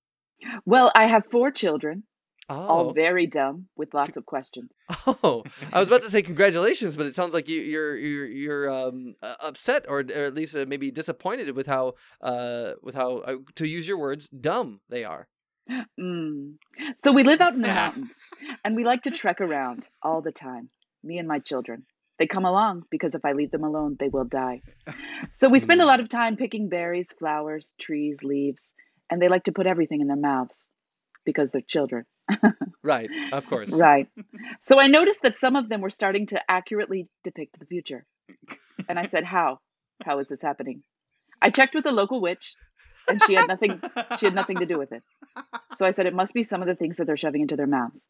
Well, 0.67 0.91
I 0.95 1.07
have 1.07 1.23
four 1.31 1.51
children, 1.51 2.05
Oh, 2.49 2.55
all 2.55 2.93
very 2.93 3.27
dumb 3.27 3.69
with 3.75 3.95
lots 3.95 4.19
of 4.19 4.27
questions. 4.27 4.71
oh! 5.07 5.45
I 5.73 5.81
was 5.81 5.89
about 5.89 6.03
to 6.03 6.11
say 6.11 6.21
congratulations, 6.21 6.97
but 6.97 7.07
it 7.07 7.15
sounds 7.15 7.33
like 7.33 7.49
you, 7.49 7.61
you're 7.61 7.97
you're 7.97 8.27
you're 8.27 8.71
um 8.71 9.15
uh, 9.23 9.37
upset, 9.41 9.87
or 9.89 10.01
or 10.01 10.25
at 10.25 10.35
least 10.35 10.55
uh, 10.55 10.67
maybe 10.69 10.91
disappointed 10.91 11.55
with 11.57 11.67
how 11.67 11.95
uh 12.21 12.73
with 12.83 12.95
how 12.95 13.19
uh, 13.19 13.37
to 13.55 13.67
use 13.67 13.89
your 13.89 13.99
words 13.99 14.29
dumb 14.29 14.81
they 14.91 15.05
are. 15.05 15.29
Mm. 15.99 16.57
So 16.99 17.13
we 17.13 17.25
live 17.25 17.41
out 17.41 17.55
in 17.55 17.63
the 17.63 17.69
mountains, 17.75 18.13
and 18.63 18.77
we 18.77 18.85
like 18.85 19.03
to 19.03 19.11
trek 19.11 19.41
around 19.41 19.87
all 20.03 20.21
the 20.21 20.33
time. 20.33 20.69
Me 21.03 21.17
and 21.17 21.29
my 21.29 21.39
children. 21.39 21.87
They 22.19 22.27
come 22.27 22.45
along 22.45 22.85
because 22.91 23.15
if 23.15 23.25
I 23.25 23.33
leave 23.33 23.51
them 23.51 23.65
alone, 23.65 23.97
they 23.99 24.09
will 24.09 24.25
die. 24.25 24.63
So 25.33 25.49
we 25.49 25.59
spend 25.59 25.81
a 25.81 25.85
mm. 25.85 25.89
lot 25.89 26.01
of 26.01 26.09
time 26.09 26.37
picking 26.37 26.69
berries, 26.69 27.13
flowers, 27.19 27.75
trees, 27.81 28.21
leaves, 28.23 28.73
and 29.11 29.21
they 29.21 29.29
like 29.29 29.45
to 29.45 29.53
put 29.53 29.67
everything 29.67 30.01
in 30.01 30.07
their 30.07 30.17
mouths. 30.17 30.59
because 31.25 31.51
they're 31.51 31.63
children. 31.67 32.05
Right, 32.83 33.09
of 33.33 33.47
course. 33.49 33.73
Right. 33.73 34.09
So 34.61 34.79
I 34.79 34.89
noticed 34.89 35.23
that 35.23 35.37
some 35.37 35.57
of 35.57 35.71
them 35.71 35.81
were 35.81 35.89
starting 35.89 36.27
to 36.29 36.51
accurately 36.51 37.09
depict 37.23 37.59
the 37.59 37.65
future. 37.65 38.05
And 38.89 38.99
I 38.99 39.07
said, 39.07 39.25
"How? 39.25 39.61
How 40.05 40.19
is 40.19 40.29
this 40.29 40.43
happening?" 40.43 40.83
I 41.41 41.49
checked 41.49 41.75
with 41.75 41.87
a 41.87 41.93
local 41.93 42.21
witch, 42.21 42.53
and 43.09 43.23
she 43.25 43.35
had 43.35 43.49
nothing 43.49 43.81
she 44.19 44.27
had 44.27 44.35
nothing 44.35 44.59
to 44.59 44.67
do 44.67 44.79
with 44.79 44.93
it. 44.93 45.03
So 45.79 45.87
I 45.87 45.93
said 45.93 46.05
it 46.05 46.15
must 46.15 46.35
be 46.35 46.43
some 46.43 46.61
of 46.61 46.69
the 46.69 46.75
things 46.75 46.99
that 46.99 47.07
they're 47.07 47.17
shoving 47.17 47.41
into 47.41 47.57
their 47.57 47.67
mouths. 47.67 48.03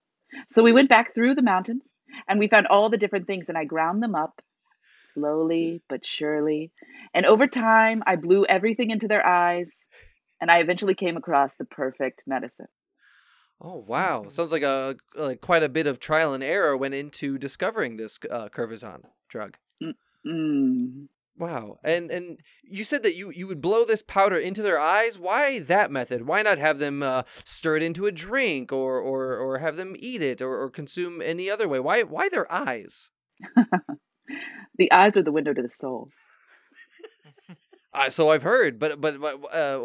So 0.51 0.65
we 0.65 0.73
went 0.73 0.89
back 0.89 1.15
through 1.15 1.37
the 1.37 1.43
mountains 1.43 1.93
and 2.29 2.39
we 2.39 2.49
found 2.49 2.67
all 2.67 2.91
the 2.91 2.97
different 2.97 3.27
things 3.27 3.49
and 3.49 3.59
I 3.59 3.65
ground 3.65 4.03
them 4.03 4.15
up 4.15 4.41
slowly 5.13 5.83
but 5.89 6.05
surely. 6.05 6.73
And 7.15 7.25
over 7.25 7.47
time, 7.47 8.03
I 8.07 8.17
blew 8.17 8.45
everything 8.45 8.91
into 8.91 9.09
their 9.09 9.25
eyes 9.25 9.71
and 10.41 10.51
I 10.51 10.59
eventually 10.59 10.95
came 10.95 11.17
across 11.17 11.55
the 11.55 11.65
perfect 11.65 12.23
medicine. 12.27 12.69
Oh 13.61 13.77
wow! 13.77 14.27
Sounds 14.29 14.51
like 14.51 14.65
a 14.65 14.97
like 15.15 15.41
quite 15.41 15.63
a 15.63 15.69
bit 15.69 15.87
of 15.87 16.01
trial 16.01 16.35
and 16.35 16.43
error 16.43 16.77
went 16.77 16.95
into 16.95 17.39
discovering 17.39 17.97
this 17.97 18.19
uh, 18.29 18.49
Curvizon 18.49 19.03
drug. 19.29 19.57
Mm. 20.27 21.09
Wow. 21.37 21.79
And 21.83 22.11
and 22.11 22.39
you 22.63 22.85
said 22.85 23.03
that 23.03 23.17
you 23.17 23.31
you 23.31 23.47
would 23.49 23.61
blow 23.61 23.85
this 23.85 24.03
powder 24.03 24.39
into 24.39 24.63
their 24.63 24.79
eyes. 24.79 25.19
Why 25.19 25.59
that 25.61 25.91
method? 25.91 26.27
Why 26.29 26.43
not 26.43 26.59
have 26.59 26.79
them 26.79 27.03
uh, 27.03 27.23
stir 27.45 27.77
it 27.79 27.83
into 27.83 28.07
a 28.07 28.13
drink 28.13 28.73
or 28.73 29.01
or 29.01 29.37
or 29.37 29.59
have 29.59 29.77
them 29.77 29.97
eat 29.99 30.23
it 30.23 30.41
or, 30.41 30.63
or 30.63 30.71
consume 30.71 31.21
any 31.21 31.51
other 31.51 31.69
way? 31.69 31.81
Why 31.81 32.03
why 32.05 32.29
their 32.29 32.51
eyes? 32.53 33.11
the 34.79 34.93
eyes 34.93 35.17
are 35.17 35.23
the 35.23 35.33
window 35.33 35.53
to 35.53 35.63
the 35.63 35.71
soul. 35.71 36.11
Uh, 37.93 38.11
so 38.11 38.29
I've 38.31 38.43
heard, 38.43 38.81
but 38.81 39.01
but 39.01 39.15
uh, 39.55 39.79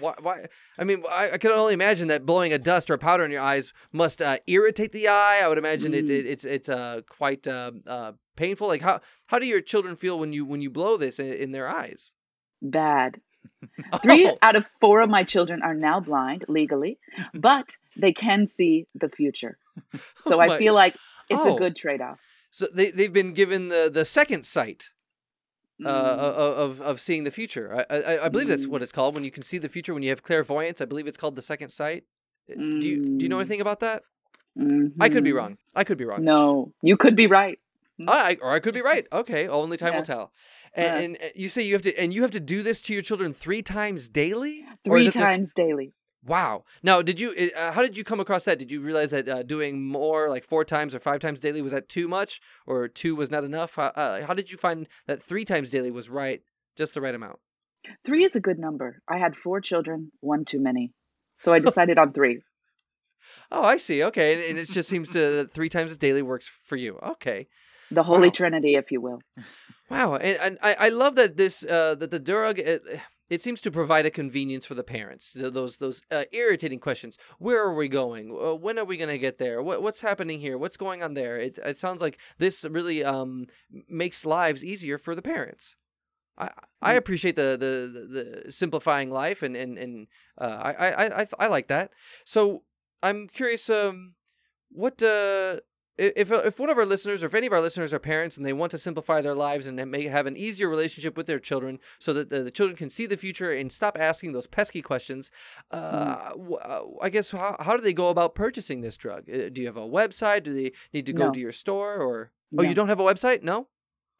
why, 0.00 0.14
why? 0.20 0.46
I 0.76 0.82
mean, 0.82 1.04
I, 1.08 1.32
I 1.32 1.38
can 1.38 1.52
only 1.52 1.72
imagine 1.74 2.08
that 2.08 2.26
blowing 2.26 2.52
a 2.52 2.58
dust 2.58 2.90
or 2.90 2.94
a 2.94 2.98
powder 2.98 3.24
in 3.24 3.30
your 3.30 3.42
eyes 3.42 3.72
must 3.92 4.20
uh, 4.20 4.38
irritate 4.48 4.90
the 4.90 5.06
eye. 5.06 5.40
I 5.40 5.46
would 5.46 5.58
imagine 5.58 5.94
it, 5.94 6.06
Mm. 6.06 6.10
it, 6.10 6.26
it's 6.26 6.44
it's 6.44 6.68
uh, 6.68 7.02
quite 7.08 7.46
uh, 7.46 7.70
uh, 7.86 8.12
painful. 8.36 8.68
Like 8.68 8.82
how 8.82 9.00
how 9.26 9.38
do 9.38 9.46
your 9.46 9.60
children 9.60 9.96
feel 9.96 10.18
when 10.18 10.32
you 10.32 10.44
when 10.44 10.60
you 10.60 10.70
blow 10.70 10.96
this 10.96 11.18
in, 11.18 11.32
in 11.32 11.52
their 11.52 11.68
eyes? 11.68 12.12
Bad. 12.62 13.20
Three 14.02 14.30
out 14.42 14.56
of 14.56 14.64
four 14.80 15.00
of 15.00 15.10
my 15.10 15.22
children 15.24 15.62
are 15.62 15.74
now 15.74 16.00
blind 16.00 16.44
legally, 16.48 16.98
but 17.34 17.66
they 17.96 18.12
can 18.12 18.46
see 18.46 18.86
the 18.94 19.08
future. 19.08 19.58
So 20.26 20.36
oh 20.36 20.40
I 20.40 20.58
feel 20.58 20.74
like 20.74 20.94
it's 21.28 21.40
Oh. 21.44 21.56
a 21.56 21.58
good 21.58 21.76
trade 21.76 22.00
off. 22.00 22.18
so 22.50 22.66
they 22.74 22.90
they've 22.90 23.12
been 23.12 23.32
given 23.34 23.68
the 23.68 23.90
the 23.92 24.04
second 24.04 24.44
sight 24.46 24.90
uh, 25.84 25.88
Mm. 25.88 26.18
of 26.64 26.80
of 26.80 27.00
seeing 27.00 27.24
the 27.24 27.30
future. 27.30 27.66
I, 27.90 27.96
I 27.96 28.24
I 28.26 28.28
believe 28.28 28.48
that's 28.48 28.66
Mm. 28.66 28.70
what 28.70 28.82
it's 28.82 28.92
called 28.92 29.14
when 29.16 29.24
you 29.24 29.30
can 29.32 29.42
see 29.42 29.58
the 29.58 29.68
future 29.68 29.92
when 29.94 30.02
you 30.04 30.10
have 30.10 30.22
clairvoyance. 30.22 30.80
I 30.80 30.84
believe 30.86 31.06
it's 31.08 31.16
called 31.18 31.34
the 31.36 31.42
second 31.42 31.70
sight. 31.70 32.04
Uh, 32.50 32.54
Do 32.82 32.86
you 32.88 32.96
do 33.18 33.22
you 33.24 33.28
know 33.28 33.36
Mm. 33.38 33.40
anything 33.44 33.60
about 33.60 33.80
that? 33.80 34.02
I 35.04 35.08
could 35.08 35.24
be 35.24 35.32
Mhm. 35.32 35.36
wrong. 35.38 35.58
I 35.74 35.82
could 35.84 35.98
be 35.98 36.04
wrong. 36.04 36.22
No, 36.24 36.72
you 36.82 36.96
could 36.96 37.16
be 37.16 37.26
right. 37.26 37.58
I, 38.08 38.36
or 38.42 38.50
I 38.50 38.58
could 38.60 38.74
be 38.74 38.82
right. 38.82 39.06
Okay, 39.12 39.46
only 39.48 39.76
time 39.76 39.94
will 39.94 40.02
tell. 40.02 40.32
And, 40.74 41.12
Yeah. 41.14 41.18
and 41.24 41.32
you 41.36 41.48
say 41.48 41.62
you 41.62 41.74
have 41.74 41.82
to, 41.82 41.96
and 41.96 42.12
you 42.12 42.22
have 42.22 42.32
to 42.32 42.40
do 42.40 42.62
this 42.62 42.82
to 42.82 42.92
your 42.92 43.02
children 43.02 43.32
three 43.32 43.62
times 43.62 44.08
daily. 44.08 44.64
Three 44.84 45.10
times 45.10 45.52
daily. 45.54 45.92
wow. 46.24 46.64
Now, 46.82 47.02
did 47.02 47.20
you? 47.20 47.50
Uh, 47.56 47.70
how 47.72 47.82
did 47.82 47.96
you 47.96 48.02
come 48.02 48.18
across 48.18 48.44
that? 48.46 48.58
Did 48.58 48.70
you 48.72 48.80
realize 48.80 49.10
that 49.10 49.28
uh, 49.28 49.42
doing 49.44 49.86
more, 49.86 50.28
like 50.28 50.42
four 50.44 50.64
times 50.64 50.94
or 50.94 50.98
five 51.00 51.20
times 51.20 51.38
daily, 51.40 51.62
was 51.62 51.72
that 51.72 51.88
too 51.88 52.08
much, 52.08 52.40
or 52.66 52.88
two 52.88 53.14
was 53.14 53.30
not 53.30 53.44
enough? 53.44 53.76
How, 53.76 53.86
uh, 53.94 54.26
how 54.26 54.34
did 54.34 54.50
you 54.50 54.56
find 54.58 54.88
that 55.06 55.22
three 55.22 55.44
times 55.44 55.70
daily 55.70 55.90
was 55.92 56.10
right, 56.10 56.42
just 56.76 56.94
the 56.94 57.00
right 57.00 57.14
amount? 57.14 57.38
Three 58.06 58.24
is 58.24 58.34
a 58.34 58.40
good 58.40 58.58
number. 58.58 59.02
I 59.08 59.18
had 59.18 59.36
four 59.36 59.60
children, 59.60 60.10
one 60.20 60.44
too 60.44 60.58
many. 60.60 60.92
So 61.38 61.52
I 61.52 61.58
decided 61.60 61.98
on 61.98 62.12
three. 62.12 62.40
Oh, 63.50 63.64
I 63.64 63.78
see. 63.78 64.04
Okay, 64.04 64.34
and, 64.34 64.42
and 64.50 64.58
it 64.58 64.70
just 64.70 64.88
seems 64.88 65.10
to 65.12 65.18
that 65.36 65.50
three 65.50 65.70
times 65.70 65.96
daily 65.96 66.20
works 66.20 66.46
for 66.46 66.76
you. 66.76 66.98
Okay. 67.02 67.48
The 67.90 68.02
Holy 68.02 68.28
Wow. 68.28 68.32
Trinity, 68.32 68.74
if 68.76 68.90
you 68.90 69.00
will. 69.00 69.20
Wow, 69.90 70.16
and, 70.16 70.38
and 70.38 70.58
I, 70.62 70.74
I 70.74 70.88
love 70.88 71.14
that 71.16 71.36
this 71.36 71.64
uh, 71.64 71.94
that 71.96 72.10
the 72.10 72.18
drug 72.18 72.58
it, 72.58 72.82
it 73.28 73.42
seems 73.42 73.60
to 73.62 73.70
provide 73.70 74.06
a 74.06 74.10
convenience 74.10 74.66
for 74.66 74.74
the 74.74 74.82
parents. 74.82 75.32
Those 75.34 75.76
those 75.76 76.00
uh, 76.10 76.24
irritating 76.32 76.80
questions: 76.80 77.18
Where 77.38 77.62
are 77.62 77.74
we 77.74 77.88
going? 77.88 78.30
Uh, 78.30 78.54
when 78.54 78.78
are 78.78 78.84
we 78.84 78.96
going 78.96 79.10
to 79.10 79.18
get 79.18 79.38
there? 79.38 79.62
What 79.62 79.82
what's 79.82 80.00
happening 80.00 80.40
here? 80.40 80.56
What's 80.58 80.76
going 80.76 81.02
on 81.02 81.14
there? 81.14 81.36
It 81.38 81.58
it 81.64 81.78
sounds 81.78 82.00
like 82.02 82.18
this 82.38 82.64
really 82.68 83.04
um 83.04 83.46
makes 83.88 84.24
lives 84.24 84.64
easier 84.64 84.98
for 84.98 85.14
the 85.14 85.22
parents. 85.22 85.76
I 86.38 86.50
I 86.82 86.94
Mm. 86.94 86.98
appreciate 86.98 87.36
the 87.36 87.56
the, 87.58 88.42
the, 88.44 88.52
simplifying 88.52 89.10
life 89.10 89.42
and 89.42 89.56
and 89.56 89.78
and 89.78 90.06
uh, 90.40 90.44
I, 90.62 90.72
I 90.72 91.22
I 91.22 91.26
I 91.38 91.46
like 91.48 91.68
that. 91.68 91.90
So 92.24 92.64
I'm 93.02 93.28
curious 93.28 93.68
um 93.70 94.14
what 94.70 95.02
uh 95.02 95.60
if 95.96 96.30
if 96.32 96.58
one 96.58 96.70
of 96.70 96.78
our 96.78 96.86
listeners 96.86 97.22
or 97.22 97.26
if 97.26 97.34
any 97.34 97.46
of 97.46 97.52
our 97.52 97.60
listeners 97.60 97.94
are 97.94 97.98
parents 97.98 98.36
and 98.36 98.44
they 98.44 98.52
want 98.52 98.70
to 98.72 98.78
simplify 98.78 99.20
their 99.20 99.34
lives 99.34 99.66
and 99.66 99.76
may 99.90 100.06
have 100.08 100.26
an 100.26 100.36
easier 100.36 100.68
relationship 100.68 101.16
with 101.16 101.26
their 101.26 101.38
children 101.38 101.78
so 101.98 102.12
that 102.12 102.30
the, 102.30 102.42
the 102.42 102.50
children 102.50 102.76
can 102.76 102.90
see 102.90 103.06
the 103.06 103.16
future 103.16 103.52
and 103.52 103.70
stop 103.72 103.96
asking 103.98 104.32
those 104.32 104.46
pesky 104.46 104.82
questions 104.82 105.30
uh, 105.70 106.30
w- 106.30 106.56
uh, 106.56 106.82
i 107.00 107.08
guess 107.08 107.30
how, 107.30 107.56
how 107.60 107.76
do 107.76 107.82
they 107.82 107.92
go 107.92 108.08
about 108.08 108.34
purchasing 108.34 108.80
this 108.80 108.96
drug 108.96 109.28
Uh, 109.30 109.48
do 109.50 109.60
you 109.60 109.66
have 109.66 109.76
a 109.76 109.80
website 109.88 110.42
do 110.42 110.52
they 110.54 110.72
need 110.92 111.06
to 111.06 111.12
go 111.12 111.26
No. 111.26 111.32
to 111.32 111.40
your 111.40 111.52
store 111.52 111.96
or 111.96 112.32
oh 112.58 112.62
No. 112.62 112.68
you 112.68 112.74
don't 112.74 112.88
have 112.88 113.00
a 113.00 113.04
website 113.04 113.42
no 113.42 113.68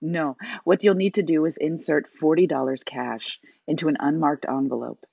No. 0.00 0.36
What 0.64 0.82
you'll 0.84 0.94
need 1.04 1.14
to 1.14 1.22
do 1.22 1.44
is 1.46 1.56
insert 1.56 2.04
$40 2.20 2.84
cash 2.84 3.40
into 3.66 3.88
an 3.88 3.96
unmarked 4.00 4.44
envelope 4.48 5.04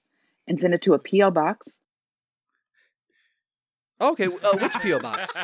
and 0.47 0.59
send 0.59 0.73
it 0.73 0.81
to 0.81 0.93
a 0.95 0.99
P.O. 0.99 1.31
box. 1.31 1.79
Okay 4.01 4.25
uh, 4.27 4.57
which 4.57 4.73
po 4.73 4.99
box? 4.99 5.37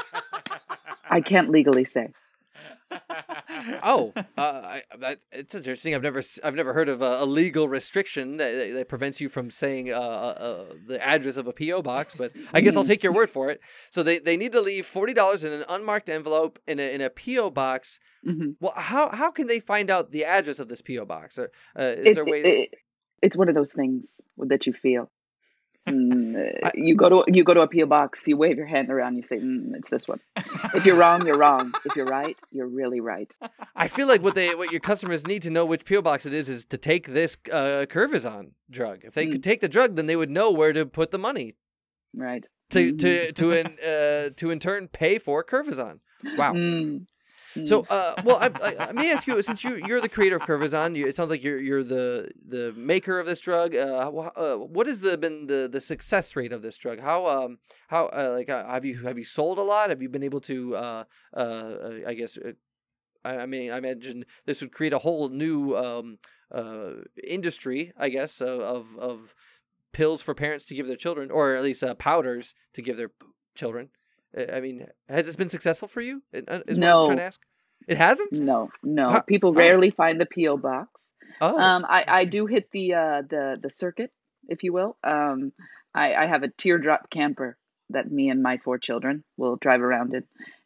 I 1.09 1.21
can't 1.21 1.49
legally 1.49 1.85
say. 1.85 2.09
oh 3.83 4.13
uh, 4.15 4.21
I, 4.41 4.81
that, 4.99 5.19
it's 5.31 5.53
interesting. 5.55 5.93
I've 5.93 6.01
never 6.01 6.21
i've 6.43 6.55
never 6.55 6.73
heard 6.73 6.89
of 6.89 7.01
a, 7.01 7.23
a 7.23 7.25
legal 7.25 7.67
restriction 7.67 8.37
that, 8.37 8.73
that- 8.73 8.87
prevents 8.89 9.19
you 9.19 9.27
from 9.29 9.51
saying 9.51 9.91
uh, 9.91 9.97
uh, 9.97 9.99
uh, 9.99 10.73
the 10.87 11.05
address 11.05 11.35
of 11.37 11.45
a 11.47 11.53
po 11.53 11.81
box 11.81 12.15
but 12.15 12.31
i 12.53 12.61
guess 12.61 12.77
i'll 12.77 12.85
take 12.85 13.03
your 13.03 13.11
word 13.11 13.29
for 13.29 13.49
it. 13.51 13.59
So 13.89 14.01
they, 14.03 14.19
they 14.19 14.37
need 14.37 14.53
to 14.53 14.61
leave 14.61 14.85
$40 14.85 15.45
in 15.45 15.51
an 15.51 15.65
unmarked 15.67 16.09
envelope 16.09 16.59
in 16.67 16.79
a, 16.79 16.93
in 16.95 17.01
a 17.01 17.09
po 17.09 17.49
box. 17.49 17.99
Hmm 18.23 18.51
well 18.61 18.73
how, 18.75 19.09
how 19.09 19.31
can 19.31 19.47
they 19.47 19.59
find 19.59 19.89
out 19.89 20.11
the 20.11 20.23
address 20.25 20.59
of 20.59 20.69
this 20.69 20.81
po 20.81 21.03
box? 21.05 21.37
Or 21.37 21.51
uh, 21.77 21.83
is 21.83 22.07
It, 22.11 22.15
there 22.15 22.23
a 22.23 22.31
way 22.31 22.41
it- 22.41 22.73
it's 23.21 23.35
one 23.35 23.49
of 23.49 23.55
those 23.55 23.73
things 23.73 24.21
that 24.37 24.67
you 24.67 24.73
feel. 24.73 25.09
Mm, 25.87 26.59
I- 26.65 26.71
you 26.75 26.95
go 26.95 27.09
to 27.09 27.23
you 27.33 27.43
go 27.43 27.53
to 27.53 27.61
a 27.61 27.67
PO 27.67 27.85
box, 27.85 28.27
you 28.27 28.35
wave 28.37 28.57
your 28.57 28.65
hand 28.65 28.89
around, 28.89 29.15
you 29.15 29.23
say, 29.23 29.37
mm, 29.37 29.73
"It's 29.75 29.89
this 29.89 30.07
one." 30.07 30.19
If 30.75 30.85
you're 30.85 30.97
wrong, 30.97 31.25
you're 31.25 31.37
wrong. 31.37 31.73
If 31.85 31.95
you're 31.95 32.05
right, 32.05 32.35
you're 32.51 32.67
really 32.67 32.99
right. 32.99 33.31
I 33.75 33.87
feel 33.87 34.07
like 34.07 34.21
what 34.21 34.35
they 34.35 34.53
what 34.55 34.71
your 34.71 34.81
customers 34.81 35.25
need 35.25 35.41
to 35.43 35.49
know 35.49 35.65
which 35.65 35.85
PO 35.85 36.01
box 36.01 36.25
it 36.25 36.33
is 36.33 36.49
is 36.49 36.65
to 36.65 36.77
take 36.77 37.07
this 37.07 37.37
uh, 37.51 37.85
Curvizon 37.87 38.51
drug. 38.69 39.03
If 39.05 39.13
they 39.13 39.25
Mm. 39.27 39.31
could 39.33 39.43
take 39.43 39.61
the 39.61 39.69
drug, 39.69 39.95
then 39.95 40.05
they 40.07 40.15
would 40.15 40.29
know 40.29 40.51
where 40.51 40.73
to 40.73 40.85
put 40.85 41.11
the 41.11 41.19
money 41.19 41.55
Right. 42.13 42.45
to 42.71 42.91
Mhm. 42.93 42.99
to 42.99 43.31
to 43.33 43.51
in, 43.59 43.65
uh, 43.79 44.29
to 44.35 44.49
in 44.51 44.59
turn 44.59 44.87
pay 44.89 45.17
for 45.19 45.43
Curvizon. 45.43 45.99
Wow. 46.37 46.53
Mm, 46.53 47.05
So, 47.65 47.83
mm. 47.83 47.87
uh, 47.89 48.21
well, 48.23 48.37
I, 48.39 48.87
I, 48.89 48.91
me 48.91 49.11
ask 49.11 49.27
you, 49.27 49.41
since 49.41 49.63
you 49.63 49.81
you're 49.87 50.01
the 50.01 50.09
creator 50.09 50.35
of 50.35 50.43
Curvizon, 50.43 50.95
you, 50.95 51.07
it 51.07 51.15
sounds 51.15 51.29
like 51.29 51.43
you're 51.43 51.59
you're 51.59 51.83
the 51.83 52.31
the 52.47 52.73
maker 52.75 53.19
of 53.19 53.25
this 53.25 53.39
drug. 53.39 53.75
Uh, 53.75 54.09
uh, 54.35 54.55
what 54.55 54.87
has 54.87 54.99
the 54.99 55.17
been 55.17 55.47
the, 55.47 55.69
the 55.71 55.79
success 55.79 56.35
rate 56.35 56.51
of 56.51 56.61
this 56.61 56.77
drug? 56.77 56.99
How 56.99 57.25
um 57.27 57.59
how 57.87 58.07
uh, 58.07 58.33
like 58.33 58.49
uh, 58.49 58.67
have 58.67 58.85
you 58.85 58.97
have 58.99 59.17
you 59.17 59.23
sold 59.23 59.57
a 59.57 59.63
lot? 59.63 59.89
Have 59.89 60.01
you 60.01 60.09
been 60.09 60.23
able 60.23 60.41
to 60.41 60.75
uh 60.75 61.03
uh, 61.33 61.73
I 62.05 62.13
guess 62.13 62.37
uh, 62.37 62.51
I, 63.23 63.39
I 63.39 63.45
mean 63.45 63.71
I 63.71 63.77
imagine 63.77 64.25
this 64.45 64.61
would 64.61 64.71
create 64.71 64.93
a 64.93 64.99
whole 64.99 65.29
new 65.29 65.75
um 65.75 66.19
uh 66.51 66.91
industry 67.23 67.91
I 67.97 68.09
guess 68.09 68.41
of 68.41 68.59
of, 68.61 68.97
of 68.97 69.35
pills 69.97 70.21
for 70.21 70.35
parents 70.35 70.65
to 70.65 70.75
give 70.75 70.87
their 70.87 70.95
children, 70.95 71.31
or 71.31 71.55
at 71.55 71.63
least 71.63 71.83
uh, 71.83 71.95
powders 71.95 72.53
to 72.73 72.81
give 72.81 72.97
their 72.97 73.11
children. 73.55 73.89
Uh, 74.35 74.45
I 74.55 74.59
mean, 74.61 74.87
has 75.09 75.25
this 75.25 75.35
been 75.35 75.49
successful 75.49 75.87
for 75.87 76.01
you? 76.01 76.21
Uh, 76.33 76.61
Is 76.67 76.79
what 76.79 76.87
I'm 76.87 77.05
trying 77.05 77.07
to 77.09 77.15
No. 77.15 77.21
ask. 77.21 77.41
It 77.87 77.97
hasn't. 77.97 78.33
no, 78.39 78.69
no. 78.83 79.21
People 79.27 79.51
oh. 79.51 79.53
rarely 79.53 79.91
find 79.91 80.19
the 80.19 80.25
PO 80.25 80.57
box. 80.57 80.89
Oh, 81.39 81.57
Um, 81.57 81.85
I, 81.87 82.03
I 82.07 82.25
do 82.25 82.45
hit 82.47 82.69
the 82.71 82.93
uh, 82.95 83.21
the 83.29 83.57
the 83.61 83.69
circuit, 83.69 84.11
if 84.49 84.63
you 84.63 84.73
will. 84.73 84.97
Um, 85.03 85.53
I, 85.93 86.13
I 86.15 86.25
have 86.25 86.43
a 86.43 86.49
teardrop 86.49 87.09
camper 87.09 87.57
that 87.91 88.11
me 88.11 88.29
and 88.29 88.41
my 88.41 88.57
four 88.57 88.77
children 88.79 89.23
will 89.37 89.55
drive 89.55 89.81
around 89.81 90.13
in, 90.13 90.23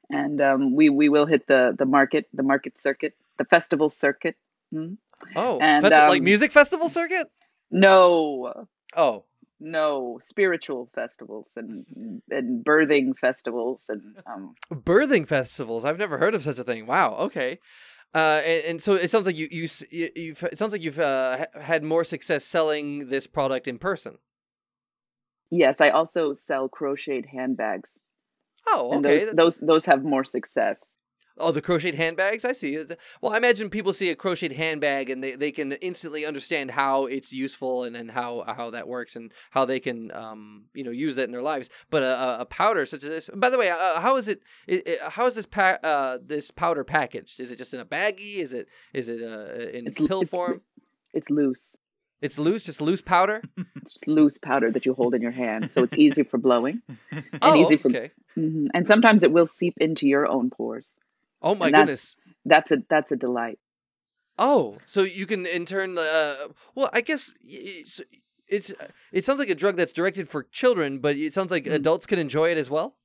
and 0.10 0.42
um, 0.42 0.76
we 0.76 0.90
we 0.90 1.10
will 1.10 1.26
hit 1.26 1.46
the 1.48 1.76
the 1.78 1.86
market, 1.86 2.28
the 2.34 2.44
market 2.44 2.80
circuit, 2.80 3.14
the 3.38 3.46
festival 3.46 3.90
circuit. 3.90 4.36
Hmm? 4.72 4.94
oh, 5.36 5.60
and, 5.60 5.84
festi- 5.84 6.08
like 6.10 6.20
um, 6.20 6.24
music 6.24 6.52
festival 6.52 6.88
circuit. 6.90 7.28
No, 7.70 8.68
Oh, 8.96 9.26
no, 9.62 10.20
spiritual 10.24 10.90
festivals 10.94 11.52
and 11.56 11.86
and 12.30 12.66
birthing 12.66 13.18
festivals 13.18 13.86
and 13.90 14.16
um, 14.26 14.56
birthing 14.74 15.28
festivals. 15.28 15.86
I've 15.86 16.00
never 16.00 16.18
heard 16.18 16.36
of 16.36 16.44
such 16.44 16.60
a 16.60 16.64
thing. 16.64 16.88
Wow. 16.88 17.16
Okay. 17.16 17.60
Uh, 18.14 18.42
and, 18.46 18.66
and 18.66 18.82
so 18.82 18.96
it 18.96 19.10
sounds 19.10 19.26
like 19.26 19.38
you 19.38 19.48
you 19.52 19.68
you've 19.92 20.44
it 20.44 20.58
sounds 20.58 20.74
like 20.74 20.82
you've 20.82 21.00
uh, 21.00 21.46
had 21.60 21.84
more 21.84 22.04
success 22.04 22.44
selling 22.44 23.08
this 23.08 23.28
product 23.28 23.68
in 23.68 23.78
person. 23.78 24.18
Yes, 25.50 25.80
I 25.82 25.90
also 25.90 26.34
sell 26.34 26.68
crocheted 26.70 27.26
handbags, 27.26 27.90
Oh, 28.68 28.94
and 28.94 29.06
okay. 29.06 29.26
those 29.26 29.36
those 29.36 29.58
those 29.60 29.86
have 29.86 30.04
more 30.04 30.24
success. 30.24 30.80
Oh, 31.42 31.52
the 31.52 31.62
crocheted 31.62 31.96
handbags? 31.96 32.46
I 32.46 32.52
see. 32.54 32.78
Well, 33.22 33.34
I 33.34 33.38
imagine 33.38 33.70
people 33.70 33.94
see 33.94 34.10
a 34.10 34.16
crocheted 34.16 34.56
handbag 34.56 35.10
and 35.10 35.24
they, 35.24 35.36
they 35.36 35.52
can 35.52 35.72
instantly 35.74 36.26
understand 36.26 36.72
how 36.72 37.06
it's 37.08 37.34
useful 37.34 37.84
and, 37.84 37.96
and 37.96 38.12
how 38.12 38.44
how 38.48 38.70
that 38.72 38.88
works 38.88 39.16
and 39.16 39.32
how 39.50 39.66
they 39.66 39.80
can 39.80 40.12
um 40.12 40.66
you 40.74 40.84
know 40.84 40.92
use 40.92 41.16
that 41.16 41.26
in 41.26 41.32
their 41.32 41.42
lives. 41.42 41.70
But 41.90 42.04
a, 42.04 42.42
a- 42.42 42.46
powder 42.46 42.86
such 42.86 43.04
as 43.04 43.10
this. 43.10 43.30
By 43.34 43.50
the 43.50 43.58
way, 43.58 43.70
uh, 43.70 44.00
how 44.00 44.18
is 44.18 44.28
it, 44.28 44.42
it, 44.68 44.88
it- 44.88 45.02
How 45.02 45.26
is 45.26 45.36
this 45.36 45.46
pa- 45.48 45.80
uh 45.84 46.18
this 46.26 46.52
powder 46.52 46.84
packaged? 46.84 47.40
Is 47.40 47.52
it 47.52 47.58
just 47.58 47.74
in 47.74 47.80
a 47.80 47.86
baggie? 47.86 48.38
Is 48.38 48.54
it 48.54 48.68
is 48.94 49.10
it 49.10 49.22
uh 49.22 49.78
in 49.78 49.88
It's 49.88 49.98
pill 49.98 50.22
it's, 50.22 50.30
form? 50.32 50.62
It's 51.14 51.30
loose. 51.30 51.76
It's 52.22 52.38
loose, 52.38 52.62
just 52.64 52.82
loose 52.82 53.02
powder. 53.02 53.42
It's 53.82 54.06
loose 54.06 54.38
powder 54.38 54.70
that 54.70 54.86
you 54.86 54.94
hold 54.94 55.16
in 55.16 55.22
your 55.24 55.32
hand, 55.32 55.72
so 55.72 55.82
it's 55.84 55.98
easy 55.98 56.22
for 56.24 56.38
blowing. 56.38 56.82
oh, 57.42 57.56
easy 57.56 57.78
for- 57.78 57.90
okay. 57.90 58.12
hmm 58.36 58.68
And 58.76 58.86
sometimes 58.86 59.24
it 59.24 59.32
will 59.32 59.48
seep 59.48 59.74
into 59.80 60.08
your 60.08 60.28
own 60.28 60.52
pores. 60.52 60.88
Oh 61.42 61.56
my 61.56 61.72
that's- 61.72 61.82
goodness. 61.82 62.16
That's 62.46 62.72
a 62.72 62.78
that's 62.90 63.12
a 63.12 63.16
delight. 63.16 63.60
Oh, 64.40 64.78
so 64.88 65.04
you 65.04 65.26
can 65.28 65.46
in 65.46 65.66
turn. 65.66 65.98
Uh, 65.98 66.36
well, 66.74 66.90
I 66.94 67.02
guess 67.02 67.34
y- 67.44 67.84
it's 68.48 68.74
it 69.12 69.24
sounds 69.24 69.40
like 69.40 69.50
a 69.50 69.56
drug 69.56 69.76
that's 69.76 69.94
directed 69.94 70.28
for 70.28 70.44
children, 70.52 71.00
but 71.00 71.16
it 71.16 71.34
sounds 71.34 71.52
like 71.52 71.66
Mm. 71.66 71.74
adults 71.74 72.06
can 72.06 72.18
enjoy 72.20 72.50
it 72.52 72.58
as 72.58 72.70
well. 72.70 72.96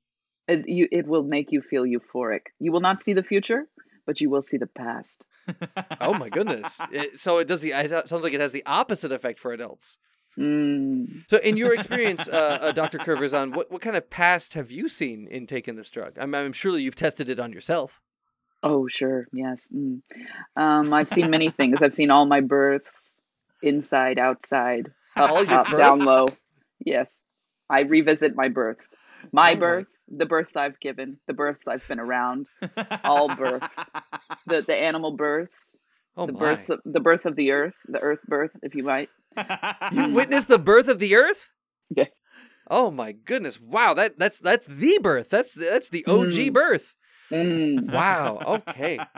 It, 0.49 0.64
you, 0.68 0.89
it 0.91 1.07
will 1.07 1.22
make 1.24 1.51
you 1.53 1.61
feel 1.61 1.84
euphoric. 1.84 2.43
You 2.61 2.72
will 2.72 2.80
not 2.80 3.03
see 3.03 3.12
the 3.12 3.22
future, 3.22 3.66
but 4.07 4.20
you 4.20 4.30
will 4.30 4.43
see 4.43 4.57
the 4.57 4.66
past. 4.68 5.22
Oh 6.01 6.14
my 6.14 6.28
goodness! 6.30 6.80
It- 6.93 7.18
so 7.18 7.39
it 7.39 7.47
does 7.49 7.61
the. 7.61 7.72
It 7.72 8.09
sounds 8.09 8.24
like 8.24 8.32
it 8.32 8.41
has 8.41 8.53
the 8.53 8.64
opposite 8.64 9.12
effect 9.12 9.39
for 9.39 9.53
adults. 9.53 9.99
Mm. 10.39 11.24
So, 11.28 11.39
in 11.39 11.57
your 11.57 11.72
experience, 11.74 12.28
uh, 12.28 12.59
uh, 12.62 12.72
Doctor 12.72 12.99
Curvizon, 12.99 13.55
what 13.55 13.70
what 13.70 13.82
kind 13.82 13.97
of 13.97 14.09
past 14.09 14.55
have 14.55 14.70
you 14.70 14.89
seen 14.89 15.26
in 15.30 15.47
taking 15.47 15.76
this 15.76 15.91
drug? 15.91 16.18
I'm, 16.18 16.34
I'm 16.34 16.53
surely 16.53 16.82
you've 16.82 16.95
tested 16.97 17.28
it 17.30 17.39
on 17.41 17.53
yourself. 17.53 18.01
Oh, 18.62 18.88
sure. 18.88 19.26
Yes. 19.32 19.62
Mm. 19.74 20.00
Um, 20.57 20.92
I've 20.92 21.09
seen 21.09 21.30
many 21.30 21.50
things. 21.50 21.82
I've 21.82 21.94
seen 21.94 22.11
all 22.11 22.26
my 22.26 22.40
births, 22.40 23.11
inside, 23.62 24.18
outside, 24.18 24.90
up, 25.16 25.30
All 25.30 25.36
your 25.38 25.46
top, 25.64 25.76
down 25.76 26.04
low. 26.04 26.26
Yes. 26.84 27.12
I 27.70 27.80
revisit 27.82 28.34
my 28.36 28.48
births. 28.48 28.86
My 29.32 29.52
Oh 29.52 29.54
my- 29.54 29.61
birth, 29.61 29.86
the 30.09 30.26
births 30.26 30.54
I've 30.57 30.78
given, 30.80 31.18
the 31.26 31.32
births 31.34 31.62
I've 31.66 31.86
been 31.88 31.98
around, 32.00 32.46
all 33.04 33.28
births. 33.36 33.74
the 34.46 34.62
the 34.62 34.76
animal 34.76 35.16
births, 35.16 35.57
Oh 36.16 36.26
the 36.26 36.32
my! 36.32 36.38
birth 36.38 36.70
of, 36.70 36.80
the 36.84 37.00
birth 37.00 37.24
of 37.26 37.34
the 37.34 37.50
earth, 37.50 37.74
the 37.88 37.98
earth 38.00 38.20
birth, 38.28 38.52
if 38.62 38.74
you 38.76 38.84
might. 38.84 39.11
you 39.92 40.14
witnessed 40.14 40.46
the 40.48 40.59
birth 40.61 40.86
of 40.88 40.98
the 41.00 41.16
Earth. 41.16 41.50
Yes. 41.94 42.09
Oh 42.70 42.90
my 42.92 43.12
goodness! 43.12 43.61
Wow 43.61 43.94
that 43.94 44.16
that's 44.18 44.38
that's 44.38 44.66
the 44.66 44.98
birth. 45.02 45.28
That's 45.28 45.54
that's 45.54 45.88
the 45.88 46.04
OG 46.07 46.28
Mm. 46.30 46.52
birth. 46.52 46.94
Mm. 47.30 47.92
Wow, 47.92 48.60
okay. 48.68 48.98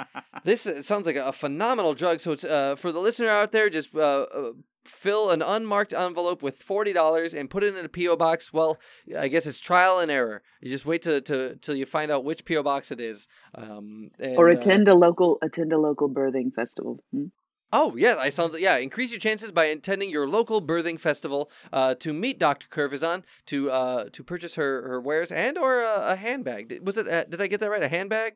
This 0.45 0.67
uh, 0.67 0.81
sounds 0.81 1.07
like 1.07 1.17
a, 1.17 1.27
a 1.27 1.33
phenomenal 1.33 1.95
drug. 1.95 2.21
So 2.21 2.33
it's 2.33 2.45
uh, 2.45 2.77
for 2.77 2.93
the 2.93 3.01
listener 3.01 3.29
out 3.29 3.51
there, 3.51 3.69
just 3.69 3.95
uh, 3.95 3.99
uh, 4.01 4.53
fill 4.85 5.31
an 5.31 5.43
unmarked 5.43 5.93
envelope 5.93 6.43
with 6.43 6.57
forty 6.57 6.93
dollars 6.93 7.35
and 7.35 7.51
put 7.51 7.65
it 7.65 7.77
in 7.77 7.85
a 7.85 7.89
PO 7.89 8.17
box. 8.17 8.53
Well, 8.53 8.79
I 9.19 9.29
guess 9.29 9.47
it's 9.47 9.61
trial 9.61 9.99
and 9.99 10.11
error. 10.11 10.43
You 10.63 10.71
just 10.71 10.87
wait 10.87 11.03
to, 11.03 11.21
to 11.23 11.57
till 11.57 11.75
you 11.75 11.87
find 11.87 12.11
out 12.11 12.25
which 12.25 12.45
PO 12.45 12.63
box 12.63 12.93
it 12.93 13.01
is. 13.01 13.27
Um, 13.55 14.11
and, 14.19 14.37
or 14.39 14.49
uh, 14.49 14.55
attend 14.55 14.87
a 14.89 14.95
local 14.95 15.39
attend 15.43 15.73
a 15.73 15.79
local 15.79 16.09
birthing 16.09 16.55
festival. 16.55 17.03
Hmm? 17.13 17.27
Oh 17.73 17.97
yeah, 17.97 18.17
I 18.17 18.31
sounds 18.31 18.59
yeah. 18.59 18.77
Increase 18.79 19.11
your 19.11 19.21
chances 19.21 19.53
by 19.53 19.65
attending 19.67 20.09
your 20.09 20.27
local 20.27 20.63
birthing 20.63 20.99
festival 20.99 21.51
uh, 21.73 21.95
to 21.97 22.13
meet 22.15 22.39
Dr. 22.39 22.67
Curvizon 22.69 23.25
to 23.47 23.71
uh, 23.71 24.05
to 24.13 24.25
purchase 24.25 24.55
her, 24.55 24.89
her 24.89 25.01
wares 25.01 25.31
and 25.31 25.59
or 25.59 25.83
a, 25.83 26.13
a 26.13 26.17
handbag. 26.17 26.69
Did- 26.69 26.87
Was 26.87 26.97
it? 26.97 27.07
A, 27.07 27.27
did 27.29 27.41
I 27.41 27.47
get 27.47 27.61
that 27.61 27.69
right? 27.71 27.83
A 27.83 27.89
handbag? 27.89 28.35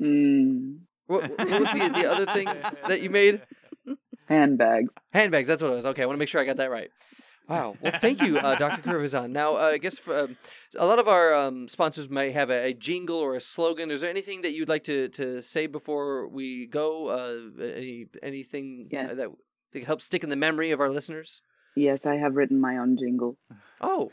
Mm. 0.00 0.78
What, 1.08 1.22
what 1.22 1.38
was 1.38 1.72
the, 1.72 1.90
the 1.92 2.10
other 2.10 2.26
thing 2.26 2.46
that 2.86 3.00
you 3.00 3.10
made? 3.10 3.42
Handbags. 4.28 4.90
Handbags. 5.10 5.48
That's 5.48 5.62
what 5.62 5.72
it 5.72 5.74
was. 5.76 5.86
Okay, 5.86 6.02
I 6.02 6.06
want 6.06 6.16
to 6.16 6.18
make 6.18 6.28
sure 6.28 6.38
I 6.38 6.44
got 6.44 6.58
that 6.58 6.70
right. 6.70 6.90
Wow. 7.48 7.76
Well, 7.80 7.92
thank 8.00 8.20
you, 8.20 8.36
uh, 8.38 8.56
Dr. 8.56 8.82
Curvizon. 8.82 9.30
Now, 9.30 9.56
uh, 9.56 9.70
I 9.72 9.78
guess 9.78 9.98
for, 9.98 10.18
um, 10.18 10.36
a 10.76 10.84
lot 10.84 10.98
of 10.98 11.08
our 11.08 11.32
um, 11.34 11.66
sponsors 11.66 12.10
might 12.10 12.34
have 12.34 12.50
a, 12.50 12.66
a 12.66 12.74
jingle 12.74 13.16
or 13.16 13.34
a 13.36 13.40
slogan. 13.40 13.90
Is 13.90 14.02
there 14.02 14.10
anything 14.10 14.42
that 14.42 14.52
you'd 14.54 14.68
like 14.68 14.84
to, 14.84 15.08
to 15.08 15.40
say 15.40 15.66
before 15.66 16.28
we 16.28 16.66
go? 16.66 17.08
Uh, 17.08 17.62
any 17.64 18.06
anything 18.22 18.88
Yeah. 18.92 19.14
that 19.14 19.28
to 19.72 19.80
help 19.80 20.02
stick 20.02 20.22
in 20.22 20.28
the 20.28 20.36
memory 20.36 20.72
of 20.72 20.80
our 20.80 20.90
listeners? 20.90 21.40
Yes, 21.74 22.04
I 22.04 22.16
have 22.16 22.34
written 22.36 22.60
my 22.60 22.76
own 22.78 22.98
jingle. 22.98 23.38
Oh, 23.80 24.10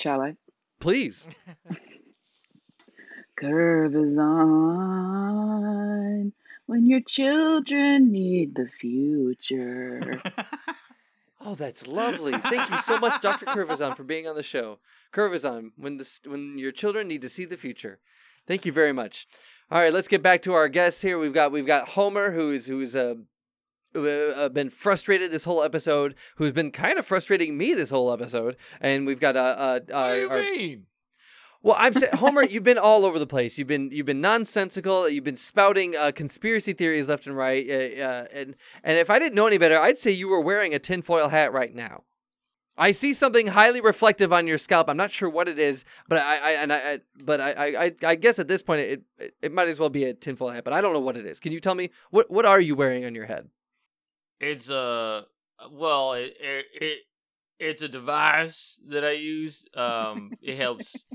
Shall 0.00 0.20
I? 0.22 0.34
please. 0.80 1.28
Curvizon 3.40 6.32
when 6.66 6.86
your 6.86 7.00
children 7.00 8.10
need 8.10 8.54
the 8.54 8.66
future. 8.68 10.20
Oh, 11.46 11.54
that's 11.54 11.86
lovely. 11.86 12.32
Thank 12.32 12.70
you 12.70 12.78
so 12.78 12.98
much, 12.98 13.20
Dr. 13.20 13.44
Curvizon, 13.46 13.94
for 13.94 14.02
being 14.02 14.26
on 14.26 14.34
the 14.34 14.42
show. 14.42 14.78
Curvizon, 15.12 15.72
when 15.76 15.98
the 15.98 16.20
when 16.24 16.56
your 16.58 16.72
children 16.72 17.06
need 17.06 17.20
to 17.22 17.28
see 17.28 17.44
the 17.44 17.58
future. 17.58 18.00
Thank 18.46 18.64
you 18.64 18.72
very 18.72 18.92
much. 18.92 19.26
All 19.70 19.78
right, 19.78 19.92
let's 19.92 20.08
get 20.08 20.22
back 20.22 20.42
to 20.42 20.54
our 20.54 20.68
guests 20.68 21.02
here. 21.02 21.18
We've 21.18 21.34
got 21.34 21.52
we've 21.52 21.66
got 21.66 21.90
Homer, 21.90 22.30
who's 22.30 22.66
who's 22.66 22.96
uh, 22.96 23.14
uh, 23.94 24.48
been 24.48 24.70
frustrated 24.70 25.30
this 25.30 25.44
whole 25.44 25.62
episode, 25.62 26.14
who's 26.36 26.52
been 26.52 26.70
kind 26.70 26.98
of 26.98 27.06
frustrating 27.06 27.56
me 27.56 27.74
this 27.74 27.90
whole 27.90 28.12
episode, 28.12 28.56
and 28.80 29.06
we've 29.06 29.20
got 29.20 29.36
uh, 29.36 29.40
uh, 29.40 29.80
What 29.80 29.86
do 29.86 29.94
our, 29.94 30.16
you 30.16 30.30
our 30.30 30.38
mean? 30.38 30.86
Well, 31.64 31.76
I'm 31.78 31.94
Homer, 32.12 32.44
you've 32.44 32.62
been 32.62 32.76
all 32.76 33.06
over 33.06 33.18
the 33.18 33.26
place. 33.26 33.58
You've 33.58 33.68
been 33.68 33.90
you've 33.90 34.04
been 34.04 34.20
nonsensical. 34.20 35.08
You've 35.08 35.24
been 35.24 35.34
spouting 35.34 35.96
uh, 35.96 36.12
conspiracy 36.14 36.74
theories 36.74 37.08
left 37.08 37.26
and 37.26 37.34
right. 37.34 37.66
Uh, 37.68 38.02
uh, 38.02 38.26
and 38.34 38.54
and 38.84 38.98
if 38.98 39.08
I 39.08 39.18
didn't 39.18 39.34
know 39.34 39.46
any 39.46 39.56
better, 39.56 39.80
I'd 39.80 39.96
say 39.96 40.10
you 40.10 40.28
were 40.28 40.42
wearing 40.42 40.74
a 40.74 40.78
tinfoil 40.78 41.28
hat 41.28 41.54
right 41.54 41.74
now. 41.74 42.04
I 42.76 42.90
see 42.90 43.14
something 43.14 43.46
highly 43.46 43.80
reflective 43.80 44.30
on 44.30 44.46
your 44.46 44.58
scalp. 44.58 44.90
I'm 44.90 44.98
not 44.98 45.10
sure 45.10 45.30
what 45.30 45.48
it 45.48 45.58
is, 45.58 45.86
but 46.06 46.18
I, 46.18 46.36
I 46.36 46.50
and 46.50 46.70
I, 46.70 46.76
I 46.76 47.00
but 47.24 47.40
I, 47.40 47.52
I, 47.86 47.92
I 48.04 48.14
guess 48.16 48.38
at 48.38 48.46
this 48.46 48.62
point 48.62 48.82
it, 48.82 49.02
it 49.18 49.34
it 49.40 49.52
might 49.52 49.68
as 49.68 49.80
well 49.80 49.88
be 49.88 50.04
a 50.04 50.12
tinfoil 50.12 50.50
hat. 50.50 50.64
But 50.64 50.74
I 50.74 50.82
don't 50.82 50.92
know 50.92 51.00
what 51.00 51.16
it 51.16 51.24
is. 51.24 51.40
Can 51.40 51.52
you 51.52 51.60
tell 51.60 51.74
me 51.74 51.88
what 52.10 52.30
what 52.30 52.44
are 52.44 52.60
you 52.60 52.74
wearing 52.74 53.06
on 53.06 53.14
your 53.14 53.24
head? 53.24 53.48
It's 54.38 54.68
a 54.68 55.24
well, 55.72 56.12
it, 56.12 56.36
it 56.38 56.66
it 56.74 56.98
it's 57.58 57.80
a 57.80 57.88
device 57.88 58.78
that 58.88 59.02
I 59.02 59.12
use. 59.12 59.64
Um, 59.74 60.32
it 60.42 60.58
helps 60.58 61.06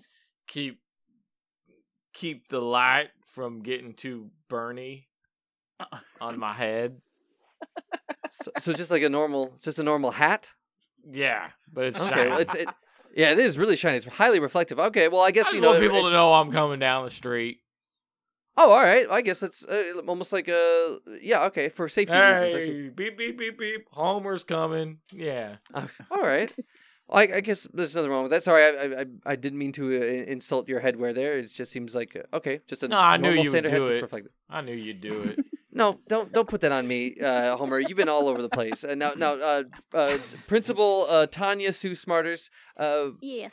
keep 0.49 0.79
keep 2.13 2.49
the 2.49 2.59
light 2.59 3.09
from 3.25 3.61
getting 3.61 3.93
too 3.93 4.29
burny 4.49 5.05
on 6.21 6.37
my 6.39 6.51
head. 6.53 6.99
So, 8.29 8.51
so 8.59 8.73
just 8.73 8.91
like 8.91 9.01
a 9.03 9.09
normal, 9.09 9.53
just 9.61 9.79
a 9.79 9.83
normal 9.83 10.11
hat. 10.11 10.53
Yeah, 11.09 11.49
but 11.71 11.85
it's 11.85 11.99
Okay, 12.01 12.09
shiny. 12.09 12.29
well, 12.29 12.39
it's 12.39 12.55
it. 12.55 12.67
Yeah, 13.15 13.31
it 13.31 13.39
is 13.39 13.57
really 13.57 13.75
shiny. 13.75 13.97
It's 13.97 14.05
highly 14.05 14.39
reflective. 14.39 14.79
Okay, 14.79 15.07
well, 15.07 15.21
I 15.21 15.27
I 15.27 15.31
guess 15.31 15.45
just 15.47 15.55
you 15.55 15.61
know 15.61 15.69
want 15.71 15.79
it- 15.83 15.87
people 15.87 16.03
to 16.03 16.11
know 16.11 16.33
I'm 16.33 16.51
coming 16.51 16.79
down 16.79 17.05
the 17.05 17.09
street. 17.09 17.59
Oh, 18.61 18.71
all 18.71 18.81
right. 18.83 19.05
I 19.09 19.21
guess 19.21 19.41
it's 19.41 19.63
uh, 19.63 20.01
almost 20.05 20.33
like 20.33 20.49
a 20.49 20.97
yeah. 21.21 21.45
Okay, 21.45 21.69
for 21.69 21.87
safety 21.87 22.17
reasons. 22.19 22.55
I 22.55 22.59
see. 22.59 22.83
Hey, 22.83 22.89
beep 22.89 23.17
beep 23.17 23.37
beep 23.37 23.57
beep. 23.57 23.87
Homer's 23.91 24.43
coming. 24.43 24.97
Yeah. 25.13 25.55
Uh, 25.73 25.87
all 26.11 26.21
right. 26.21 26.53
Well, 27.09 27.19
I, 27.19 27.37
I 27.37 27.41
guess 27.41 27.67
there's 27.73 27.95
nothing 27.95 28.11
wrong 28.11 28.23
with 28.23 28.31
that. 28.31 28.43
Sorry, 28.43 28.63
I 28.63 29.01
I, 29.01 29.05
I 29.25 29.35
didn't 29.35 29.57
mean 29.59 29.71
to 29.73 29.83
uh, 29.99 30.31
insult 30.31 30.69
your 30.69 30.79
headwear 30.81 31.13
there. 31.15 31.37
It 31.39 31.47
just 31.51 31.71
seems 31.71 31.95
like 31.95 32.15
uh, 32.15 32.37
okay, 32.37 32.61
just 32.67 32.83
a 32.83 32.87
No, 32.87 32.97
I 32.97 33.17
knew 33.17 33.23
normal 33.29 33.43
you 33.45 33.49
would 33.51 33.57
standard 33.57 33.71
head 33.71 33.77
do 33.79 33.85
that's 33.85 33.97
it. 33.97 34.01
reflective. 34.03 34.31
I 34.49 34.61
knew 34.61 34.75
you'd 34.75 35.01
do 35.01 35.23
it. 35.23 35.39
No, 35.71 35.99
don't 36.09 36.31
don't 36.33 36.47
put 36.49 36.61
that 36.61 36.71
on 36.71 36.87
me, 36.87 37.15
uh, 37.23 37.55
Homer. 37.55 37.79
You've 37.79 37.95
been 37.95 38.09
all 38.09 38.27
over 38.27 38.41
the 38.41 38.49
place. 38.49 38.83
Uh, 38.83 38.95
now 38.95 39.11
now, 39.15 39.33
uh, 39.35 39.63
uh, 39.93 40.17
Principal 40.47 41.05
uh, 41.07 41.27
Tanya 41.27 41.71
Sue 41.71 41.91
Smarters. 41.91 42.49
Uh, 42.75 43.11
Yes. 43.21 43.51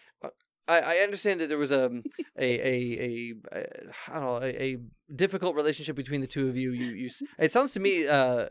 I, 0.69 0.81
I 0.81 0.97
understand 1.07 1.41
that 1.41 1.49
there 1.49 1.59
was 1.59 1.73
um, 1.73 2.03
a 2.39 2.51
a 2.73 2.75
a, 3.09 3.35
a 3.53 3.65
I 4.09 4.15
don't 4.15 4.23
know 4.25 4.39
a, 4.43 4.63
a 4.63 4.79
difficult 5.15 5.55
relationship 5.55 5.95
between 5.95 6.21
the 6.23 6.27
two 6.27 6.49
of 6.49 6.57
you. 6.57 6.73
You 6.73 6.87
you. 7.03 7.07
s- 7.07 7.23
It 7.39 7.53
sounds 7.53 7.73
to 7.73 7.81
me, 7.81 8.09
uh, 8.09 8.47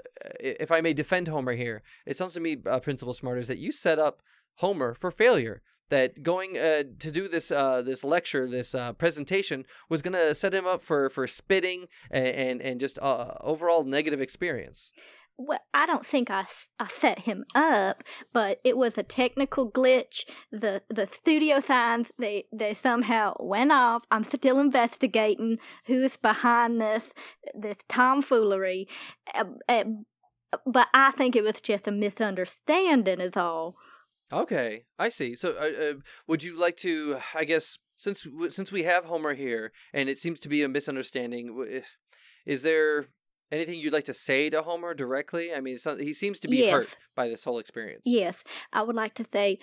i- 0.47 0.57
if 0.65 0.71
I 0.71 0.79
may 0.81 0.93
defend 0.93 1.27
Homer 1.27 1.53
here, 1.53 1.81
it 2.05 2.15
sounds 2.17 2.33
to 2.35 2.39
me, 2.39 2.57
uh, 2.67 2.79
Principal 2.79 3.13
Smarters, 3.13 3.47
that 3.47 3.57
you 3.57 3.71
set 3.73 3.99
up 3.99 4.21
Homer 4.57 4.93
for 4.93 5.11
failure. 5.11 5.61
That 5.89 6.23
going 6.23 6.57
uh, 6.57 6.83
to 6.97 7.11
do 7.11 7.27
this 7.27 7.51
uh, 7.51 7.83
this 7.83 8.03
lecture, 8.03 8.47
this 8.47 8.73
uh, 8.73 8.93
presentation, 8.93 9.65
was 9.87 10.01
going 10.01 10.13
to 10.13 10.33
set 10.33 10.53
him 10.53 10.65
up 10.65 10.81
for 10.81 11.11
for 11.11 11.27
spitting 11.27 11.85
and 12.09 12.27
and, 12.27 12.61
and 12.61 12.79
just 12.79 12.97
uh, 12.97 13.35
overall 13.41 13.83
negative 13.83 14.19
experience. 14.19 14.91
Well, 15.37 15.59
I 15.73 15.85
don't 15.85 16.05
think 16.05 16.31
I, 16.31 16.45
I 16.79 16.87
set 16.87 17.19
him 17.19 17.43
up, 17.53 18.03
but 18.31 18.61
it 18.63 18.77
was 18.77 18.97
a 18.97 19.03
technical 19.03 19.69
glitch. 19.69 20.23
The 20.51 20.81
the 20.89 21.05
studio 21.05 21.59
signs 21.59 22.11
they 22.17 22.45
they 22.53 22.73
somehow 22.73 23.33
went 23.39 23.71
off. 23.71 24.05
I'm 24.09 24.23
still 24.23 24.59
investigating 24.59 25.57
who's 25.87 26.15
behind 26.15 26.79
this 26.79 27.13
this 27.53 27.79
tomfoolery, 27.89 28.87
uh, 29.33 29.43
uh, 29.67 29.83
but 30.65 30.87
I 30.93 31.11
think 31.11 31.35
it 31.35 31.43
was 31.43 31.59
just 31.59 31.87
a 31.87 31.91
misunderstanding, 31.91 33.19
is 33.19 33.35
all. 33.35 33.75
Okay, 34.31 34.85
I 34.97 35.09
see. 35.09 35.35
So, 35.35 35.51
uh, 35.51 35.83
uh, 35.83 35.93
would 36.27 36.43
you 36.43 36.57
like 36.59 36.77
to? 36.77 37.19
I 37.33 37.45
guess 37.45 37.77
since 37.97 38.27
since 38.49 38.71
we 38.71 38.83
have 38.83 39.05
Homer 39.05 39.33
here, 39.33 39.71
and 39.93 40.09
it 40.09 40.17
seems 40.17 40.39
to 40.41 40.49
be 40.49 40.63
a 40.63 40.69
misunderstanding, 40.69 41.83
is 42.45 42.61
there 42.61 43.07
anything 43.51 43.79
you'd 43.79 43.93
like 43.93 44.05
to 44.05 44.13
say 44.13 44.49
to 44.49 44.61
Homer 44.61 44.93
directly? 44.93 45.53
I 45.53 45.61
mean, 45.61 45.77
not, 45.85 45.99
he 45.99 46.13
seems 46.13 46.39
to 46.39 46.47
be 46.47 46.69
hurt 46.69 46.95
by 47.15 47.27
this 47.27 47.43
whole 47.43 47.59
experience. 47.59 48.03
Yes, 48.05 48.43
I 48.73 48.81
would 48.81 48.95
like 48.95 49.13
to 49.15 49.23
say, 49.23 49.59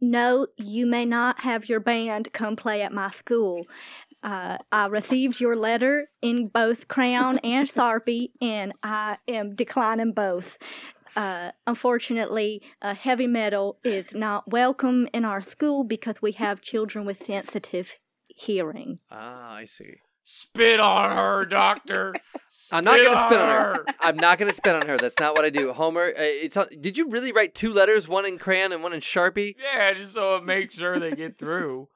no, 0.00 0.46
you 0.56 0.86
may 0.86 1.04
not 1.04 1.40
have 1.40 1.68
your 1.68 1.80
band 1.80 2.32
come 2.32 2.56
play 2.56 2.82
at 2.82 2.92
my 2.92 3.10
school. 3.10 3.66
Uh, 4.22 4.56
I 4.72 4.86
received 4.86 5.40
your 5.40 5.56
letter 5.56 6.08
in 6.20 6.48
both 6.48 6.88
Crown 6.88 7.38
and 7.38 7.68
Tharpy, 7.68 8.30
and 8.40 8.72
I 8.82 9.18
am 9.28 9.54
declining 9.54 10.12
both. 10.12 10.58
Uh, 11.16 11.50
unfortunately, 11.66 12.62
uh, 12.82 12.94
heavy 12.94 13.26
metal 13.26 13.78
is 13.82 14.14
not 14.14 14.50
welcome 14.50 15.08
in 15.14 15.24
our 15.24 15.40
school 15.40 15.82
because 15.82 16.20
we 16.20 16.32
have 16.32 16.60
children 16.60 17.06
with 17.06 17.22
sensitive 17.24 17.98
hearing. 18.28 18.98
Ah, 19.10 19.54
I 19.54 19.64
see. 19.64 19.94
Spit 20.24 20.78
on 20.80 21.16
her, 21.16 21.44
Doctor. 21.46 22.14
I'm 22.72 22.84
not 22.84 22.96
going 22.96 23.12
to 23.12 23.16
Spit 23.16 23.28
spit 23.28 23.40
on 23.40 23.48
her. 23.48 23.84
I'm 24.00 24.16
not 24.16 24.38
going 24.38 24.48
to 24.48 24.52
spit 24.52 24.74
on 24.74 24.86
her. 24.88 24.98
That's 24.98 25.18
not 25.20 25.34
what 25.34 25.44
I 25.44 25.50
do. 25.50 25.72
Homer, 25.72 26.06
uh, 26.08 26.12
it's 26.18 26.56
on- 26.56 26.68
did 26.80 26.98
you 26.98 27.08
really 27.08 27.32
write 27.32 27.54
two 27.54 27.72
letters, 27.72 28.08
one 28.08 28.26
in 28.26 28.36
crayon 28.36 28.72
and 28.72 28.82
one 28.82 28.92
in 28.92 29.00
Sharpie? 29.00 29.54
Yeah, 29.62 29.92
just 29.94 30.14
so 30.14 30.36
it 30.36 30.44
makes 30.44 30.74
sure 30.74 30.98
they 30.98 31.12
get 31.12 31.38
through. 31.38 31.88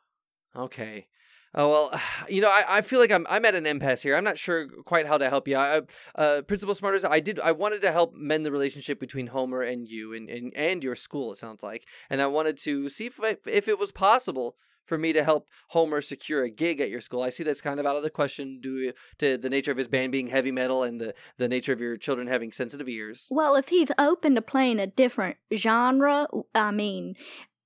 Okay. 0.54 1.08
Oh 1.54 1.68
well, 1.68 2.00
you 2.28 2.40
know, 2.40 2.50
I, 2.50 2.64
I 2.78 2.80
feel 2.80 3.00
like 3.00 3.10
I'm 3.10 3.26
I'm 3.28 3.44
at 3.44 3.54
an 3.54 3.66
impasse 3.66 4.02
here. 4.02 4.16
I'm 4.16 4.24
not 4.24 4.38
sure 4.38 4.68
quite 4.84 5.06
how 5.06 5.18
to 5.18 5.28
help 5.28 5.48
you. 5.48 5.56
I, 5.56 5.82
uh, 6.14 6.42
Principal 6.42 6.74
Smarters, 6.74 7.08
I 7.08 7.20
did 7.20 7.40
I 7.40 7.52
wanted 7.52 7.80
to 7.82 7.92
help 7.92 8.14
mend 8.14 8.44
the 8.46 8.52
relationship 8.52 9.00
between 9.00 9.28
Homer 9.28 9.62
and 9.62 9.88
you 9.88 10.14
and, 10.14 10.28
and, 10.28 10.52
and 10.54 10.84
your 10.84 10.94
school. 10.94 11.32
It 11.32 11.36
sounds 11.36 11.62
like, 11.62 11.86
and 12.08 12.20
I 12.22 12.26
wanted 12.26 12.56
to 12.58 12.88
see 12.88 13.06
if 13.06 13.20
I, 13.22 13.36
if 13.46 13.68
it 13.68 13.78
was 13.78 13.92
possible 13.92 14.56
for 14.90 14.98
me 14.98 15.12
to 15.12 15.22
help 15.22 15.48
Homer 15.68 16.00
secure 16.00 16.42
a 16.42 16.50
gig 16.50 16.80
at 16.80 16.90
your 16.90 17.00
school. 17.00 17.22
I 17.22 17.28
see 17.28 17.44
that's 17.44 17.60
kind 17.60 17.78
of 17.78 17.86
out 17.86 17.96
of 17.96 18.02
the 18.02 18.10
question 18.10 18.58
due 18.60 18.92
to 19.18 19.38
the 19.38 19.48
nature 19.48 19.70
of 19.70 19.76
his 19.76 19.86
band 19.86 20.10
being 20.10 20.26
heavy 20.26 20.50
metal 20.50 20.82
and 20.82 21.00
the 21.00 21.14
the 21.38 21.48
nature 21.48 21.72
of 21.72 21.80
your 21.80 21.96
children 21.96 22.26
having 22.26 22.50
sensitive 22.50 22.88
ears. 22.88 23.28
Well, 23.30 23.54
if 23.54 23.68
he's 23.68 23.90
open 23.98 24.34
to 24.34 24.42
playing 24.42 24.80
a 24.80 24.88
different 24.88 25.36
genre, 25.54 26.26
I 26.54 26.70
mean, 26.72 27.14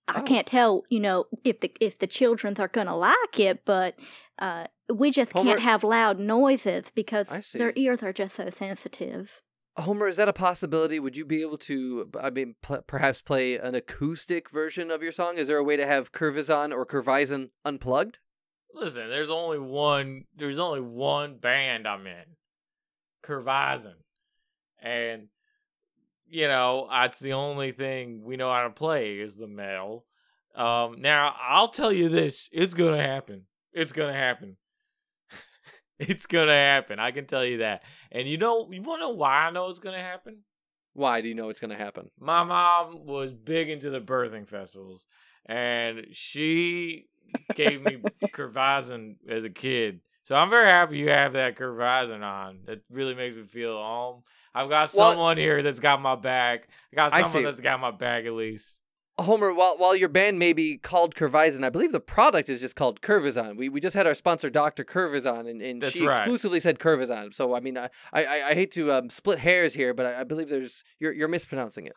I 0.06 0.20
Oh. 0.20 0.22
can't 0.22 0.46
tell, 0.46 0.82
you 0.90 1.00
know, 1.00 1.26
if 1.44 1.60
the 1.60 1.72
if 1.80 1.98
the 1.98 2.06
children 2.06 2.54
are 2.58 2.68
gonna 2.68 2.96
like 2.96 3.38
it, 3.40 3.64
but 3.64 3.98
uh, 4.38 4.66
we 4.92 5.10
just 5.10 5.32
Homer- 5.32 5.52
can't 5.52 5.62
have 5.62 5.82
loud 5.84 6.18
noises 6.18 6.90
because 6.94 7.28
see. 7.46 7.58
their 7.58 7.72
ears 7.76 8.02
are 8.02 8.12
just 8.12 8.34
so 8.36 8.50
sensitive. 8.50 9.40
Homer, 9.76 10.06
is 10.06 10.16
that 10.18 10.28
a 10.28 10.32
possibility? 10.32 11.00
Would 11.00 11.16
you 11.16 11.24
be 11.24 11.40
able 11.40 11.58
to, 11.58 12.08
I 12.20 12.30
mean, 12.30 12.54
pl- 12.62 12.82
perhaps 12.86 13.20
play 13.20 13.56
an 13.58 13.74
acoustic 13.74 14.48
version 14.50 14.90
of 14.90 15.02
your 15.02 15.10
song? 15.10 15.36
Is 15.36 15.48
there 15.48 15.56
a 15.56 15.64
way 15.64 15.76
to 15.76 15.86
have 15.86 16.12
Curvizon 16.12 16.72
or 16.72 16.86
Curvizon 16.86 17.50
unplugged? 17.64 18.20
Listen, 18.72 19.08
there's 19.08 19.30
only 19.30 19.58
one. 19.58 20.24
There's 20.36 20.58
only 20.60 20.80
one 20.80 21.38
band 21.38 21.88
I'm 21.88 22.06
in, 22.06 22.36
Curvizon, 23.24 23.94
and 24.82 25.28
you 26.28 26.48
know 26.48 26.88
that's 26.90 27.18
the 27.18 27.32
only 27.34 27.72
thing 27.72 28.22
we 28.24 28.36
know 28.36 28.52
how 28.52 28.64
to 28.64 28.70
play 28.70 29.18
is 29.18 29.36
the 29.36 29.48
metal. 29.48 30.04
Um, 30.54 30.96
now 31.00 31.34
I'll 31.40 31.68
tell 31.68 31.92
you 31.92 32.08
this: 32.08 32.48
it's 32.52 32.74
gonna 32.74 33.02
happen. 33.02 33.46
It's 33.72 33.92
gonna 33.92 34.12
happen. 34.12 34.56
it's 35.98 36.26
gonna 36.26 36.52
happen. 36.52 36.98
I 36.98 37.10
can 37.10 37.26
tell 37.26 37.44
you 37.44 37.58
that. 37.58 37.82
And 38.12 38.28
you 38.28 38.38
know, 38.38 38.70
you 38.70 38.82
want 38.82 39.00
to 39.00 39.06
know 39.06 39.10
why 39.10 39.46
I 39.46 39.50
know 39.50 39.68
it's 39.68 39.78
gonna 39.78 39.98
happen? 39.98 40.38
Why 40.94 41.20
do 41.20 41.28
you 41.28 41.34
know 41.34 41.48
it's 41.48 41.60
to 41.60 41.74
happen? 41.74 42.10
my 42.20 42.44
mom 42.44 43.04
was 43.04 43.32
big 43.32 43.68
into 43.68 43.90
the 43.90 44.00
birthing 44.00 44.46
festivals 44.46 45.08
and 45.46 46.06
she 46.12 47.06
gave 47.54 47.82
me 47.82 47.98
Curvizon 48.32 49.16
as 49.28 49.44
a 49.44 49.50
kid. 49.50 50.00
So 50.24 50.34
I'm 50.34 50.50
very 50.50 50.68
happy 50.68 50.98
you 50.98 51.10
have 51.10 51.34
that 51.34 51.56
Curvizon 51.56 52.22
on. 52.22 52.60
It 52.66 52.82
really 52.90 53.14
makes 53.14 53.36
me 53.36 53.42
feel 53.44 53.76
home. 53.76 54.22
I've 54.54 54.68
got 54.70 54.92
Well- 54.94 55.12
someone 55.12 55.36
here 55.36 55.62
that's 55.62 55.80
got 55.80 56.00
my 56.00 56.16
back. 56.16 56.68
I 56.92 56.96
got 56.96 57.10
someone 57.12 57.28
see. 57.28 57.42
that's 57.42 57.60
got 57.60 57.80
my 57.80 57.90
back 57.90 58.24
at 58.24 58.32
least. 58.32 58.80
Homer, 59.16 59.52
while 59.54 59.78
while 59.78 59.94
your 59.94 60.08
band 60.08 60.40
may 60.40 60.52
be 60.52 60.76
called 60.76 61.14
Curvizon, 61.14 61.62
I 61.62 61.68
believe 61.70 61.92
the 61.92 62.00
product 62.00 62.48
is 62.50 62.60
just 62.60 62.74
called 62.74 63.00
Curvizon. 63.00 63.56
We 63.56 63.68
we 63.68 63.80
just 63.80 63.94
had 63.94 64.08
our 64.08 64.14
sponsor, 64.14 64.50
Doctor 64.50 64.82
Curvizon, 64.82 65.48
and, 65.48 65.62
and 65.62 65.80
That's 65.80 65.92
she 65.92 66.00
right. 66.04 66.08
exclusively 66.16 66.56
exclusively 66.56 66.60
said 66.60 66.78
Curvizon. 66.80 67.32
So 67.32 67.54
I 67.54 67.60
mean, 67.60 67.78
I 67.78 67.90
I, 68.12 68.42
I 68.42 68.54
hate 68.54 68.72
to 68.72 68.90
um, 68.92 69.10
split 69.10 69.38
hairs 69.38 69.74
here, 69.74 69.94
but 69.94 70.06
I, 70.06 70.22
I 70.22 70.24
believe 70.24 70.48
there's 70.48 70.82
you're 70.98 71.12
you're 71.12 71.28
mispronouncing 71.28 71.86
it. 71.86 71.94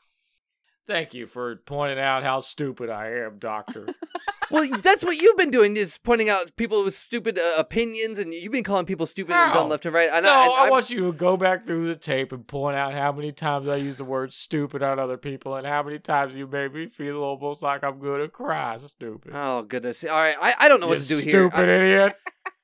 Thank 0.85 1.15
you 1.15 1.25
for 1.25 1.55
pointing 1.65 1.99
out 1.99 2.21
how 2.21 2.39
stupid 2.39 2.89
I 2.91 3.09
am, 3.09 3.39
Doctor. 3.39 3.87
Well, 4.49 4.67
that's 4.81 5.03
what 5.03 5.17
you've 5.17 5.37
been 5.37 5.51
doing 5.51 5.77
is 5.77 5.97
pointing 5.97 6.29
out 6.29 6.55
people 6.55 6.83
with 6.83 6.93
stupid 6.93 7.37
uh, 7.37 7.53
opinions, 7.57 8.19
and 8.19 8.33
you've 8.33 8.51
been 8.51 8.63
calling 8.63 8.85
people 8.85 9.05
stupid 9.05 9.35
and 9.35 9.53
dumb 9.53 9.69
left 9.69 9.85
and 9.85 9.93
right. 9.93 10.09
And 10.11 10.23
no, 10.25 10.31
I, 10.31 10.43
and 10.43 10.53
I 10.53 10.69
want 10.69 10.89
you 10.89 11.01
to 11.01 11.13
go 11.13 11.37
back 11.37 11.65
through 11.65 11.87
the 11.87 11.95
tape 11.95 12.31
and 12.31 12.47
point 12.47 12.77
out 12.77 12.93
how 12.93 13.11
many 13.11 13.31
times 13.31 13.67
I 13.67 13.75
use 13.77 13.97
the 13.97 14.05
word 14.05 14.31
stupid 14.33 14.81
on 14.81 14.99
other 14.99 15.17
people 15.17 15.55
and 15.55 15.67
how 15.67 15.83
many 15.83 15.99
times 15.99 16.35
you 16.35 16.47
made 16.47 16.73
me 16.73 16.87
feel 16.87 17.17
almost 17.23 17.61
like 17.61 17.83
I'm 17.83 17.99
going 17.99 18.21
to 18.21 18.29
cry. 18.29 18.77
Stupid. 18.77 19.31
Oh 19.33 19.63
goodness! 19.63 20.03
All 20.03 20.11
right, 20.11 20.35
I, 20.41 20.55
I 20.59 20.67
don't 20.67 20.79
know 20.79 20.87
what 20.87 20.99
to 20.99 21.07
do 21.07 21.15
here. 21.15 21.49
Stupid 21.49 21.69
idiot. 21.69 22.15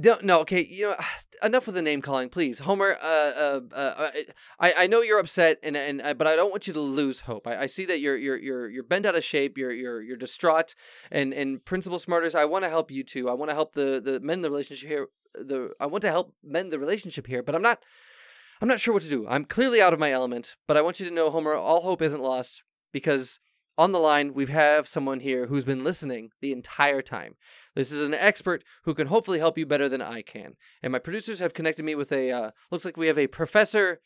Don't, 0.00 0.24
no, 0.24 0.40
okay, 0.40 0.64
you 0.64 0.86
know, 0.86 0.96
enough 1.42 1.66
with 1.66 1.74
the 1.74 1.82
name 1.82 2.02
calling, 2.02 2.28
please, 2.28 2.60
Homer. 2.60 2.96
Uh, 3.00 3.06
uh, 3.06 3.60
uh, 3.72 4.10
I, 4.58 4.74
I 4.78 4.86
know 4.86 5.02
you're 5.02 5.18
upset, 5.18 5.58
and 5.62 5.76
and 5.76 6.02
uh, 6.02 6.14
but 6.14 6.26
I 6.26 6.36
don't 6.36 6.50
want 6.50 6.66
you 6.66 6.72
to 6.72 6.80
lose 6.80 7.20
hope. 7.20 7.46
I, 7.46 7.62
I 7.62 7.66
see 7.66 7.86
that 7.86 8.00
you're 8.00 8.16
you're 8.16 8.36
you're 8.36 8.68
you're 8.68 8.82
bent 8.82 9.06
out 9.06 9.14
of 9.14 9.22
shape. 9.22 9.56
You're 9.56 9.72
you're 9.72 10.02
you're 10.02 10.16
distraught, 10.16 10.74
and 11.10 11.32
and 11.32 11.64
Principal 11.64 11.98
Smarters, 11.98 12.34
I 12.34 12.44
want 12.44 12.64
to 12.64 12.68
help 12.68 12.90
you 12.90 13.04
too. 13.04 13.28
I 13.28 13.34
want 13.34 13.50
to 13.50 13.54
help 13.54 13.74
the 13.74 14.00
the 14.04 14.20
mend 14.20 14.44
the 14.44 14.50
relationship 14.50 14.88
here. 14.88 15.08
The 15.34 15.70
I 15.78 15.86
want 15.86 16.02
to 16.02 16.10
help 16.10 16.34
mend 16.42 16.72
the 16.72 16.78
relationship 16.78 17.26
here, 17.26 17.42
but 17.42 17.54
I'm 17.54 17.62
not. 17.62 17.82
I'm 18.60 18.68
not 18.68 18.80
sure 18.80 18.94
what 18.94 19.02
to 19.02 19.10
do. 19.10 19.26
I'm 19.28 19.44
clearly 19.44 19.82
out 19.82 19.92
of 19.92 19.98
my 19.98 20.12
element, 20.12 20.56
but 20.66 20.76
I 20.76 20.80
want 20.80 20.98
you 20.98 21.06
to 21.06 21.14
know, 21.14 21.28
Homer, 21.28 21.54
all 21.54 21.82
hope 21.82 22.00
isn't 22.00 22.22
lost 22.22 22.62
because 22.92 23.40
on 23.76 23.92
the 23.92 23.98
line 23.98 24.34
we 24.34 24.46
have 24.46 24.86
someone 24.86 25.20
here 25.20 25.46
who's 25.46 25.64
been 25.64 25.84
listening 25.84 26.30
the 26.40 26.52
entire 26.52 27.02
time. 27.02 27.34
This 27.74 27.90
is 27.90 28.00
an 28.00 28.14
expert 28.14 28.62
who 28.84 28.94
can 28.94 29.08
hopefully 29.08 29.38
help 29.38 29.58
you 29.58 29.66
better 29.66 29.88
than 29.88 30.00
I 30.02 30.22
can. 30.22 30.54
And 30.82 30.92
my 30.92 30.98
producers 30.98 31.40
have 31.40 31.54
connected 31.54 31.84
me 31.84 31.94
with 31.94 32.12
a 32.12 32.30
uh, 32.30 32.50
looks 32.70 32.84
like 32.84 32.96
we 32.96 33.08
have 33.08 33.18
a 33.18 33.26
professor. 33.26 34.00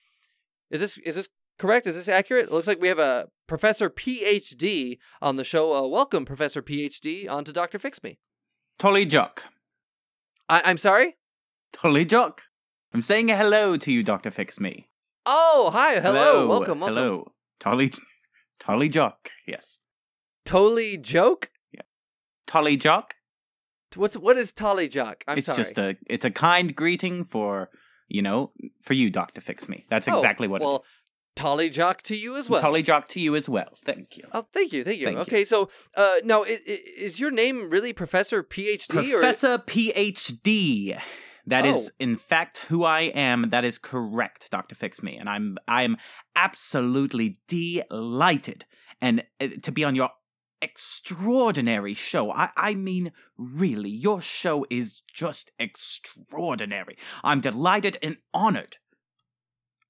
Is 0.71 0.81
this 0.81 0.99
is 0.99 1.17
this 1.17 1.29
correct? 1.59 1.87
Is 1.87 1.97
this 1.97 2.09
accurate? 2.09 2.47
It 2.47 2.53
looks 2.53 2.69
like 2.69 2.81
we 2.81 2.89
have 2.89 2.99
a 2.99 3.29
professor 3.47 3.91
PhD 3.91 4.99
on 5.21 5.37
the 5.37 5.45
show. 5.45 5.75
Uh, 5.75 5.87
welcome, 5.87 6.25
Professor 6.25 6.63
PhD, 6.63 7.29
on 7.29 7.45
to 7.45 7.53
Doctor 7.53 7.79
Fix 7.79 8.03
Me. 8.03 8.19
Tolly 8.79 9.05
Jock. 9.05 9.43
I- 10.49 10.63
I'm 10.65 10.79
sorry. 10.79 11.17
Tolly 11.73 12.05
Jock. 12.05 12.43
I'm 12.95 13.03
saying 13.03 13.29
hello 13.29 13.77
to 13.77 13.93
you, 13.93 14.03
Dr. 14.03 14.31
Fix 14.31 14.59
Me. 14.59 14.89
Oh, 15.27 15.69
hi, 15.75 16.01
hello, 16.01 16.49
welcome, 16.49 16.81
welcome. 16.81 16.97
Hello. 16.97 17.33
Tolly 17.61 17.93
Tolly 18.61 18.89
Jock, 18.89 19.31
yes. 19.47 19.79
Tolly 20.45 20.97
joke. 20.97 21.51
Yeah. 21.73 21.83
Tolly 22.47 22.77
Jock? 22.77 23.15
What's 23.97 24.17
what 24.17 24.37
is 24.37 24.53
Tolly 24.53 24.89
Jock? 24.89 25.25
I'm 25.27 25.33
sorry. 25.33 25.39
it's 25.39 25.47
sorry. 25.47 25.59
just 25.59 25.79
a 25.79 25.97
it's 26.13 26.25
a 26.25 26.31
kind 26.31 26.75
greeting 26.75 27.25
for 27.25 27.71
you 28.09 28.23
know, 28.23 28.53
for 28.81 28.95
you, 28.95 29.11
Dr. 29.11 29.41
Fix 29.41 29.69
Me. 29.69 29.85
That's 29.91 30.09
Oh, 30.09 30.17
exactly 30.17 30.49
what 30.49 30.63
Well, 30.63 30.85
Tolly 31.37 31.71
Jock 31.71 32.03
to 32.03 32.17
you 32.17 32.37
as 32.37 32.51
well. 32.51 32.61
Tolly 32.61 32.83
Jock 32.83 33.07
to 33.09 33.21
you 33.21 33.37
as 33.37 33.49
well. 33.49 33.69
Thank 33.85 34.17
you. 34.17 34.25
Oh, 34.33 34.47
thank 34.53 34.73
you, 34.73 34.83
thank 34.83 34.99
you. 34.99 35.07
Thank 35.07 35.17
you. 35.17 35.23
okay, 35.23 35.45
so 35.45 35.69
uh, 35.97 36.17
now 36.25 36.45
is 36.45 37.21
your 37.21 37.31
name 37.31 37.71
really 37.71 37.93
Professor 37.93 38.43
PhD 38.43 39.11
or 39.11 39.21
Professor 39.21 39.59
PhD. 39.59 40.99
That 41.49 41.65
is, 41.67 41.89
Oh. 41.89 41.95
in 41.99 42.17
fact, 42.17 42.59
who 42.69 42.85
I 42.85 43.03
am. 43.15 43.51
That 43.51 43.65
is 43.65 43.79
correct, 43.79 44.51
Doctor 44.51 44.75
Fix 44.75 45.03
Me, 45.03 45.17
and 45.17 45.29
I'm 45.29 45.57
I 45.67 45.83
am 45.83 45.97
absolutely 46.37 47.39
delighted 47.49 48.65
and 49.01 49.25
uh, 49.41 49.49
to 49.63 49.73
be 49.73 49.85
on 49.85 49.95
your 49.95 50.11
extraordinary 50.61 51.95
show. 51.95 52.31
I 52.33 52.51
I 52.57 52.75
mean, 52.75 53.13
really, 53.37 53.91
your 53.91 54.21
show 54.21 54.67
is 54.71 55.03
just 55.13 55.51
extraordinary. 55.59 56.97
I'm 57.23 57.41
delighted 57.41 57.97
and 58.03 58.17
honored. 58.33 58.79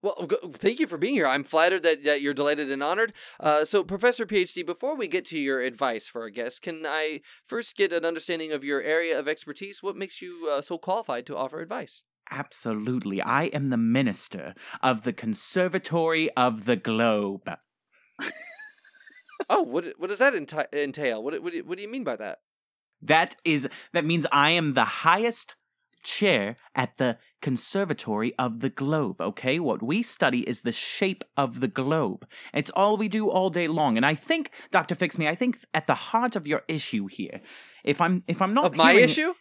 Well, 0.01 0.29
thank 0.53 0.79
you 0.79 0.87
for 0.87 0.97
being 0.97 1.15
here. 1.15 1.27
I'm 1.27 1.43
flattered 1.43 1.83
that, 1.83 2.05
that 2.05 2.23
you're 2.23 2.35
delighted 2.35 2.71
and 2.71 2.83
honored. 2.85 3.13
Uh, 3.41 3.65
so, 3.65 3.83
Professor 3.83 4.27
PhD, 4.27 4.65
before 4.65 4.97
we 4.97 5.09
get 5.09 5.25
to 5.27 5.39
your 5.39 5.61
advice 5.61 6.07
for 6.07 6.23
our 6.23 6.31
guests, 6.31 6.61
can 6.61 6.87
I 6.87 7.21
first 7.45 7.77
get 7.77 7.93
an 7.93 8.05
understanding 8.05 8.53
of 8.53 8.63
your 8.63 8.81
area 8.81 9.19
of 9.19 9.27
expertise? 9.27 9.83
What 9.83 9.97
makes 9.97 10.23
you 10.23 10.49
uh, 10.53 10.61
so 10.61 10.79
qualified 10.79 11.27
to 11.27 11.37
offer 11.37 11.61
advice? 11.61 12.05
Absolutely, 12.31 13.21
I 13.23 13.45
am 13.47 13.69
the 13.69 13.77
minister 13.77 14.55
of 14.83 15.03
the 15.03 15.13
Conservatory 15.13 16.31
of 16.37 16.65
the 16.65 16.77
Globe. 16.77 17.51
Oh, 19.51 19.63
what 19.63 19.95
what 19.99 20.11
does 20.11 20.19
that 20.19 20.35
enti- 20.35 20.67
entail? 20.75 21.23
What 21.23 21.41
what 21.43 21.53
do 21.53 21.59
you- 21.59 21.65
what 21.65 21.77
do 21.77 21.83
you 21.83 21.89
mean 21.89 22.05
by 22.05 22.17
that? 22.17 22.41
That 23.01 23.37
is 23.45 23.69
that 23.93 24.05
means 24.05 24.27
I 24.33 24.51
am 24.51 24.75
the 24.75 24.85
highest 24.85 25.55
chair 26.03 26.57
at 26.75 26.97
the 26.99 27.19
Conservatory 27.41 28.35
of 28.39 28.61
the 28.61 28.71
Globe, 28.71 29.21
okay? 29.21 29.59
What 29.59 29.83
we 29.83 30.03
study 30.03 30.41
is 30.49 30.63
the 30.63 30.73
shape 30.73 31.25
of 31.37 31.61
the 31.61 31.69
globe. 31.69 32.27
It's 32.55 32.71
all 32.71 32.97
we 32.97 33.09
do 33.09 33.29
all 33.31 33.51
day 33.51 33.67
long. 33.67 33.97
And 33.97 34.05
I 34.07 34.15
think, 34.15 34.51
Dr. 34.71 34.95
Fix 34.95 35.19
Me, 35.19 35.29
I 35.29 35.35
think 35.35 35.59
at 35.75 35.87
the 35.87 35.95
heart 35.95 36.35
of 36.37 36.47
your 36.47 36.63
issue 36.69 37.07
here, 37.07 37.41
if 37.85 38.01
I'm 38.01 38.23
if 38.27 38.43
I'm 38.43 38.55
not 38.55 38.65
Of 38.67 38.77
my 38.77 38.93
hearing- 38.93 39.05
issue? 39.09 39.35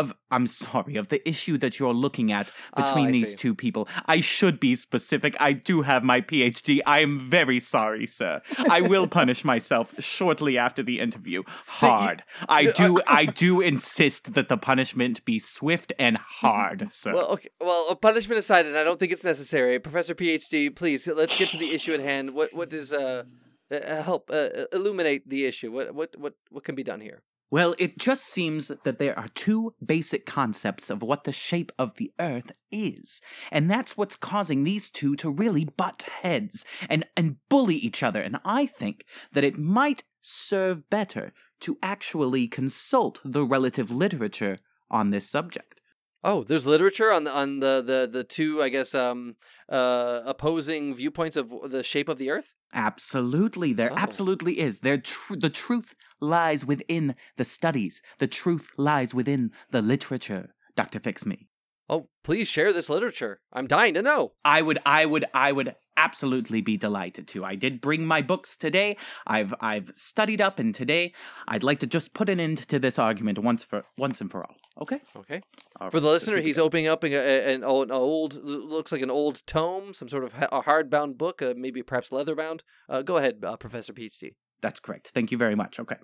Of 0.00 0.12
I'm 0.30 0.46
sorry 0.46 0.96
of 0.96 1.08
the 1.08 1.26
issue 1.28 1.56
that 1.58 1.78
you're 1.78 1.94
looking 1.94 2.32
at 2.32 2.50
between 2.76 3.08
Oh, 3.08 3.12
these 3.12 3.30
see. 3.30 3.36
two 3.36 3.54
people. 3.54 3.88
I 4.06 4.20
should 4.20 4.58
be 4.58 4.74
specific. 4.74 5.36
I 5.40 5.52
do 5.52 5.82
have 5.82 6.02
my 6.02 6.20
PhD. 6.20 6.80
I 6.86 6.98
am 7.00 7.20
very 7.20 7.60
sorry, 7.60 8.06
sir. 8.06 8.42
I 8.68 8.80
will 8.80 9.06
punish 9.20 9.44
myself 9.44 9.94
shortly 10.00 10.58
after 10.58 10.82
the 10.82 10.98
interview. 11.00 11.42
So 11.78 11.86
you- 11.86 11.92
Hard. 11.92 12.22
I 12.48 12.72
do 12.72 13.00
I 13.06 13.26
do 13.26 13.60
insist 13.60 14.34
that 14.34 14.48
the 14.48 14.56
punishment 14.56 15.24
be 15.24 15.38
swift 15.38 15.92
and 15.98 16.16
hard, 16.16 16.88
sir. 16.92 17.14
Well, 17.14 17.28
okay. 17.34 17.50
Well, 17.60 17.94
punishment 17.96 18.38
aside, 18.38 18.66
and 18.66 18.76
I 18.76 18.84
don't 18.84 18.98
think 18.98 19.12
it's 19.12 19.24
necessary. 19.24 19.78
Professor 19.78 20.14
PhD, 20.14 20.74
please 20.74 21.06
let's 21.06 21.36
get 21.36 21.50
to 21.50 21.58
the 21.58 21.70
issue 21.76 21.94
at 21.94 22.00
hand. 22.00 22.34
What 22.34 22.52
what 22.52 22.72
is 22.72 22.92
uh, 22.92 23.22
uh 23.70 24.02
help 24.02 24.30
uh, 24.32 24.48
illuminate 24.72 25.28
the 25.28 25.44
issue? 25.46 25.70
What 25.70 25.94
what 25.94 26.10
what 26.18 26.34
what 26.50 26.64
can 26.64 26.74
be 26.74 26.82
done 26.82 27.00
here? 27.00 27.22
Well, 27.50 27.74
it 27.78 27.98
just 27.98 28.24
seems 28.24 28.68
that 28.68 28.98
there 28.98 29.18
are 29.18 29.28
two 29.28 29.74
basic 29.84 30.26
concepts 30.26 30.90
of 30.90 31.02
what 31.02 31.24
the 31.24 31.32
shape 31.32 31.70
of 31.78 31.94
the 31.96 32.12
Earth 32.18 32.50
is. 32.72 33.20
And 33.52 33.70
that's 33.70 33.96
what's 33.96 34.16
causing 34.16 34.64
these 34.64 34.90
two 34.90 35.14
to 35.16 35.30
really 35.30 35.64
butt 35.64 36.02
heads 36.22 36.64
and, 36.88 37.06
and 37.16 37.36
bully 37.48 37.76
each 37.76 38.02
other. 38.02 38.20
And 38.20 38.38
I 38.44 38.66
think 38.66 39.04
that 39.32 39.44
it 39.44 39.58
might 39.58 40.04
serve 40.20 40.90
better 40.90 41.32
to 41.60 41.78
actually 41.82 42.48
consult 42.48 43.20
the 43.24 43.44
relative 43.44 43.90
literature 43.90 44.58
on 44.90 45.10
this 45.10 45.28
subject. 45.28 45.80
Oh, 46.26 46.42
there's 46.42 46.64
literature 46.66 47.12
on 47.12 47.24
the 47.24 47.30
on 47.32 47.60
the 47.60 47.82
the 47.84 48.08
the 48.10 48.24
two, 48.24 48.62
I 48.62 48.70
guess, 48.70 48.94
um, 48.94 49.36
uh, 49.68 50.22
opposing 50.24 50.94
viewpoints 50.94 51.36
of 51.36 51.52
the 51.70 51.82
shape 51.82 52.08
of 52.08 52.16
the 52.18 52.30
Earth. 52.30 52.54
Absolutely, 52.72 53.72
there 53.72 53.92
Oh. 53.92 53.96
absolutely 53.96 54.58
is. 54.58 54.80
There, 54.80 54.98
tr- 54.98 55.36
the 55.36 55.50
truth 55.50 55.94
lies 56.20 56.64
within 56.64 57.14
the 57.36 57.44
studies. 57.44 58.00
The 58.18 58.26
truth 58.26 58.70
lies 58.78 59.14
within 59.14 59.52
the 59.70 59.82
literature. 59.82 60.54
Doctor 60.76 60.98
Fix 60.98 61.24
Me. 61.26 61.48
Oh, 61.88 62.08
please 62.24 62.48
share 62.48 62.72
this 62.72 62.88
literature. 62.88 63.40
I'm 63.52 63.66
dying 63.66 63.94
to 63.94 64.02
know. 64.02 64.32
I 64.44 64.62
would, 64.62 64.78
I 64.86 65.04
would, 65.06 65.26
I 65.34 65.52
would 65.52 65.74
absolutely 65.96 66.60
be 66.60 66.76
delighted 66.76 67.26
to. 67.28 67.44
I 67.44 67.54
did 67.54 67.80
bring 67.80 68.06
my 68.06 68.22
books 68.22 68.56
today. 68.56 68.96
I've, 69.26 69.54
I've 69.60 69.92
studied 69.94 70.40
up, 70.40 70.58
and 70.58 70.74
today 70.74 71.12
I'd 71.48 71.62
like 71.62 71.80
to 71.80 71.86
just 71.86 72.14
put 72.14 72.28
an 72.28 72.40
end 72.40 72.58
to 72.68 72.78
this 72.78 72.98
argument 72.98 73.38
once 73.38 73.64
for 73.64 73.84
once 73.96 74.20
and 74.20 74.30
for 74.30 74.44
all. 74.44 74.56
Okay. 74.82 75.00
Okay. 75.16 75.40
All 75.80 75.90
For 75.90 76.00
the 76.00 76.06
right, 76.06 76.10
so 76.10 76.12
listener, 76.12 76.36
here 76.36 76.44
he's 76.44 76.56
go. 76.56 76.64
opening 76.64 76.86
up 76.88 77.04
an, 77.04 77.12
an, 77.12 77.64
old- 77.64 77.88
an 77.90 77.96
old, 77.96 78.42
looks 78.44 78.90
like 78.92 79.02
an 79.02 79.10
old 79.10 79.46
tome, 79.46 79.94
some 79.94 80.08
sort 80.08 80.24
of 80.24 80.34
a 80.34 80.62
hardbound 80.62 81.16
book, 81.16 81.40
uh, 81.42 81.54
maybe 81.56 81.82
perhaps 81.82 82.10
leatherbound. 82.10 82.60
Uh, 82.88 83.02
go 83.02 83.16
ahead, 83.16 83.36
uh, 83.44 83.56
Professor 83.56 83.92
PhD. 83.92 84.34
That's 84.62 84.80
correct. 84.80 85.08
Thank 85.08 85.30
you 85.30 85.38
very 85.38 85.54
much. 85.54 85.78
Okay. 85.78 85.96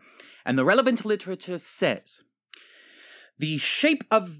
And 0.44 0.56
the 0.58 0.64
relevant 0.64 1.04
literature 1.04 1.58
says 1.58 2.20
the 3.38 3.56
shape 3.58 4.04
of 4.10 4.38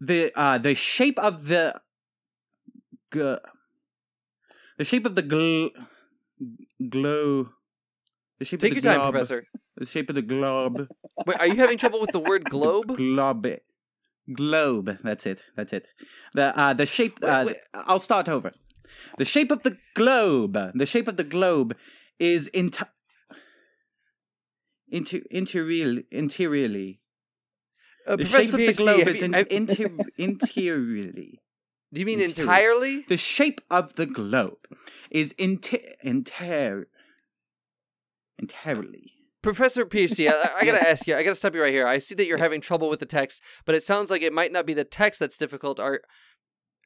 the 0.00 0.30
uh 0.36 0.58
the 0.58 0.74
shape 0.74 1.18
of 1.18 1.48
the 1.48 1.74
g- 3.12 3.36
the 4.78 4.84
shape 4.84 5.06
of 5.06 5.14
the 5.14 5.22
gl- 5.22 5.70
glow 6.88 7.50
the 8.38 8.44
shape 8.44 8.60
Take 8.60 8.72
of 8.76 8.84
your 8.84 8.92
the 8.92 8.98
time, 8.98 9.10
Professor. 9.12 9.44
the 9.76 9.86
shape 9.86 10.08
of 10.08 10.14
the 10.14 10.22
globe 10.22 10.88
Wait, 11.26 11.36
are 11.40 11.46
you 11.46 11.56
having 11.56 11.78
trouble 11.78 12.00
with 12.00 12.12
the 12.12 12.20
word 12.20 12.48
globe? 12.54 12.96
globe 12.96 13.46
globe 14.34 14.98
that's 15.02 15.24
it 15.26 15.42
that's 15.56 15.72
it 15.72 15.88
the 16.34 16.56
uh 16.58 16.74
the 16.74 16.84
shape 16.86 17.18
Wait, 17.22 17.28
uh, 17.30 17.44
wait. 17.46 17.56
i'll 17.74 17.98
start 17.98 18.28
over 18.28 18.52
the 19.16 19.24
shape 19.24 19.50
of 19.50 19.62
the 19.62 19.78
globe 19.94 20.56
the 20.74 20.84
shape 20.86 21.08
of 21.08 21.16
the 21.16 21.24
globe 21.24 21.74
is 22.18 22.50
enti- 22.54 22.88
into 24.90 25.22
interior 25.30 26.02
interiorly 26.10 27.00
Uh, 28.06 28.16
the 28.16 28.24
Professor 28.24 28.42
shape 28.42 28.54
of 28.54 28.60
the 28.60 28.72
globe 28.82 29.08
is 29.08 29.22
in, 29.22 29.34
inter- 29.34 30.04
interiorly 30.18 31.40
do 31.92 32.00
you 32.00 32.06
mean 32.06 32.20
interior. 32.20 32.50
entirely? 32.50 33.04
the 33.08 33.16
shape 33.16 33.60
of 33.70 33.94
the 33.94 34.06
globe 34.06 34.58
is 35.10 35.34
inti- 35.34 35.82
inter 36.02 36.86
entirely 38.38 39.12
Professor 39.40 39.86
PhD, 39.86 40.28
I, 40.28 40.32
I 40.60 40.64
gotta 40.64 40.78
Yes. 40.82 40.86
ask 40.86 41.06
you. 41.06 41.14
I 41.16 41.22
gotta 41.22 41.36
stop 41.36 41.54
you 41.54 41.62
right 41.62 41.72
here. 41.72 41.86
I 41.86 41.98
see 41.98 42.16
that 42.16 42.26
you're 42.26 42.38
having 42.38 42.60
trouble 42.60 42.88
with 42.88 42.98
the 42.98 43.06
text, 43.06 43.40
but 43.64 43.76
it 43.76 43.84
sounds 43.84 44.10
like 44.10 44.20
it 44.20 44.32
might 44.32 44.50
not 44.50 44.66
be 44.66 44.74
the 44.74 44.82
text 44.84 45.20
that's 45.20 45.36
difficult. 45.36 45.78
Are 45.78 46.00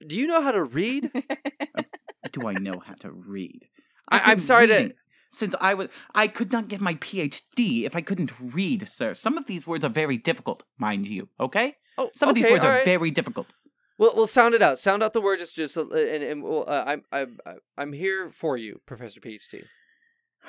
do 0.06 0.16
you 0.16 0.26
know 0.26 0.42
how 0.42 0.52
to 0.52 0.62
read? 0.62 1.10
do 2.32 2.46
I 2.46 2.52
know 2.52 2.78
how 2.84 2.92
to 3.00 3.10
read? 3.10 3.68
I- 4.10 4.16
I've 4.16 4.22
I'm 4.22 4.30
been 4.34 4.40
sorry 4.40 4.66
to- 4.66 4.94
Since 5.32 5.54
I 5.62 5.72
was, 5.72 5.88
I 6.14 6.26
could 6.28 6.52
not 6.52 6.68
get 6.68 6.82
my 6.82 6.92
PhD 6.96 7.84
if 7.84 7.96
I 7.96 8.02
couldn't 8.02 8.32
read, 8.38 8.86
sir. 8.86 9.14
Some 9.14 9.38
of 9.38 9.46
these 9.46 9.66
words 9.66 9.82
are 9.82 9.88
very 9.88 10.18
difficult, 10.18 10.62
mind 10.78 11.06
you. 11.08 11.30
Okay, 11.40 11.76
Oh, 11.96 12.10
some 12.14 12.28
of 12.28 12.34
these 12.34 12.44
words 12.50 12.64
all 12.66 12.70
are 12.70 12.84
very 12.84 13.10
difficult. 13.10 13.54
Well, 13.98 14.12
we'll 14.14 14.26
sound 14.26 14.54
it 14.54 14.62
out. 14.62 14.78
Sound 14.78 15.02
out 15.02 15.12
the 15.12 15.20
word. 15.20 15.38
Just, 15.38 15.54
just, 15.54 15.76
uh, 15.76 15.88
and, 15.90 16.22
and 16.22 16.42
we'll, 16.42 16.64
uh, 16.68 16.84
I'm, 16.86 17.02
I'm, 17.12 17.38
I'm 17.76 17.92
here 17.92 18.30
for 18.30 18.56
you, 18.56 18.80
Professor 18.86 19.20
PhD. 19.20 19.64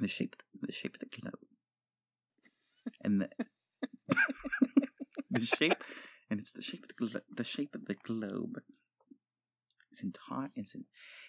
The 0.00 0.06
shape, 0.06 0.36
the 0.62 0.70
shape 0.70 0.94
of 0.94 1.00
the 1.00 1.06
globe, 1.06 1.40
and 3.02 3.20
the 3.20 3.28
the 5.28 5.40
shape, 5.40 5.82
and 6.30 6.38
it's 6.38 6.52
the 6.52 6.62
shape 6.62 6.84
of 6.84 6.88
the 6.90 6.94
glo- 6.94 7.20
the 7.34 7.42
shape 7.42 7.74
of 7.74 7.86
the 7.86 7.94
globe. 7.94 8.60
Is 9.90 10.00
entire 10.04 10.50
is 10.54 10.76
in, 10.76 10.84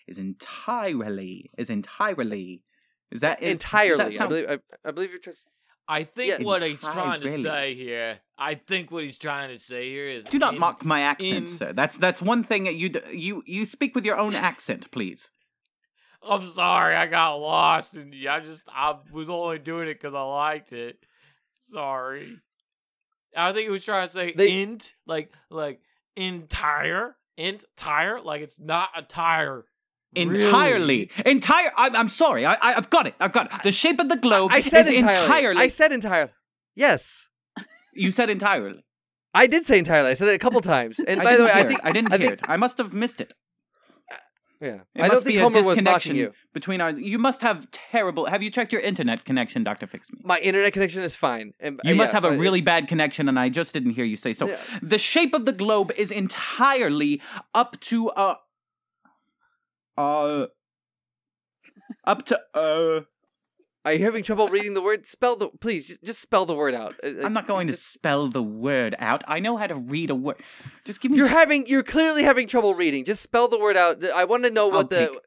is 0.08 0.20
entirely 0.20 1.50
is 1.58 1.72
entirely 1.72 2.64
is 3.12 3.22
that 3.22 3.42
is, 3.42 3.58
does 3.58 3.72
that 3.72 3.86
Entirely, 3.88 4.20
I 4.20 4.28
believe. 4.28 4.50
I, 4.50 4.88
I 4.88 4.92
believe 4.92 5.10
you're 5.10 5.20
just. 5.20 5.48
I 5.92 6.04
think 6.04 6.40
Yeah. 6.40 6.46
what 6.46 6.62
he's 6.64 6.82
trying 6.82 7.20
to 7.22 7.30
say 7.30 7.74
here. 7.74 8.20
I 8.38 8.54
think 8.54 8.92
what 8.92 9.04
he's 9.04 9.18
trying 9.18 9.50
to 9.50 9.58
say 9.58 9.90
here 9.90 10.08
is. 10.08 10.24
Do 10.26 10.38
not 10.38 10.54
in- 10.54 10.60
mock 10.60 10.86
my 10.86 11.02
accent, 11.02 11.36
in- 11.36 11.48
sir. 11.48 11.74
That's 11.74 11.98
that's 11.98 12.22
one 12.22 12.44
thing 12.44 12.66
that 12.66 12.76
you 12.76 12.92
you 13.12 13.44
you 13.48 13.66
speak 13.66 13.96
with 13.96 14.06
your 14.06 14.18
own 14.18 14.36
accent, 14.36 14.92
please. 14.92 15.32
I'm 16.22 16.46
sorry, 16.46 16.96
I 16.96 17.08
got 17.08 17.36
lost, 17.36 17.96
and 17.96 18.14
I 18.30 18.40
just 18.40 18.64
I 18.72 18.98
was 19.12 19.30
only 19.30 19.58
doing 19.58 19.88
it 19.88 19.96
because 19.96 20.14
I 20.14 20.22
liked 20.22 20.74
it. 20.74 21.00
Sorry. 21.58 22.38
I 23.36 23.52
think 23.52 23.64
he 23.66 23.70
was 23.72 23.84
trying 23.86 24.06
to 24.08 24.14
say 24.14 24.32
They- 24.34 24.62
int, 24.62 24.94
like 25.08 25.34
like 25.50 25.82
entire, 26.16 27.16
entire, 27.38 28.22
like 28.22 28.42
it's 28.42 28.60
not 28.60 28.90
a 28.96 29.02
tire. 29.02 29.66
Entirely, 30.16 31.12
Really? 31.18 31.32
entire. 31.32 31.72
I'm, 31.78 31.96
I'm 31.96 32.10
sorry. 32.10 32.46
I, 32.46 32.54
I 32.56 32.74
I've 32.76 32.90
got 32.90 33.06
it. 33.08 33.16
I've 33.20 33.32
got 33.32 33.54
it. 33.54 33.64
The 33.64 33.72
shape 33.72 34.00
of 34.00 34.10
the 34.10 34.18
globe 34.18 34.52
I 34.52 34.62
said 34.62 34.82
is 34.88 34.90
entirely. 34.90 35.22
entirely. 35.24 35.62
I 35.62 35.68
said 35.68 35.92
entirely. 35.92 36.32
Yes, 36.76 37.28
you 37.94 38.12
said 38.12 38.30
entirely. 38.30 38.84
I 39.34 39.46
did 39.46 39.66
say 39.66 39.78
entirely. 39.78 40.10
I 40.10 40.14
said 40.16 40.28
it 40.30 40.34
a 40.36 40.40
couple 40.40 40.62
times. 40.76 41.00
And 41.00 41.22
I 41.22 41.24
by 41.24 41.38
the 41.38 41.44
way, 41.46 41.52
I 41.52 41.64
think 41.64 41.80
it. 41.80 41.86
I 41.86 41.92
didn't 41.92 42.14
I 42.14 42.18
hear 42.18 42.30
think- 42.30 42.42
it. 42.42 42.50
I 42.50 42.58
must 42.58 42.78
have 42.80 42.94
missed 42.94 43.22
it. 43.22 43.34
yeah. 44.60 44.80
It 44.96 45.04
I 45.04 45.08
must 45.10 45.26
be 45.26 45.38
a 45.38 45.42
Homer 45.42 45.62
disconnection 45.62 46.16
you. 46.16 46.34
between 46.54 46.82
our. 46.82 46.90
You 46.92 47.20
must 47.20 47.42
have 47.44 47.70
terrible. 47.70 48.26
Have 48.26 48.42
you 48.42 48.50
checked 48.50 48.74
your 48.74 48.82
internet 48.82 49.24
connection, 49.26 49.64
Doctor 49.64 49.86
Fix 49.88 50.12
Me? 50.12 50.20
My 50.24 50.40
internet 50.40 50.74
connection 50.74 51.04
is 51.04 51.16
fine. 51.16 51.54
And 51.60 51.80
You 51.84 51.94
uh, 51.94 51.98
must 51.98 52.14
have 52.14 52.24
a 52.26 52.30
I- 52.30 52.36
really 52.36 52.62
bad 52.62 52.88
connection, 52.88 53.30
and 53.30 53.38
I 53.40 53.50
just 53.50 53.74
didn't 53.74 53.92
hear 53.92 54.06
you 54.06 54.18
say 54.18 54.34
so. 54.34 54.48
Yeah. 54.50 54.58
The 54.82 54.98
shape 54.98 55.34
of 55.36 55.46
the 55.46 55.54
globe 55.54 55.92
is 55.96 56.10
entirely 56.12 57.22
up 57.54 57.80
to 57.82 58.10
uh 58.10 58.36
uh 60.00 60.48
up 62.06 62.26
to 62.26 62.40
uh. 62.54 63.02
Are 63.86 63.94
you 63.94 64.04
having 64.04 64.24
trouble 64.24 64.50
reading 64.50 64.74
the 64.74 64.82
word? 64.82 65.06
Spell 65.08 65.36
the 65.38 65.50
please. 65.62 65.88
just- 65.88 66.04
Just 66.04 66.20
spell 66.22 66.46
the 66.46 66.54
word 66.54 66.74
out. 66.76 66.96
Uh, 67.04 67.24
I'm 67.24 67.32
not 67.34 67.48
going 67.48 67.68
to 67.68 67.76
spell 67.76 68.28
the 68.28 68.44
word 68.44 68.94
out. 69.00 69.24
I 69.28 69.40
know 69.40 69.56
how 69.58 69.68
to 69.68 69.76
read 69.76 70.10
a 70.10 70.16
word. 70.16 70.36
Just 70.86 71.00
give 71.02 71.12
me. 71.12 71.18
You're 71.18 71.28
just- 71.28 71.38
having. 71.38 71.66
You're 71.68 71.84
clearly 71.84 72.24
having 72.24 72.46
trouble 72.48 72.76
reading. 72.76 73.06
Just 73.06 73.22
spell 73.24 73.48
the 73.48 73.58
word 73.60 73.78
out. 73.78 74.04
I 74.06 74.26
want 74.26 74.44
to 74.44 74.52
know 74.52 74.66
I'll 74.70 74.78
what 74.80 74.90
the. 74.90 75.08
take- 75.08 75.20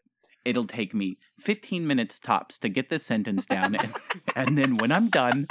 It'll 0.45 0.67
take 0.67 0.93
me 0.93 1.19
15 1.39 1.87
minutes 1.87 2.19
tops 2.19 2.59
to 2.61 2.69
get 2.69 2.89
this 2.89 3.05
sentence 3.05 3.47
down, 3.47 3.77
and, 3.77 3.95
and 4.37 4.59
then 4.59 4.77
when 4.77 4.91
I'm 4.91 5.09
done, 5.09 5.47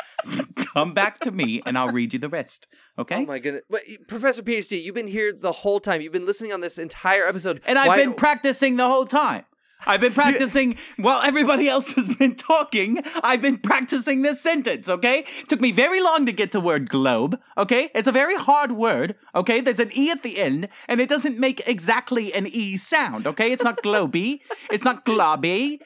come 0.56 0.94
back 0.94 1.20
to 1.22 1.32
me 1.32 1.62
and 1.66 1.78
I'll 1.78 1.90
read 1.92 2.14
you 2.14 2.20
the 2.20 2.30
rest. 2.30 2.68
Okay? 3.00 3.18
Oh 3.18 3.26
my 3.26 3.40
goodness, 3.40 3.64
Wait, 3.70 4.08
Professor 4.08 4.42
PhD, 4.44 4.82
you've 4.82 4.96
been 4.96 5.08
here 5.08 5.32
the 5.32 5.52
whole 5.52 5.80
time. 5.80 6.02
You've 6.02 6.12
been 6.14 6.26
listening 6.26 6.52
on 6.54 6.62
this 6.62 6.78
entire 6.78 7.26
episode, 7.26 7.62
and 7.66 7.80
I've 7.80 7.88
Why- 7.88 7.98
been 7.98 8.14
practicing 8.14 8.76
the 8.76 8.88
whole 8.88 9.06
time. 9.06 9.44
I've 9.86 10.02
been 10.02 10.14
practicing 10.24 10.78
while 10.98 11.22
everybody 11.22 11.68
else 11.68 11.94
has 11.96 12.16
been 12.16 12.36
talking. 12.36 13.00
I've 13.24 13.42
been 13.42 13.58
practicing 13.58 14.22
this 14.22 14.42
sentence, 14.42 14.90
okay? 14.90 15.26
Took 15.48 15.62
me 15.62 15.72
very 15.72 16.02
long 16.02 16.26
to 16.26 16.32
get 16.32 16.52
the 16.52 16.62
word 16.62 16.90
globe, 16.90 17.40
okay? 17.58 17.90
It's 17.96 18.08
a 18.08 18.12
very 18.12 18.36
hard 18.36 18.74
word, 18.74 19.16
okay? 19.36 19.62
There's 19.62 19.80
an 19.80 19.92
E 19.96 20.12
at 20.12 20.24
the 20.24 20.38
end, 20.40 20.68
and 20.88 21.02
it 21.02 21.10
doesn't 21.10 21.40
make 21.40 21.62
exactly 21.68 22.34
an 22.34 22.48
E 22.48 22.78
sound, 22.78 23.28
okay? 23.28 23.52
It's 23.52 23.64
not 23.64 23.82
globy, 23.84 24.40
it's 24.72 24.84
not 24.84 25.06
globby, 25.06 25.80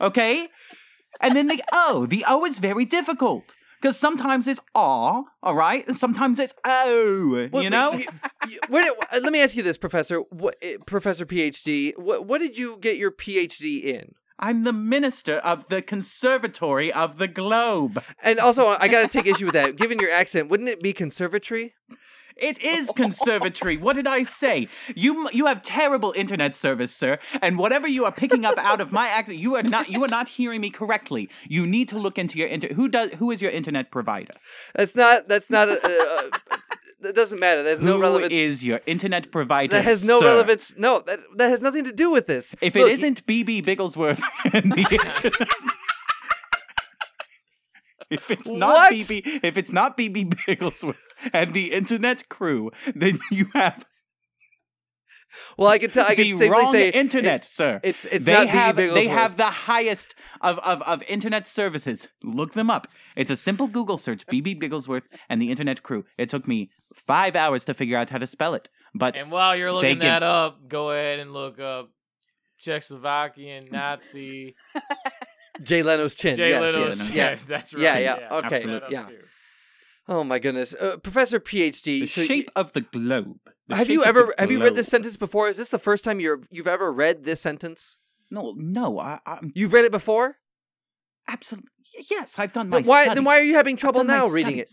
okay? 0.00 0.48
And 1.20 1.36
then 1.36 1.48
the 1.48 1.62
O. 1.72 2.06
The 2.06 2.24
O 2.28 2.44
is 2.44 2.58
very 2.58 2.84
difficult 2.84 3.54
Because 3.82 3.98
sometimes 3.98 4.46
it's 4.46 4.60
ah, 4.76 5.24
all 5.42 5.54
right, 5.56 5.84
and 5.88 5.96
sometimes 5.96 6.38
it's 6.38 6.54
oh. 6.64 7.48
Well, 7.50 7.64
you 7.64 7.68
know, 7.68 7.94
you- 7.94 8.06
you- 8.48 8.60
did- 8.70 8.94
uh, 9.12 9.18
let 9.20 9.32
me 9.32 9.42
ask 9.42 9.56
you 9.56 9.64
this, 9.64 9.76
Professor. 9.76 10.20
What, 10.30 10.54
uh, 10.64 10.78
Professor 10.86 11.26
PhD? 11.26 11.98
What, 11.98 12.24
what 12.26 12.38
did 12.40 12.56
you 12.56 12.78
get 12.80 12.96
your 12.96 13.10
PhD 13.10 13.82
in? 13.82 14.14
I'm 14.38 14.62
the 14.62 14.72
minister 14.72 15.36
of 15.38 15.66
the 15.66 15.82
Conservatory 15.82 16.92
of 16.92 17.18
the 17.18 17.26
Globe. 17.26 18.02
And 18.22 18.38
also, 18.38 18.68
I 18.78 18.86
got 18.86 19.02
to 19.02 19.08
take 19.08 19.26
issue 19.26 19.46
with 19.46 19.54
that. 19.54 19.74
Given 19.76 19.98
your 19.98 20.12
accent, 20.12 20.48
wouldn't 20.48 20.68
it 20.68 20.80
be 20.80 20.92
conservatory? 20.92 21.74
It 22.36 22.62
is 22.62 22.90
conservatory. 22.96 23.76
what 23.76 23.96
did 23.96 24.06
I 24.06 24.22
say? 24.22 24.68
You 24.94 25.28
you 25.32 25.46
have 25.46 25.62
terrible 25.62 26.12
internet 26.16 26.54
service, 26.54 26.94
sir, 26.94 27.18
and 27.40 27.58
whatever 27.58 27.88
you 27.88 28.04
are 28.04 28.12
picking 28.12 28.44
up 28.44 28.58
out 28.58 28.80
of 28.80 28.92
my 28.92 29.08
accent, 29.08 29.38
you 29.38 29.54
are 29.56 29.62
not 29.62 29.90
you 29.90 30.02
are 30.04 30.08
not 30.08 30.28
hearing 30.28 30.60
me 30.60 30.70
correctly. 30.70 31.28
You 31.48 31.66
need 31.66 31.88
to 31.90 31.98
look 31.98 32.18
into 32.18 32.38
your 32.38 32.48
inter. 32.48 32.68
Who 32.74 32.88
does 32.88 33.14
who 33.14 33.30
is 33.30 33.42
your 33.42 33.50
internet 33.50 33.90
provider? 33.90 34.34
That's 34.74 34.94
not. 34.96 35.28
That's 35.28 35.50
not. 35.50 35.68
A, 35.68 35.74
a, 35.86 36.30
that 37.02 37.14
doesn't 37.16 37.40
matter. 37.40 37.62
There's 37.64 37.80
no 37.80 37.96
Who 37.96 38.02
relevance. 38.02 38.32
is 38.32 38.64
your 38.64 38.80
internet 38.86 39.32
provider? 39.32 39.74
that 39.76 39.84
has 39.84 40.06
no 40.06 40.20
sir? 40.20 40.26
relevance. 40.26 40.74
No, 40.78 41.00
that 41.00 41.18
that 41.36 41.48
has 41.48 41.60
nothing 41.60 41.84
to 41.84 41.92
do 41.92 42.10
with 42.10 42.26
this. 42.26 42.54
If 42.60 42.74
Look, 42.76 42.88
it 42.88 42.92
isn't 42.92 43.26
BB 43.26 43.64
Bigglesworth 43.64 44.22
and 44.54 44.72
the 44.72 44.80
internet. 44.82 45.48
If 48.12 48.30
it's 48.30 48.48
not 48.48 48.68
What? 48.68 48.92
BB, 48.92 49.40
if 49.42 49.56
it's 49.56 49.72
not 49.72 49.96
BB 49.96 50.34
Bigglesworth 50.46 51.00
and 51.32 51.52
the 51.54 51.72
internet 51.72 52.28
crew, 52.28 52.70
then 52.94 53.18
you 53.30 53.46
have 53.54 53.84
well, 55.56 55.68
I 55.68 55.78
can 55.78 55.90
tell. 55.90 56.04
I 56.06 56.14
can 56.14 56.24
the 56.24 56.32
safely 56.32 56.48
wrong 56.50 56.70
say 56.70 56.90
internet, 56.90 57.42
sir. 57.44 57.80
It's 57.82 58.04
it's 58.04 58.26
they 58.26 58.34
not 58.34 58.48
have 58.48 58.76
BB 58.76 58.92
they 58.92 59.06
have 59.08 59.38
the 59.38 59.44
highest 59.46 60.14
of, 60.42 60.58
of, 60.58 60.82
of 60.82 61.02
internet 61.04 61.46
services. 61.46 62.08
Look 62.22 62.52
them 62.52 62.68
up. 62.68 62.86
It's 63.16 63.30
a 63.30 63.36
simple 63.36 63.66
Google 63.66 63.96
search, 63.96 64.26
BB 64.26 64.60
Bigglesworth 64.60 65.06
and 65.30 65.40
the 65.40 65.50
internet 65.50 65.82
crew. 65.82 66.04
It 66.18 66.28
took 66.28 66.46
me 66.46 66.70
five 66.94 67.34
hours 67.34 67.64
to 67.64 67.72
figure 67.74 67.96
out 67.96 68.10
how 68.10 68.18
to 68.18 68.26
spell 68.26 68.52
it. 68.54 68.68
But 68.94 69.16
And 69.16 69.30
while 69.30 69.56
you're 69.56 69.68
They 69.68 69.74
looking 69.74 69.90
give- 70.00 70.00
that 70.02 70.22
up, 70.22 70.68
go 70.68 70.90
ahead 70.90 71.18
and 71.18 71.32
look 71.32 71.58
up 71.58 71.88
Czechoslovakian 72.60 73.72
Nazi 73.72 74.54
Jay 75.62 75.82
Leno's 75.82 76.14
chin. 76.14 76.36
Jay 76.36 76.50
yes, 76.50 76.60
Leno's 76.60 76.98
yes, 76.98 77.16
yeah. 77.16 77.34
chin. 77.34 77.44
That's 77.48 77.74
right. 77.74 77.82
Yeah, 77.82 77.98
yeah, 77.98 78.34
okay. 78.36 78.56
Absolutely. 78.56 78.92
Yeah. 78.92 79.08
Oh 80.08 80.24
my 80.24 80.38
goodness, 80.38 80.74
uh, 80.74 80.96
Professor 80.96 81.38
PhD. 81.38 82.00
the 82.00 82.06
so 82.06 82.24
shape 82.24 82.50
of 82.56 82.72
the 82.72 82.80
globe. 82.80 83.38
The 83.68 83.76
have 83.76 83.88
you 83.88 84.02
ever 84.04 84.32
the 84.36 84.42
have 84.42 84.50
you 84.50 84.62
read 84.62 84.74
this 84.74 84.88
sentence 84.88 85.16
before? 85.16 85.48
Is 85.48 85.58
this 85.58 85.68
the 85.68 85.78
first 85.78 86.04
time 86.04 86.20
you're 86.20 86.40
you've 86.50 86.66
ever 86.66 86.92
read 86.92 87.24
this 87.24 87.40
sentence? 87.40 87.98
No, 88.30 88.54
no. 88.56 88.98
I, 88.98 89.20
I'm 89.26 89.52
You've 89.54 89.72
read 89.72 89.84
it 89.84 89.92
before. 89.92 90.38
absolutely 91.28 91.68
yes. 92.10 92.34
I've 92.38 92.52
done 92.52 92.70
my. 92.70 92.78
Then 92.78 92.88
why 92.88 93.04
studies. 93.04 93.16
then 93.16 93.24
why 93.24 93.38
are 93.38 93.42
you 93.42 93.54
having 93.54 93.76
trouble 93.76 94.04
now 94.04 94.26
reading 94.26 94.58
it? 94.58 94.70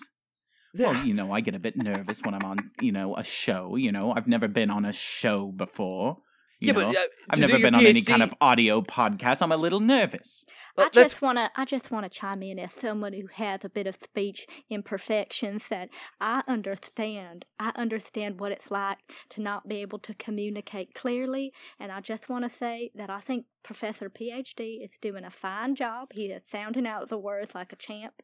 Well, 0.77 0.95
you 1.05 1.13
know, 1.13 1.31
I 1.31 1.41
get 1.41 1.55
a 1.55 1.59
bit 1.59 1.75
nervous 1.75 2.21
when 2.21 2.33
I'm 2.35 2.43
on, 2.43 2.59
you 2.79 2.91
know, 2.91 3.15
a 3.15 3.23
show. 3.23 3.75
You 3.75 3.91
know, 3.91 4.13
I've 4.15 4.27
never 4.27 4.47
been 4.47 4.69
on 4.69 4.85
a 4.85 4.93
show 4.93 5.51
before. 5.51 6.17
You 6.59 6.67
yeah, 6.67 6.73
know? 6.73 6.87
but 6.87 6.95
uh, 6.97 7.01
I've 7.29 7.39
never 7.39 7.53
do 7.53 7.59
your 7.59 7.67
been 7.71 7.75
on 7.75 7.85
any 7.85 8.01
kind 8.01 8.21
of 8.21 8.33
audio 8.41 8.81
podcast. 8.81 9.41
I'm 9.41 9.51
a 9.51 9.57
little 9.57 9.79
nervous. 9.79 10.43
I 10.77 10.83
that's- 10.83 11.11
just 11.11 11.21
wanna 11.21 11.51
I 11.55 11.63
just 11.65 11.89
wanna 11.89 12.09
chime 12.09 12.43
in 12.43 12.59
as 12.59 12.73
someone 12.73 13.13
who 13.13 13.27
has 13.33 13.63
a 13.63 13.69
bit 13.69 13.87
of 13.87 13.95
speech 13.95 14.45
imperfections 14.69 15.67
that 15.69 15.89
I 16.19 16.43
understand. 16.47 17.45
I 17.59 17.71
understand 17.75 18.39
what 18.39 18.51
it's 18.51 18.71
like 18.71 18.97
to 19.29 19.41
not 19.41 19.67
be 19.67 19.77
able 19.77 19.99
to 19.99 20.13
communicate 20.13 20.93
clearly 20.93 21.53
and 21.79 21.91
I 21.91 22.01
just 22.01 22.29
wanna 22.29 22.49
say 22.49 22.91
that 22.95 23.09
I 23.09 23.19
think 23.19 23.45
Professor 23.63 24.09
PhD 24.09 24.83
is 24.83 24.91
doing 25.01 25.25
a 25.25 25.29
fine 25.29 25.75
job. 25.75 26.09
He 26.13 26.27
is 26.27 26.43
sounding 26.49 26.87
out 26.87 27.09
the 27.09 27.17
words 27.17 27.53
like 27.55 27.71
a 27.73 27.75
champ 27.75 28.21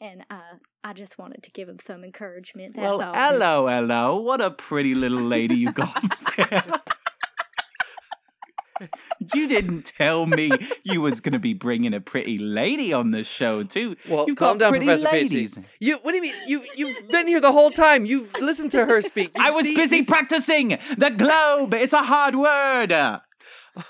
and 0.00 0.24
uh, 0.30 0.56
I 0.84 0.92
just 0.92 1.18
wanted 1.18 1.42
to 1.42 1.50
give 1.50 1.68
him 1.68 1.78
some 1.84 2.04
encouragement. 2.04 2.76
That's 2.76 2.84
well, 2.84 3.02
all. 3.02 3.12
hello, 3.14 3.66
hello. 3.66 4.16
What 4.20 4.40
a 4.40 4.50
pretty 4.50 4.94
little 4.94 5.18
lady 5.18 5.56
you 5.56 5.72
got 5.72 6.02
there. 6.36 6.64
You 9.34 9.48
didn't 9.48 9.92
tell 9.96 10.26
me 10.26 10.50
you 10.84 11.00
was 11.00 11.20
gonna 11.20 11.38
be 11.38 11.54
bringing 11.54 11.94
a 11.94 12.00
pretty 12.00 12.38
lady 12.38 12.92
on 12.92 13.10
the 13.10 13.24
show 13.24 13.62
too. 13.62 13.96
Well, 14.08 14.24
You've 14.26 14.36
calm 14.38 14.58
down, 14.58 14.74
Professor 14.74 15.04
ladies. 15.06 15.54
PhD. 15.56 15.64
You 15.80 15.96
what 16.02 16.12
do 16.12 16.16
you 16.16 16.22
mean? 16.22 16.34
You 16.46 16.62
you've 16.76 17.08
been 17.08 17.26
here 17.26 17.40
the 17.40 17.52
whole 17.52 17.70
time. 17.70 18.06
You've 18.06 18.32
listened 18.40 18.70
to 18.72 18.86
her 18.86 19.00
speak. 19.00 19.30
You've 19.34 19.44
I 19.46 19.50
was 19.50 19.64
seen- 19.64 19.74
busy 19.76 19.96
you've- 19.96 20.06
practicing 20.08 20.78
the 20.96 21.10
globe. 21.16 21.74
It's 21.74 21.92
a 21.92 22.02
hard 22.02 22.34
word. 22.36 22.92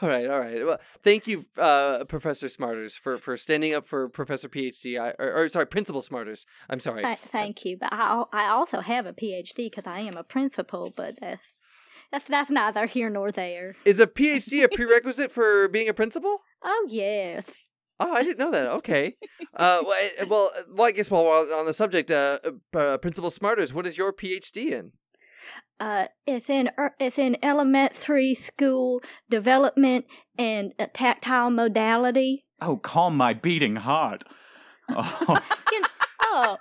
All 0.03 0.09
right, 0.09 0.29
all 0.29 0.39
right. 0.41 0.67
Well, 0.67 0.79
thank 1.03 1.27
you, 1.27 1.47
uh, 1.57 2.05
Professor 2.05 2.47
Smarters, 2.49 2.93
for, 2.99 3.17
for 3.17 3.39
standing 3.39 3.73
up 3.75 3.87
for 3.87 4.07
Professor 4.11 4.47
PhD. 4.47 5.01
I, 5.01 5.15
or, 5.19 5.33
or 5.35 5.49
sorry, 5.49 5.67
Principal 5.67 6.03
Smarters. 6.03 6.45
I'm 6.69 6.79
sorry. 6.79 7.03
Th- 7.03 7.17
thank 7.17 7.65
you, 7.65 7.79
but 7.79 7.89
I 7.91 8.25
I 8.33 8.49
also 8.49 8.81
have 8.81 9.07
a 9.07 9.15
PhD 9.15 9.71
because 9.71 9.87
I 9.87 10.01
am 10.01 10.15
a 10.19 10.25
principal, 10.25 10.93
but 10.95 11.19
that's 11.21 11.43
that's 12.13 12.27
that's 12.29 12.51
neither 12.51 12.87
here 12.87 13.11
nor 13.11 13.31
there. 13.31 13.75
Is 13.85 14.01
a 14.01 14.07
PhD 14.07 14.65
a 14.65 14.69
prerequisite 14.69 15.31
for 15.33 15.69
being 15.69 15.89
a 15.89 15.95
principal? 15.95 16.39
Oh 16.63 16.87
yes, 16.89 17.51
Oh, 18.01 18.13
I 18.13 18.23
didn't 18.23 18.39
know 18.39 18.53
that. 18.53 18.69
Okay. 18.75 19.17
Uh, 19.57 19.83
well, 19.85 20.11
eh, 20.19 20.25
well, 20.29 20.51
uh, 20.79 20.83
I 20.83 20.93
guess 20.93 21.11
while 21.11 21.25
we're 21.25 21.59
on 21.59 21.67
the 21.67 21.73
subject, 21.73 22.11
uh, 22.13 22.39
uh, 22.77 22.97
Principal 22.99 23.29
Smarters, 23.31 23.73
what 23.73 23.87
is 23.89 23.99
your 23.99 24.13
PhD 24.13 24.71
in? 24.71 24.93
uh, 25.81 26.07
it's 26.27 26.49
in 26.51 26.71
er, 26.79 26.95
it's 27.01 27.19
in 27.19 27.37
elementary 27.43 28.35
school 28.35 29.01
development 29.31 30.05
and 30.39 30.75
uh, 30.79 30.87
tactile 30.93 31.51
modality. 31.51 32.45
Oh, 32.61 32.77
calm 32.77 33.17
my 33.17 33.35
beating 33.35 33.77
heart. 33.77 34.23
Oh, 34.91 35.41
You 35.73 35.81
kn- 35.81 35.91
oh, 36.23 36.57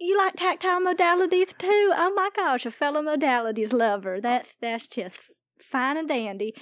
you 0.00 0.16
like 0.16 0.34
tactile 0.36 0.80
modalities 0.80 1.56
too? 1.58 1.92
Oh 1.96 2.12
my 2.14 2.30
gosh, 2.34 2.66
a 2.66 2.70
fellow 2.70 3.02
modalities 3.02 3.72
lover. 3.72 4.20
That's 4.20 4.56
that's 4.60 4.86
just 4.86 5.18
fine 5.60 5.96
and 5.96 6.08
dandy. 6.08 6.54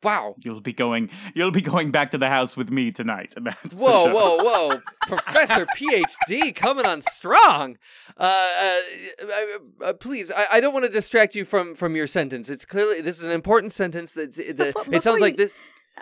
Wow. 0.00 0.36
you'll 0.44 0.60
be 0.60 0.72
going. 0.72 1.10
You'll 1.34 1.50
be 1.50 1.60
going 1.60 1.90
back 1.90 2.10
to 2.12 2.18
the 2.18 2.28
house 2.28 2.56
with 2.56 2.70
me 2.70 2.92
tonight. 2.92 3.34
That's 3.40 3.74
Whoa, 3.74 4.04
sure. 4.04 4.14
whoa, 4.14 4.36
whoa! 4.68 4.80
Professor 5.08 5.66
PhD 5.76 6.54
coming 6.54 6.86
on 6.86 7.00
strong. 7.02 7.78
Uh, 8.16 8.48
uh, 8.62 8.76
uh, 9.86 9.92
please, 9.94 10.30
I, 10.30 10.46
I 10.52 10.60
don't 10.60 10.72
want 10.72 10.84
to 10.86 10.88
distract 10.92 11.34
you 11.34 11.44
from 11.44 11.74
from 11.74 11.96
your 11.96 12.06
sentence. 12.06 12.48
It's 12.48 12.64
clearly 12.64 13.00
this 13.00 13.18
is 13.18 13.24
an 13.24 13.32
important 13.32 13.72
sentence. 13.72 14.12
That 14.12 14.34
that 14.36 14.56
Before- 14.56 14.82
it 14.94 15.02
sounds 15.02 15.16
before 15.16 15.18
like 15.18 15.32
you- 15.32 15.46
this. 15.46 15.52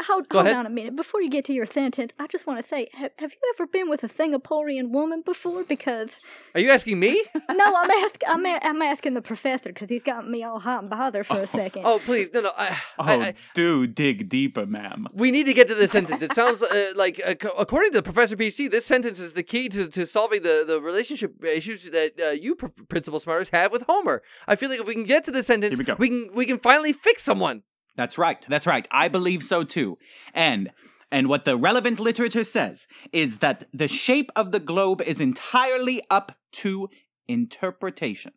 Hold, 0.06 0.26
hold 0.30 0.46
on 0.48 0.66
a 0.66 0.70
minute. 0.70 0.96
Before 0.96 1.20
you 1.22 1.30
get 1.30 1.44
to 1.46 1.52
your 1.52 1.66
sentence, 1.66 2.12
I 2.18 2.26
just 2.26 2.46
want 2.46 2.60
to 2.62 2.66
say, 2.66 2.88
have, 2.94 3.12
have 3.18 3.32
you 3.32 3.52
ever 3.54 3.66
been 3.66 3.88
with 3.88 4.04
a 4.04 4.08
Singaporean 4.08 4.90
woman 4.90 5.22
before? 5.24 5.64
Because 5.64 6.18
Are 6.54 6.60
you 6.60 6.70
asking 6.70 7.00
me? 7.00 7.22
no, 7.52 7.64
I'm 7.76 7.90
asking, 7.90 8.28
I'm, 8.28 8.46
a- 8.46 8.60
I'm 8.62 8.82
asking 8.82 9.14
the 9.14 9.22
professor 9.22 9.70
because 9.70 9.88
he's 9.88 10.02
got 10.02 10.28
me 10.28 10.42
all 10.44 10.58
hot 10.60 10.80
and 10.82 10.90
bothered 10.90 11.26
for 11.26 11.38
a 11.38 11.46
second. 11.46 11.82
Oh, 11.86 12.00
please, 12.04 12.32
no, 12.32 12.40
no. 12.40 12.50
I, 12.56 12.76
Oh, 12.98 13.04
I, 13.04 13.12
I, 13.28 13.34
do 13.54 13.86
dig 13.86 14.28
deeper, 14.28 14.66
ma'am. 14.66 15.06
we 15.12 15.30
need 15.30 15.44
to 15.46 15.54
get 15.54 15.68
to 15.68 15.74
this 15.74 15.92
sentence. 15.92 16.22
It 16.22 16.32
sounds 16.34 16.62
uh, 16.62 16.92
like, 16.96 17.20
uh, 17.24 17.34
co- 17.34 17.54
according 17.58 17.92
to 17.92 18.02
Professor 18.02 18.36
PhD, 18.36 18.70
this 18.70 18.86
sentence 18.86 19.18
is 19.18 19.32
the 19.34 19.42
key 19.42 19.68
to, 19.70 19.86
to 19.88 20.06
solving 20.06 20.42
the, 20.42 20.64
the 20.66 20.80
relationship 20.80 21.44
issues 21.44 21.90
that 21.90 22.12
uh, 22.20 22.30
you, 22.30 22.54
pr- 22.54 22.66
Principal 22.88 23.18
Smarters, 23.20 23.50
have 23.50 23.72
with 23.72 23.82
Homer. 23.88 24.22
I 24.48 24.56
feel 24.56 24.70
like 24.70 24.80
if 24.80 24.86
we 24.86 24.94
can 24.94 25.04
get 25.04 25.24
to 25.24 25.30
this 25.30 25.46
sentence, 25.46 25.72
Here 25.76 25.78
we 25.78 25.84
go. 25.84 25.96
we 25.98 26.08
can 26.08 26.30
we 26.34 26.46
can 26.46 26.58
finally 26.58 26.92
fix 26.92 27.22
someone. 27.22 27.62
That's 27.96 28.18
right. 28.18 28.44
That's 28.48 28.66
right. 28.66 28.86
I 28.90 29.08
believe 29.08 29.42
so 29.42 29.64
too. 29.64 29.98
And 30.34 30.70
and 31.10 31.28
what 31.28 31.44
the 31.44 31.56
relevant 31.56 32.00
literature 32.00 32.44
says 32.44 32.86
is 33.12 33.38
that 33.38 33.64
the 33.72 33.88
shape 33.88 34.30
of 34.36 34.52
the 34.52 34.60
globe 34.60 35.00
is 35.00 35.20
entirely 35.20 36.02
up 36.10 36.36
to 36.52 36.88
interpretation. 37.28 38.32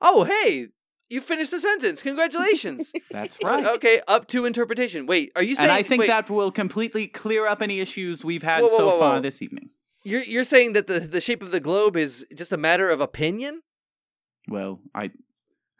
Oh, 0.00 0.24
hey, 0.24 0.68
you 1.08 1.20
finished 1.20 1.50
the 1.50 1.60
sentence. 1.60 2.02
Congratulations. 2.02 2.92
That's 3.10 3.38
right. 3.42 3.64
Okay, 3.64 4.00
up 4.06 4.28
to 4.28 4.44
interpretation. 4.44 5.06
Wait, 5.06 5.32
are 5.34 5.42
you 5.42 5.54
saying? 5.54 5.70
and 5.70 5.72
I 5.72 5.82
think 5.82 6.00
wait, 6.00 6.08
that 6.08 6.28
will 6.28 6.52
completely 6.52 7.06
clear 7.06 7.46
up 7.46 7.62
any 7.62 7.80
issues 7.80 8.24
we've 8.24 8.42
had 8.42 8.62
Whoa, 8.62 8.68
whoa, 8.68 8.76
so 8.76 8.86
whoa, 8.90 8.98
far 8.98 9.20
this 9.20 9.40
evening. 9.40 9.70
you're 10.04 10.22
you're 10.22 10.44
saying 10.44 10.74
that 10.74 10.86
the 10.86 11.00
the 11.00 11.20
shape 11.20 11.42
of 11.42 11.50
the 11.50 11.60
globe 11.60 11.96
is 11.96 12.26
just 12.34 12.52
a 12.52 12.58
matter 12.58 12.90
of 12.90 13.00
opinion. 13.00 13.62
Well, 14.48 14.80
I 14.94 15.10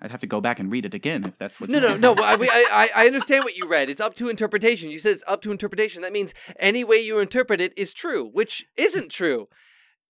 I'd 0.01 0.11
have 0.13 0.21
to 0.21 0.27
go 0.27 0.41
back 0.41 0.61
and 0.61 0.71
read 0.71 0.85
it 0.85 0.95
again 0.95 1.25
if 1.27 1.37
that's 1.39 1.61
what 1.61 1.71
No, 1.71 1.81
no, 1.81 1.97
no. 1.97 2.15
I, 2.15 2.35
I 2.41 2.67
I- 2.95 3.03
I 3.03 3.07
understand 3.07 3.45
what 3.45 3.57
you 3.57 3.69
read. 3.69 3.91
It's 3.91 4.01
up 4.01 4.15
to 4.17 4.29
interpretation. 4.29 4.91
You 4.91 4.99
said 4.99 5.13
it's 5.13 5.25
up 5.27 5.43
to 5.43 5.51
interpretation. 5.51 6.03
That 6.03 6.13
means 6.13 6.35
any 6.59 6.85
way 6.85 6.97
you 6.99 7.19
interpret 7.19 7.61
it 7.61 7.73
is 7.77 7.93
true, 7.93 8.25
which 8.33 8.65
isn't 8.77 9.11
true. 9.11 9.49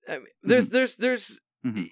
I 0.09 0.19
mean, 0.19 0.27
there's 0.43 0.69
there's 0.69 0.97
there's 0.97 1.41
Mhm. 1.67 1.89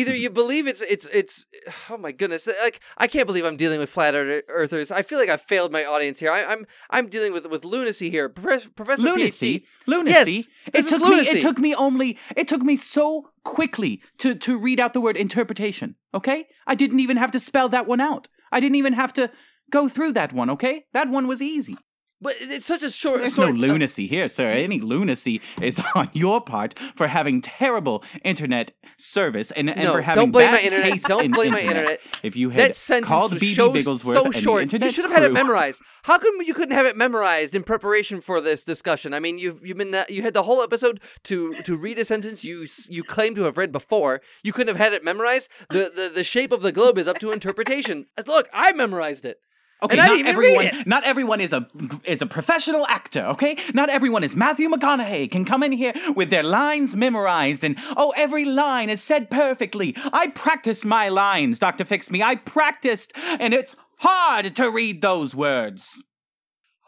Either 0.00 0.14
you 0.14 0.28
believe 0.30 0.66
it's 0.66 0.82
it's 0.82 1.06
it's 1.20 1.46
oh 1.90 1.96
my 1.96 2.12
goodness 2.12 2.46
like 2.62 2.80
I 2.98 3.06
can't 3.06 3.26
believe 3.26 3.44
I'm 3.46 3.56
dealing 3.56 3.78
with 3.80 3.88
flat 3.90 4.14
earth- 4.14 4.44
earthers. 4.48 4.90
I 4.92 5.02
feel 5.02 5.18
like 5.18 5.30
I've 5.34 5.40
failed 5.52 5.70
my 5.72 5.84
audience 5.84 6.18
here. 6.20 6.30
I, 6.38 6.44
I'm 6.52 6.66
I'm 6.90 7.06
dealing 7.08 7.32
with 7.32 7.46
with 7.54 7.64
lunacy 7.64 8.10
here. 8.10 8.28
Professor, 8.28 8.70
Professor 8.70 9.04
lunacy 9.08 9.60
PhD. 9.60 9.64
lunacy 9.86 10.32
Yes, 10.32 10.48
it 10.74 10.88
took 10.90 11.02
lunacy. 11.02 11.32
me 11.32 11.38
it 11.38 11.42
took 11.42 11.58
me 11.66 11.74
only 11.86 12.18
it 12.36 12.46
took 12.48 12.62
me 12.62 12.76
so 12.76 13.30
quickly 13.44 14.02
to 14.18 14.34
to 14.34 14.58
read 14.66 14.78
out 14.80 14.92
the 14.92 15.00
word 15.00 15.16
interpretation 15.16 15.88
okay 16.14 16.46
i 16.66 16.74
didn't 16.74 17.00
even 17.00 17.16
have 17.18 17.30
to 17.30 17.38
spell 17.48 17.68
that 17.68 17.86
one 17.86 18.00
out 18.00 18.28
i 18.50 18.58
didn't 18.58 18.76
even 18.82 18.94
have 18.94 19.12
to 19.12 19.30
go 19.70 19.82
through 19.88 20.12
that 20.14 20.32
one 20.32 20.48
okay 20.48 20.86
that 20.94 21.08
one 21.10 21.26
was 21.28 21.40
easy 21.42 21.76
But 22.24 22.36
it's 22.40 22.64
such 22.64 22.82
a 22.82 22.88
short. 22.88 23.20
There's 23.20 23.38
no 23.38 23.50
lunacy 23.50 24.06
here, 24.06 24.28
sir. 24.28 24.46
Any 24.46 24.80
lunacy 24.80 25.42
is 25.60 25.78
on 25.94 26.08
your 26.14 26.40
part 26.40 26.78
for 26.96 27.06
having 27.06 27.42
terrible 27.42 28.02
internet 28.24 28.72
service 28.96 29.50
and, 29.50 29.68
and 29.68 29.82
No, 29.82 29.92
for 29.92 30.00
having 30.00 30.22
don't 30.22 30.30
blame 30.30 30.46
bad 30.46 30.54
my 30.54 30.60
internet. 30.60 30.92
taste 30.92 31.06
Don't 31.06 31.24
in 31.26 31.32
blame 31.32 31.52
my 31.52 31.60
internet. 31.60 31.82
internet. 31.82 32.00
If 32.22 32.34
you 32.34 32.48
had 32.48 32.74
called 33.02 33.32
BB 33.32 33.54
so, 33.54 33.70
Bigglesworth 33.70 34.14
so 34.14 34.24
and 34.24 34.34
short. 34.34 34.58
the 34.58 34.62
internet 34.62 34.86
you 34.88 34.92
should 34.94 35.04
have 35.04 35.12
had 35.12 35.22
it 35.24 35.34
memorized. 35.34 35.82
How 36.04 36.16
come 36.18 36.40
you 36.40 36.54
couldn't 36.54 36.74
have 36.74 36.86
it 36.86 36.96
memorized 36.96 37.54
in 37.54 37.62
preparation 37.62 38.22
for 38.22 38.40
this 38.40 38.64
discussion? 38.64 39.12
I 39.12 39.20
mean, 39.20 39.36
you've 39.38 39.60
you've 39.62 39.76
been 39.76 39.94
uh, 39.94 40.04
you 40.08 40.22
had 40.22 40.32
the 40.32 40.44
whole 40.44 40.62
episode 40.62 41.02
to 41.24 41.54
to 41.64 41.76
read 41.76 41.98
a 41.98 42.06
sentence 42.06 42.42
you 42.42 42.66
you 42.88 43.04
claim 43.04 43.34
to 43.34 43.42
have 43.42 43.58
read 43.58 43.70
before. 43.70 44.22
You 44.42 44.54
couldn't 44.54 44.68
have 44.74 44.82
had 44.82 44.94
it 44.94 45.04
memorized. 45.04 45.50
The 45.68 45.92
the, 45.94 46.10
the 46.14 46.24
shape 46.24 46.52
of 46.52 46.62
the 46.62 46.72
globe 46.72 46.96
is 46.96 47.06
up 47.06 47.18
to 47.18 47.32
interpretation. 47.32 48.06
Look, 48.26 48.48
I 48.50 48.72
memorized 48.72 49.26
it. 49.26 49.40
Okay, 49.82 49.92
And 49.94 50.00
I 50.00 50.06
not 50.06 50.14
didn't 50.16 50.28
even 50.28 50.36
read 50.40 50.56
everyone. 50.56 50.80
it. 50.80 50.86
Not 50.86 51.04
everyone 51.04 51.40
is 51.40 51.52
a 51.52 51.68
is 52.04 52.22
a 52.22 52.26
professional 52.26 52.86
actor. 52.86 53.20
Okay, 53.34 53.56
not 53.74 53.90
everyone 53.90 54.24
is 54.24 54.34
Matthew 54.34 54.68
McConaughey. 54.70 55.30
Can 55.30 55.44
come 55.44 55.62
in 55.62 55.72
here 55.72 55.92
with 56.16 56.30
their 56.30 56.42
lines 56.42 56.96
memorized 56.96 57.64
and 57.64 57.76
oh, 57.96 58.14
every 58.16 58.44
line 58.44 58.88
is 58.88 59.02
said 59.02 59.30
perfectly. 59.30 59.94
I 60.12 60.28
practiced 60.28 60.84
my 60.86 61.08
lines, 61.08 61.58
Doctor 61.58 61.84
Fix 61.84 62.10
Me. 62.10 62.22
I 62.22 62.36
practiced, 62.36 63.12
and 63.40 63.52
it's 63.52 63.76
hard 63.98 64.54
to 64.56 64.70
read 64.70 65.02
those 65.02 65.34
words. 65.34 66.02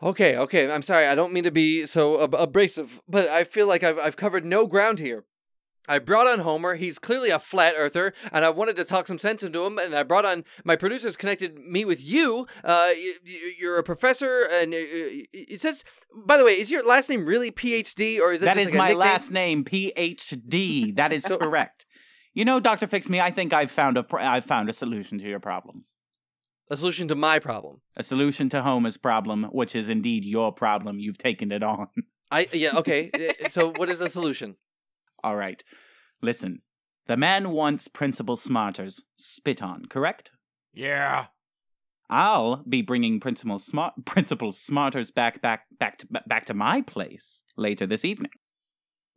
Okay, 0.02 0.36
okay. 0.36 0.70
I'm 0.70 0.82
sorry. 0.82 1.06
I 1.06 1.14
don't 1.14 1.32
mean 1.32 1.44
to 1.44 1.50
be 1.50 1.86
so 1.86 2.22
ab- 2.22 2.34
abrasive, 2.34 3.00
but 3.08 3.28
I 3.28 3.44
feel 3.44 3.66
like 3.66 3.82
I've 3.82 3.98
I've 3.98 4.16
covered 4.16 4.44
no 4.44 4.66
ground 4.66 4.98
here. 5.00 5.24
I 5.88 5.98
brought 5.98 6.26
on 6.26 6.40
Homer. 6.40 6.74
He's 6.74 6.98
clearly 6.98 7.30
a 7.30 7.38
flat 7.38 7.74
earther, 7.76 8.12
and 8.32 8.44
I 8.44 8.50
wanted 8.50 8.76
to 8.76 8.84
talk 8.84 9.06
some 9.06 9.18
sense 9.18 9.42
into 9.42 9.64
him. 9.64 9.78
And 9.78 9.94
I 9.94 10.02
brought 10.02 10.24
on 10.24 10.44
my 10.64 10.76
producers, 10.76 11.16
connected 11.16 11.58
me 11.58 11.84
with 11.84 12.04
you. 12.04 12.46
Uh, 12.64 12.90
y- 12.94 13.12
y- 13.24 13.52
you're 13.58 13.78
a 13.78 13.82
professor, 13.82 14.48
and 14.50 14.72
uh, 14.74 14.76
it 15.32 15.60
says. 15.60 15.84
By 16.26 16.36
the 16.36 16.44
way, 16.44 16.52
is 16.52 16.70
your 16.70 16.84
last 16.84 17.08
name 17.08 17.24
really 17.26 17.50
PhD, 17.50 18.20
or 18.20 18.32
is 18.32 18.42
it 18.42 18.46
That 18.46 18.54
just 18.56 18.68
is 18.68 18.72
like 18.74 18.78
my 18.78 18.88
nickname? 18.88 18.98
last 18.98 19.30
name, 19.30 19.64
PhD. 19.64 20.94
That 20.96 21.12
is 21.12 21.24
So- 21.24 21.36
correct. 21.38 21.86
You 22.34 22.44
know, 22.44 22.60
Doctor 22.60 22.86
Fix 22.86 23.08
Me. 23.08 23.18
I 23.20 23.30
think 23.30 23.52
I've 23.54 23.70
found 23.70 23.96
a 23.96 24.02
pr- 24.02 24.18
I've 24.18 24.44
found 24.44 24.68
a 24.68 24.72
solution 24.74 25.18
to 25.18 25.24
your 25.26 25.40
problem. 25.40 25.84
A 26.70 26.76
solution 26.76 27.08
to 27.08 27.14
my 27.14 27.38
problem. 27.38 27.80
A 27.96 28.02
solution 28.02 28.48
to 28.50 28.60
Homer's 28.62 28.96
problem, 28.98 29.44
which 29.52 29.74
is 29.74 29.88
indeed 29.88 30.24
your 30.24 30.52
problem. 30.52 30.98
You've 30.98 31.16
taken 31.16 31.50
it 31.52 31.62
on. 31.62 31.86
I 32.30 32.46
yeah 32.52 32.76
okay. 32.78 33.10
So 33.48 33.72
what 33.76 33.88
is 33.88 34.00
the 34.00 34.08
solution? 34.10 34.56
All 35.26 35.34
right. 35.34 35.60
Listen, 36.22 36.62
the 37.08 37.16
man 37.16 37.50
wants 37.50 37.88
Principal 37.88 38.36
Smarters 38.36 39.00
spit 39.16 39.60
on, 39.60 39.86
correct? 39.86 40.30
Yeah. 40.72 41.26
I'll 42.08 42.62
be 42.68 42.80
bringing 42.82 43.18
Principal 43.18 43.58
Smart 43.58 43.94
Principal 44.04 44.52
Smarters 44.52 45.12
back 45.12 45.42
back 45.42 45.62
back 45.80 45.96
to 45.98 46.06
back 46.28 46.46
to 46.46 46.54
my 46.54 46.80
place 46.82 47.42
later 47.56 47.86
this 47.88 48.04
evening. 48.04 48.30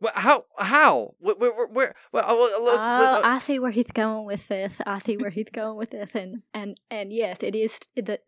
Wha- 0.00 0.10
How 0.14 0.46
how 0.58 1.14
where 1.20 1.36
where, 1.36 1.52
where, 1.52 1.68
where 1.68 1.94
well, 2.12 2.24
uh, 2.28 2.34
let's, 2.64 2.88
oh, 2.88 2.98
let- 2.98 3.24
uh, 3.24 3.28
I 3.28 3.38
see 3.38 3.60
where 3.60 3.70
he's 3.70 3.92
going 3.92 4.24
with 4.26 4.48
this. 4.48 4.80
I 4.84 4.98
see 4.98 5.16
where 5.16 5.30
he's 5.30 5.50
going 5.52 5.76
with 5.76 5.90
this, 5.90 6.16
and 6.16 6.42
and 6.52 6.76
and 6.90 7.12
yes, 7.12 7.38
it 7.44 7.54
is 7.54 7.78
the. 7.94 8.18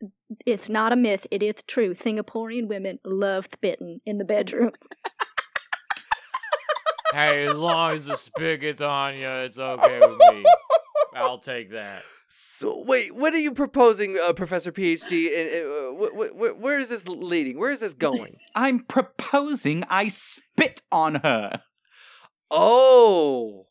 It's 0.46 0.68
not 0.68 0.92
a 0.92 0.96
myth. 0.96 1.26
It 1.32 1.42
is 1.42 1.56
true. 1.66 1.94
Singaporean 1.94 2.68
women 2.68 3.00
love 3.04 3.46
spitting 3.52 4.00
in 4.06 4.18
the 4.18 4.24
bedroom. 4.24 4.70
Hey, 7.12 7.44
as 7.44 7.54
long 7.54 7.92
as 7.92 8.06
the 8.06 8.16
spigot's 8.16 8.80
on 8.80 9.16
you, 9.16 9.28
it's 9.28 9.58
okay 9.58 10.00
with 10.00 10.18
me. 10.32 10.44
I'll 11.14 11.38
take 11.38 11.70
that. 11.72 12.02
So 12.28 12.82
wait, 12.86 13.14
what 13.14 13.34
are 13.34 13.38
you 13.38 13.52
proposing, 13.52 14.18
uh, 14.22 14.32
Professor 14.32 14.72
PhD? 14.72 15.28
And 15.38 15.50
uh, 15.66 16.06
wh- 16.06 16.16
wh- 16.16 16.34
wh- 16.34 16.60
where 16.60 16.78
is 16.80 16.88
this 16.88 17.06
leading? 17.06 17.58
Where 17.58 17.70
is 17.70 17.80
this 17.80 17.92
going? 17.92 18.36
I'm 18.54 18.80
proposing 18.80 19.84
I 19.90 20.08
spit 20.08 20.80
on 20.90 21.16
her. 21.16 21.60
oh, 22.50 23.66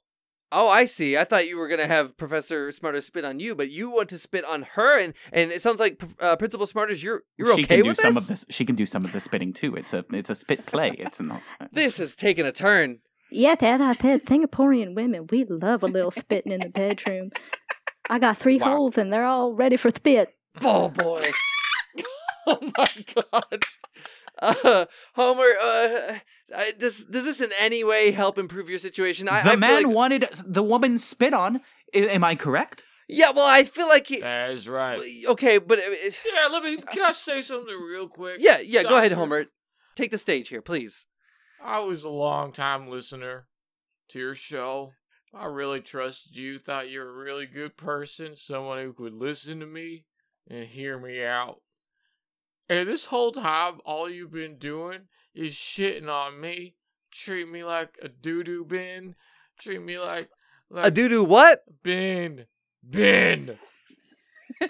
oh, 0.51 0.69
I 0.69 0.85
see. 0.85 1.17
I 1.17 1.23
thought 1.23 1.47
you 1.47 1.57
were 1.57 1.67
gonna 1.67 1.87
have 1.87 2.17
Professor 2.17 2.71
Smarter 2.71 3.01
spit 3.01 3.25
on 3.25 3.39
you, 3.39 3.55
but 3.55 3.71
you 3.71 3.89
want 3.89 4.09
to 4.09 4.19
spit 4.19 4.45
on 4.45 4.63
her, 4.73 4.99
and 4.99 5.13
and 5.31 5.51
it 5.51 5.61
sounds 5.61 5.79
like 5.79 6.01
uh, 6.19 6.35
Principal 6.35 6.67
Smarters, 6.67 7.01
you're 7.03 7.23
you're 7.37 7.47
she 7.55 7.63
okay 7.63 7.77
can 7.77 7.81
do 7.83 7.87
with 7.89 7.97
some 7.99 8.13
this. 8.13 8.23
of 8.23 8.27
this. 8.29 8.45
She 8.49 8.65
can 8.65 8.75
do 8.75 8.85
some 8.85 9.03
of 9.05 9.11
the 9.11 9.19
spitting 9.19 9.53
too. 9.53 9.75
It's 9.75 9.93
a 9.93 10.05
it's 10.11 10.29
a 10.29 10.35
spit 10.35 10.65
play. 10.67 10.91
It's 10.99 11.19
not. 11.19 11.41
This 11.71 11.97
has 11.97 12.15
taken 12.15 12.45
a 12.45 12.51
turn. 12.51 12.99
Yes, 13.31 13.59
that 13.61 13.81
I 13.81 13.93
said, 13.93 14.23
Singaporean 14.25 14.95
women 14.95 15.27
we 15.29 15.45
love 15.45 15.83
a 15.83 15.87
little 15.87 16.11
spitting 16.11 16.51
in 16.51 16.59
the 16.61 16.69
bedroom. 16.69 17.29
I 18.09 18.19
got 18.19 18.37
three 18.37 18.57
Wow. 18.57 18.75
holes, 18.77 18.97
and 18.97 19.11
they're 19.11 19.25
all 19.25 19.53
ready 19.53 19.77
for 19.77 19.89
spit. 19.89 20.33
Oh 20.61 20.89
boy. 20.89 21.23
oh 22.47 22.59
my 22.77 22.87
god. 23.15 23.63
Uh, 24.41 24.85
Homer, 25.15 25.53
uh, 25.63 26.15
I- 26.55 26.73
does 26.77 27.05
does 27.05 27.25
this 27.25 27.41
in 27.41 27.51
any 27.59 27.83
way 27.83 28.11
help 28.11 28.37
improve 28.37 28.69
your 28.69 28.79
situation? 28.79 29.29
I, 29.29 29.39
I 29.39 29.43
the 29.43 29.49
feel 29.51 29.59
man 29.59 29.83
like- 29.83 29.95
wanted 29.95 30.25
the 30.45 30.63
woman 30.63 30.99
spit 30.99 31.33
on. 31.33 31.61
I- 31.95 31.99
am 31.99 32.23
I 32.23 32.35
correct? 32.35 32.83
yeah, 33.07 33.31
well, 33.31 33.45
I 33.47 33.63
feel 33.65 33.87
like 33.89 34.07
he, 34.07 34.21
That 34.21 34.51
is 34.51 34.67
right. 34.69 34.99
okay, 35.27 35.57
but 35.57 35.79
it's- 35.79 36.25
Yeah, 36.33 36.47
let 36.51 36.63
me. 36.63 36.77
Can 36.77 37.03
I 37.03 37.11
say 37.11 37.41
something 37.41 37.75
real 37.77 38.07
quick? 38.07 38.37
yeah, 38.39 38.59
yeah. 38.59 38.83
Go 38.83 38.97
ahead, 38.97 39.11
Homer. 39.11 39.45
Take 39.95 40.11
the 40.11 40.17
stage 40.17 40.47
here, 40.49 40.61
please. 40.61 41.05
I 41.63 41.79
was 41.79 42.03
a 42.03 42.09
long 42.09 42.51
time 42.51 42.89
listener 42.89 43.47
to 44.09 44.19
your 44.19 44.35
show. 44.35 44.93
I 45.33 45.45
really 45.45 45.79
trusted 45.79 46.35
you. 46.35 46.59
Thought 46.59 46.89
you 46.89 46.99
were 46.99 47.09
a 47.09 47.23
really 47.23 47.45
good 47.45 47.77
person, 47.77 48.35
someone 48.35 48.79
who 48.79 48.93
could 48.93 49.13
listen 49.13 49.59
to 49.59 49.65
me 49.65 50.05
and 50.49 50.67
hear 50.67 50.99
me 50.99 51.23
out. 51.23 51.61
And 52.67 52.89
this 52.89 53.05
whole 53.05 53.31
time, 53.31 53.79
all 53.85 54.09
you've 54.09 54.31
been 54.31 54.57
doing 54.57 55.01
is 55.33 55.53
shitting 55.53 56.09
on 56.09 56.39
me, 56.39 56.75
treat 57.11 57.47
me 57.47 57.63
like 57.63 57.97
a 58.01 58.09
doo 58.09 58.43
doo 58.43 58.65
bin, 58.65 59.15
treat 59.59 59.81
me 59.81 59.99
like 59.99 60.29
like 60.69 60.85
A 60.85 60.91
doo 60.91 61.07
doo 61.07 61.23
what? 61.23 61.63
bin 61.83 62.45
bin. 62.89 63.57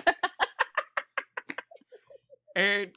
and 2.56 2.92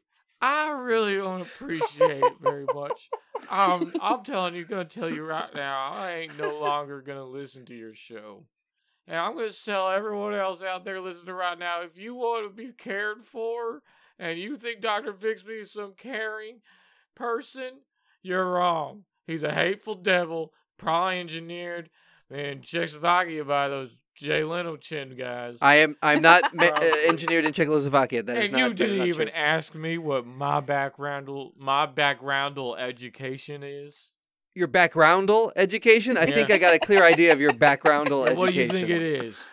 I 0.46 0.72
really 0.72 1.16
don't 1.16 1.40
appreciate 1.40 2.22
it 2.22 2.34
very 2.38 2.66
much. 2.74 3.08
Um, 3.48 3.94
I'm 3.98 4.22
telling 4.22 4.54
you, 4.54 4.66
gonna 4.66 4.84
tell 4.84 5.08
you 5.08 5.24
right 5.24 5.48
now, 5.54 5.92
I 5.94 6.16
ain't 6.16 6.38
no 6.38 6.60
longer 6.60 7.00
gonna 7.00 7.24
listen 7.24 7.64
to 7.64 7.74
your 7.74 7.94
show. 7.94 8.44
And 9.06 9.16
I'm 9.16 9.36
gonna 9.36 9.50
tell 9.50 9.90
everyone 9.90 10.34
else 10.34 10.62
out 10.62 10.84
there 10.84 11.00
listening 11.00 11.34
right 11.34 11.58
now, 11.58 11.80
if 11.80 11.96
you 11.96 12.14
want 12.14 12.44
to 12.44 12.54
be 12.54 12.72
cared 12.72 13.24
for 13.24 13.82
and 14.18 14.38
you 14.38 14.56
think 14.56 14.82
Dr. 14.82 15.14
Fix 15.14 15.42
Me 15.42 15.54
is 15.54 15.72
some 15.72 15.94
caring 15.96 16.60
person, 17.14 17.80
you're 18.22 18.50
wrong. 18.50 19.04
He's 19.26 19.42
a 19.42 19.52
hateful 19.52 19.94
devil, 19.94 20.52
probably 20.76 21.20
engineered 21.20 21.88
in 22.30 22.60
Czechoslovakia 22.60 23.44
by 23.44 23.68
those 23.68 23.96
Jay 24.14 24.44
Leno 24.44 24.76
chin 24.76 25.16
guys. 25.16 25.58
I 25.60 25.76
am. 25.76 25.96
I'm 26.02 26.22
not 26.22 26.54
ma- 26.54 26.66
uh, 26.66 26.92
engineered 27.08 27.44
in 27.44 27.52
Czechoslovakia. 27.52 28.22
That 28.22 28.36
is 28.36 28.44
and 28.48 28.52
not. 28.52 28.58
you 28.58 28.74
didn't 28.74 29.06
even 29.06 29.28
true. 29.28 29.36
ask 29.36 29.74
me 29.74 29.98
what 29.98 30.26
my 30.26 30.60
backgroundal 30.60 31.50
my 31.58 31.86
backgroundal 31.86 32.78
education 32.78 33.62
is. 33.62 34.10
your 34.54 34.68
backgroundal 34.68 35.52
education. 35.56 36.16
I 36.16 36.26
think 36.26 36.50
I 36.50 36.58
got 36.58 36.74
a 36.74 36.78
clear 36.78 37.02
idea 37.04 37.32
of 37.32 37.40
your 37.40 37.50
backgroundal 37.52 38.26
education. 38.26 38.36
What 38.38 38.52
do 38.52 38.58
you 38.58 38.68
think 38.68 38.88
it 38.88 39.02
is? 39.02 39.48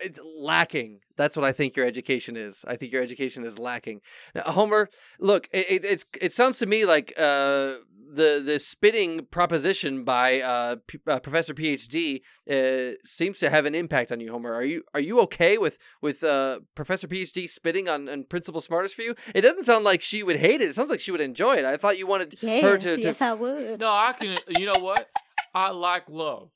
it's 0.00 0.20
lacking. 0.36 1.00
That's 1.16 1.36
what 1.36 1.44
I 1.44 1.52
think 1.52 1.76
your 1.76 1.86
education 1.86 2.36
is. 2.36 2.64
I 2.66 2.76
think 2.76 2.92
your 2.92 3.02
education 3.02 3.44
is 3.44 3.58
lacking. 3.58 4.00
Now, 4.34 4.42
Homer, 4.42 4.88
look, 5.18 5.48
it, 5.52 5.66
it, 5.70 5.84
it's 5.84 6.04
it 6.20 6.32
sounds 6.32 6.58
to 6.58 6.66
me 6.66 6.84
like 6.84 7.12
uh, 7.16 7.74
the 8.14 8.42
the 8.44 8.58
spitting 8.58 9.26
proposition 9.30 10.04
by 10.04 10.40
uh, 10.40 10.76
P- 10.86 11.00
uh, 11.06 11.18
Professor 11.20 11.54
PhD 11.54 12.20
uh, 12.50 12.96
seems 13.04 13.38
to 13.40 13.50
have 13.50 13.66
an 13.66 13.74
impact 13.74 14.12
on 14.12 14.20
you, 14.20 14.30
Homer. 14.32 14.52
Are 14.52 14.64
you 14.64 14.82
are 14.94 15.00
you 15.00 15.20
okay 15.22 15.58
with 15.58 15.78
with 16.00 16.22
uh, 16.24 16.60
Professor 16.74 17.08
PhD 17.08 17.48
spitting 17.48 17.88
on, 17.88 18.08
on 18.08 18.24
Principal 18.24 18.60
Smartest 18.60 18.94
for 18.94 19.02
you? 19.02 19.14
It 19.34 19.42
doesn't 19.42 19.64
sound 19.64 19.84
like 19.84 20.02
she 20.02 20.22
would 20.22 20.36
hate 20.36 20.60
it. 20.60 20.68
It 20.68 20.74
sounds 20.74 20.90
like 20.90 21.00
she 21.00 21.10
would 21.10 21.20
enjoy 21.20 21.56
it. 21.56 21.64
I 21.64 21.76
thought 21.76 21.98
you 21.98 22.06
wanted 22.06 22.38
her 22.40 22.46
Yes, 22.46 22.82
to. 22.84 22.96
to 22.96 23.02
yes, 23.02 23.20
I 23.20 23.32
would. 23.32 23.80
No, 23.80 23.90
I 23.90 24.14
can. 24.18 24.38
You 24.58 24.66
know 24.66 24.80
what? 24.80 25.08
I 25.54 25.70
like 25.70 26.04
love. 26.08 26.50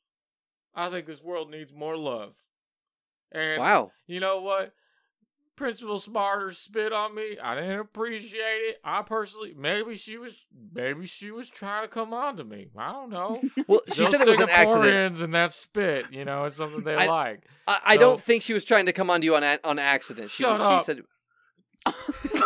I 0.75 0.91
think 0.91 1.07
this 1.07 1.23
world 1.23 1.51
needs 1.51 1.73
more 1.73 1.97
love. 1.97 2.35
And 3.33 3.61
wow. 3.61 3.93
you 4.07 4.21
know 4.21 4.41
what? 4.41 4.73
Principal 5.59 5.99
Smarter 5.99 6.53
spit 6.53 6.93
on 6.93 7.15
me. 7.15 7.37
I 7.43 7.57
didn't 7.57 7.81
appreciate 7.81 8.39
it. 8.41 8.77
I 8.85 9.03
personally, 9.03 9.55
maybe 9.59 9.97
she 9.97 10.17
was, 10.17 10.47
maybe 10.73 11.05
she 11.07 11.31
was 11.33 11.51
trying 11.51 11.83
to 11.83 11.89
come 11.89 12.15
on 12.15 12.37
to 12.37 12.45
me. 12.45 12.69
I 12.79 12.93
don't 12.93 13.11
know. 13.11 13.43
Well, 13.67 13.81
she 13.93 14.03
Those 14.05 14.11
said 14.13 14.21
it 14.21 14.27
was 14.29 14.39
an 14.39 14.49
accident. 14.51 15.21
And 15.21 15.35
that 15.35 15.53
spit, 15.53 16.07
you 16.13 16.25
know, 16.25 16.45
it's 16.45 16.57
something 16.57 16.83
they 16.85 16.95
I- 16.95 17.07
like. 17.07 17.45
I, 17.67 17.81
I 17.85 17.95
So- 17.97 18.01
don't 18.01 18.21
think 18.21 18.43
she 18.45 18.55
was 18.55 18.65
trying 18.65 18.87
to 18.87 18.93
come 18.93 19.11
on 19.11 19.21
to 19.21 19.25
you 19.25 19.35
on 19.37 19.43
a, 19.43 19.59
on 19.65 19.79
accident. 19.79 20.31
She, 20.31 20.45
Shut 20.45 20.61
she 20.61 20.65
up. 20.65 20.83
said 20.83 21.03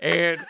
And 0.00 0.40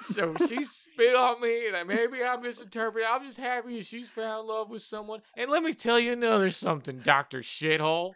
so 0.00 0.34
she 0.48 0.64
spit 0.64 1.14
on 1.14 1.40
me, 1.42 1.68
and 1.68 1.86
maybe 1.86 2.24
I 2.24 2.36
misinterpreted. 2.38 3.06
I'm 3.06 3.22
just 3.22 3.36
happy 3.36 3.76
that 3.76 3.84
she's 3.84 4.08
found 4.08 4.46
love 4.48 4.70
with 4.70 4.80
someone. 4.82 5.20
And 5.36 5.50
let 5.50 5.62
me 5.62 5.74
tell 5.74 5.98
you 6.00 6.12
another 6.12 6.48
something, 6.50 7.00
Doctor 7.00 7.40
Shithole. 7.40 8.12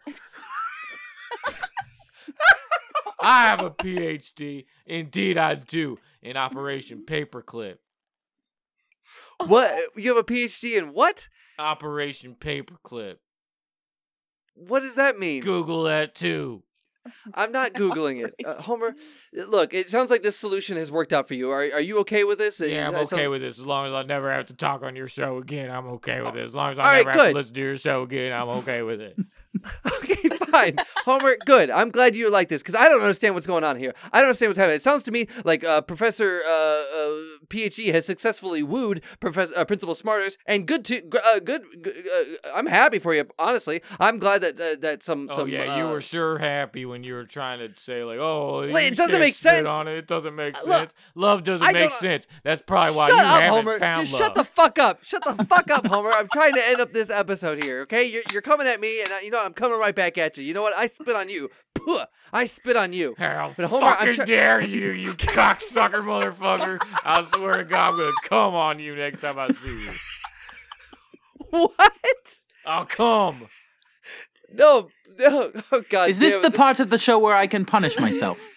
I 3.19 3.45
have 3.47 3.61
a 3.61 3.69
PhD. 3.71 4.65
Indeed, 4.85 5.37
I 5.37 5.55
do. 5.55 5.97
In 6.21 6.37
Operation 6.37 7.03
Paperclip. 7.07 7.77
What? 9.45 9.77
You 9.95 10.15
have 10.15 10.17
a 10.17 10.23
PhD 10.23 10.77
in 10.77 10.93
what? 10.93 11.27
Operation 11.59 12.35
Paperclip. 12.39 13.17
What 14.55 14.79
does 14.81 14.95
that 14.95 15.19
mean? 15.19 15.41
Google 15.43 15.83
that 15.83 16.15
too. 16.15 16.63
I'm 17.33 17.51
not 17.51 17.73
googling 17.73 18.25
it, 18.25 18.33
uh, 18.45 18.61
Homer. 18.61 18.93
Look, 19.33 19.73
it 19.73 19.89
sounds 19.89 20.11
like 20.11 20.23
this 20.23 20.37
solution 20.37 20.75
has 20.77 20.91
worked 20.91 21.13
out 21.13 21.27
for 21.27 21.35
you. 21.35 21.49
Are 21.51 21.61
are 21.61 21.79
you 21.81 21.99
okay 21.99 22.23
with 22.23 22.37
this? 22.39 22.59
Yeah, 22.59 22.87
I'm 22.87 22.95
It 22.95 22.97
sounds- 22.97 23.13
okay 23.13 23.27
with 23.27 23.41
this. 23.41 23.59
As 23.59 23.65
long 23.65 23.87
as 23.87 23.93
I 23.93 24.03
never 24.03 24.31
have 24.31 24.47
to 24.47 24.53
talk 24.53 24.83
on 24.83 24.95
your 24.95 25.07
show 25.07 25.37
again, 25.37 25.71
I'm 25.71 25.87
okay 25.87 26.19
with 26.21 26.35
it. 26.35 26.43
As 26.43 26.55
long 26.55 26.73
as 26.73 26.79
I 26.79 26.81
All 26.81 26.87
right, 26.89 26.97
never 27.05 27.09
have 27.11 27.17
good. 27.19 27.29
to 27.29 27.35
listen 27.35 27.53
to 27.53 27.61
your 27.61 27.77
show 27.77 28.01
again, 28.01 28.33
I'm 28.33 28.49
okay 28.49 28.81
with 28.81 28.99
it. 29.01 29.17
Okay, 29.97 30.29
fine. 30.51 30.75
Homer, 31.05 31.35
good. 31.45 31.69
I'm 31.69 31.89
glad 31.89 32.15
you 32.15 32.29
like 32.31 32.47
this 32.47 32.61
because 32.61 32.75
I 32.75 32.85
don't 32.85 33.01
understand 33.01 33.33
what's 33.35 33.47
going 33.47 33.63
on 33.65 33.75
here. 33.77 33.93
I 34.13 34.19
don't 34.19 34.27
understand 34.27 34.51
what's 34.51 34.57
happening. 34.57 34.77
It 34.77 34.81
sounds 34.81 35.03
to 35.03 35.11
me 35.11 35.27
like 35.43 35.63
uh, 35.65 35.81
Professor 35.81 36.41
uh, 36.47 36.49
uh, 36.49 37.09
PhD 37.47 37.91
has 37.93 38.05
successfully 38.05 38.63
wooed 38.63 39.01
Professor 39.19 39.57
uh, 39.57 39.65
Principal 39.65 39.95
Smarters, 39.95 40.37
and 40.45 40.65
good 40.65 40.85
to 40.85 41.01
uh, 41.25 41.39
good. 41.39 41.63
Uh, 41.85 42.49
I'm 42.55 42.67
happy 42.67 42.99
for 42.99 43.13
you. 43.13 43.27
Honestly, 43.37 43.81
I'm 43.99 44.17
glad 44.19 44.41
that 44.41 44.59
uh, 44.59 44.79
that 44.81 45.03
some 45.03 45.29
Oh 45.31 45.35
some. 45.39 45.49
yeah, 45.49 45.77
you 45.77 45.87
were 45.91 46.01
sure 46.01 46.37
happy 46.37 46.85
when 46.85 47.03
you 47.03 47.13
were 47.15 47.25
trying 47.25 47.59
to 47.59 47.69
say 47.81 48.03
like, 48.03 48.19
"Oh, 48.19 48.61
it 48.61 48.95
doesn't 48.95 49.19
make 49.19 49.35
sense. 49.35 49.67
On 49.67 49.87
it. 49.87 49.97
it 49.97 50.07
doesn't 50.07 50.35
make 50.35 50.55
sense. 50.55 50.93
Love 51.15 51.43
doesn't 51.43 51.73
make 51.73 51.91
sense. 51.91 52.27
That's 52.43 52.61
probably 52.61 52.95
why 52.95 53.07
shut 53.09 53.17
you 53.17 53.23
up, 53.23 53.41
haven't 53.41 53.49
Homer. 53.49 53.79
found 53.79 53.95
Homer, 53.97 54.05
Just 54.05 54.13
love. 54.13 54.21
shut 54.27 54.35
the 54.35 54.43
fuck 54.45 54.79
up. 54.79 55.03
Shut 55.03 55.23
the 55.25 55.43
fuck 55.45 55.69
up, 55.69 55.85
Homer. 55.85 56.11
I'm 56.11 56.27
trying 56.29 56.53
to 56.53 56.61
end 56.69 56.79
up 56.79 56.93
this 56.93 57.09
episode 57.09 57.61
here. 57.61 57.81
Okay, 57.81 58.05
you're 58.05 58.23
you're 58.31 58.41
coming 58.41 58.67
at 58.67 58.79
me, 58.79 59.01
and 59.01 59.11
I, 59.11 59.21
you 59.21 59.31
know 59.31 59.37
what? 59.39 59.46
I'm 59.47 59.53
coming 59.53 59.79
right 59.79 59.95
back 59.95 60.17
at 60.17 60.37
you. 60.37 60.43
You 60.43 60.53
know 60.53 60.61
what? 60.61 60.77
I 60.77 60.87
spit 60.87 61.15
on 61.15 61.29
you. 61.29 61.49
Puh, 61.73 62.01
I 62.33 62.43
spit 62.45 62.75
on 62.75 62.91
you. 62.91 63.15
How 63.17 63.53
But 63.55 63.67
Homer, 63.67 63.85
I'm 63.87 63.95
fucking 63.95 64.13
try- 64.15 64.25
dare 64.25 64.61
you, 64.61 64.91
you 65.03 65.13
cocksucker 65.13 66.03
motherfucker! 66.03 66.79
I 67.05 67.23
swear 67.23 67.53
to 67.53 67.63
God, 67.63 67.91
I'm 67.93 67.97
gonna 67.97 68.11
come 68.23 68.55
on 68.55 68.77
you 68.79 68.93
next 68.95 69.21
time 69.21 69.39
I 69.39 69.47
see 69.49 69.83
you. 69.85 69.91
What? 71.49 72.39
I'll 72.65 72.85
come. 72.85 73.47
No, 74.53 74.89
no. 75.17 75.51
Oh 75.71 75.83
God. 75.89 76.09
Is 76.09 76.19
this 76.19 76.33
damn 76.35 76.41
the 76.41 76.47
it. 76.49 76.55
part 76.55 76.81
of 76.81 76.89
the 76.89 76.97
show 76.97 77.17
where 77.19 77.35
I 77.35 77.47
can 77.47 77.63
punish 77.63 77.97
myself? 77.97 78.37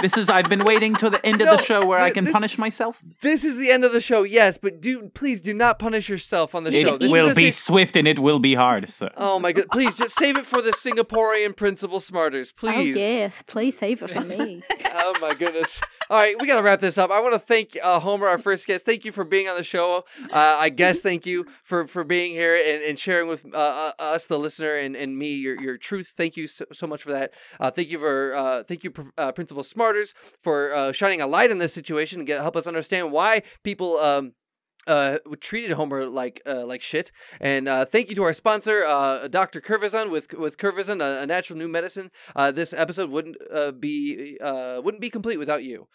this 0.00 0.16
is 0.16 0.28
I've 0.28 0.48
been 0.48 0.64
waiting 0.64 0.94
till 0.94 1.10
the 1.10 1.24
end 1.24 1.40
of 1.40 1.46
No, 1.46 1.56
the 1.56 1.62
show 1.62 1.84
where 1.86 1.98
I 1.98 2.10
can 2.10 2.24
this- 2.24 2.32
punish 2.32 2.58
myself. 2.58 3.00
This 3.20 3.44
is 3.44 3.56
the 3.58 3.70
end 3.70 3.84
of 3.84 3.92
the 3.92 4.00
show, 4.00 4.22
yes, 4.22 4.58
but 4.58 4.80
do 4.80 5.10
please 5.14 5.40
do 5.40 5.52
not 5.54 5.78
punish 5.78 6.08
yourself 6.08 6.54
on 6.54 6.64
the 6.64 6.70
It 6.74 6.84
show. 6.86 6.96
This 6.96 7.12
will 7.12 7.28
is 7.28 7.36
be 7.36 7.50
sa- 7.50 7.72
swift 7.72 7.96
and 7.96 8.08
it 8.08 8.18
will 8.18 8.38
be 8.38 8.54
hard, 8.54 8.90
sir. 8.90 9.10
Oh 9.16 9.38
my 9.38 9.52
god! 9.52 9.66
Please 9.72 9.96
just 9.96 10.16
save 10.16 10.36
it 10.36 10.46
for 10.46 10.62
the 10.62 10.70
Singaporean 10.72 11.54
principal 11.56 11.98
smarters, 11.98 12.52
oh, 12.52 12.60
please. 12.60 12.96
Oh 12.96 12.98
yes, 13.00 13.42
please 13.46 13.78
save 13.78 14.02
it 14.02 14.10
for 14.10 14.20
me. 14.22 14.62
Oh 15.14 15.20
my 15.20 15.34
goodness! 15.34 15.78
All 16.08 16.16
right, 16.16 16.34
we 16.40 16.46
gotta 16.46 16.62
wrap 16.62 16.80
this 16.80 16.96
up. 16.96 17.10
I 17.10 17.20
want 17.20 17.34
to 17.34 17.38
thank 17.38 17.76
uh, 17.82 18.00
Homer, 18.00 18.28
our 18.28 18.38
first 18.38 18.66
guest. 18.66 18.86
Thank 18.86 19.04
you 19.04 19.12
for 19.12 19.24
being 19.24 19.46
on 19.46 19.56
the 19.56 19.64
show. 19.64 20.04
Uh, 20.32 20.56
I 20.58 20.70
guess 20.70 21.00
thank 21.00 21.26
you 21.26 21.44
for 21.62 21.86
for 21.86 22.02
being 22.02 22.32
here 22.32 22.54
and, 22.54 22.82
and 22.82 22.98
sharing 22.98 23.28
with 23.28 23.44
uh, 23.54 23.58
uh, 23.58 23.92
us, 24.02 24.24
the 24.24 24.38
listener, 24.38 24.74
and, 24.74 24.96
and 24.96 25.18
me 25.18 25.34
your 25.34 25.60
your 25.60 25.76
truth. 25.76 26.14
Thank 26.16 26.38
you 26.38 26.46
so, 26.46 26.64
so 26.72 26.86
much 26.86 27.02
for 27.02 27.12
that. 27.12 27.34
Uh, 27.60 27.70
thank 27.70 27.90
you 27.90 27.98
for 27.98 28.34
uh, 28.34 28.62
thank 28.62 28.84
you, 28.84 28.90
Principal 28.90 29.62
Smarters, 29.62 30.14
for 30.14 30.92
shining 30.94 31.20
a 31.20 31.26
light 31.26 31.50
on 31.50 31.58
this 31.58 31.74
situation 31.74 32.20
and 32.20 32.26
get, 32.26 32.40
help 32.40 32.56
us 32.56 32.66
understand 32.66 33.12
why 33.12 33.42
people. 33.62 33.98
Um, 33.98 34.32
uh, 34.86 35.18
treated 35.40 35.72
Homer 35.72 36.06
like 36.06 36.42
uh, 36.46 36.64
like 36.66 36.82
shit. 36.82 37.12
And 37.40 37.68
uh, 37.68 37.84
thank 37.84 38.08
you 38.08 38.14
to 38.16 38.22
our 38.24 38.32
sponsor, 38.32 38.84
uh, 38.84 39.28
Dr. 39.28 39.60
Curvizon 39.60 40.10
with 40.10 40.32
with 40.34 40.58
Curvizon, 40.58 41.00
a, 41.02 41.22
a 41.22 41.26
natural 41.26 41.58
new 41.58 41.68
medicine. 41.68 42.10
Uh, 42.34 42.50
this 42.52 42.72
episode 42.72 43.10
wouldn't 43.10 43.36
uh, 43.52 43.72
be 43.72 44.38
uh, 44.42 44.80
wouldn't 44.84 45.00
be 45.00 45.10
complete 45.10 45.38
without 45.38 45.62
you. 45.64 45.88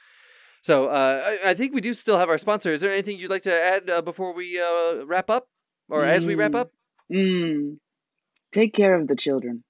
So 0.62 0.88
uh, 0.88 1.38
I, 1.46 1.52
I 1.52 1.54
think 1.54 1.74
we 1.74 1.82
do 1.82 1.94
still 1.94 2.18
have 2.18 2.30
our 2.30 2.38
sponsor. 2.38 2.72
Is 2.72 2.82
there 2.82 2.92
anything 2.92 3.18
you'd 3.20 3.30
like 3.30 3.44
to 3.44 3.54
add 3.54 3.90
uh, 3.90 4.02
before 4.02 4.34
we 4.34 4.60
uh, 4.60 5.06
wrap 5.06 5.30
up, 5.30 5.48
or 5.90 6.04
as 6.04 6.26
we 6.26 6.36
wrap 6.36 6.52
Mm. 6.52 6.60
up? 6.60 6.72
Mm. 7.12 7.78
Take 8.52 8.74
care 8.74 9.00
of 9.00 9.08
the 9.08 9.16
children. 9.16 9.64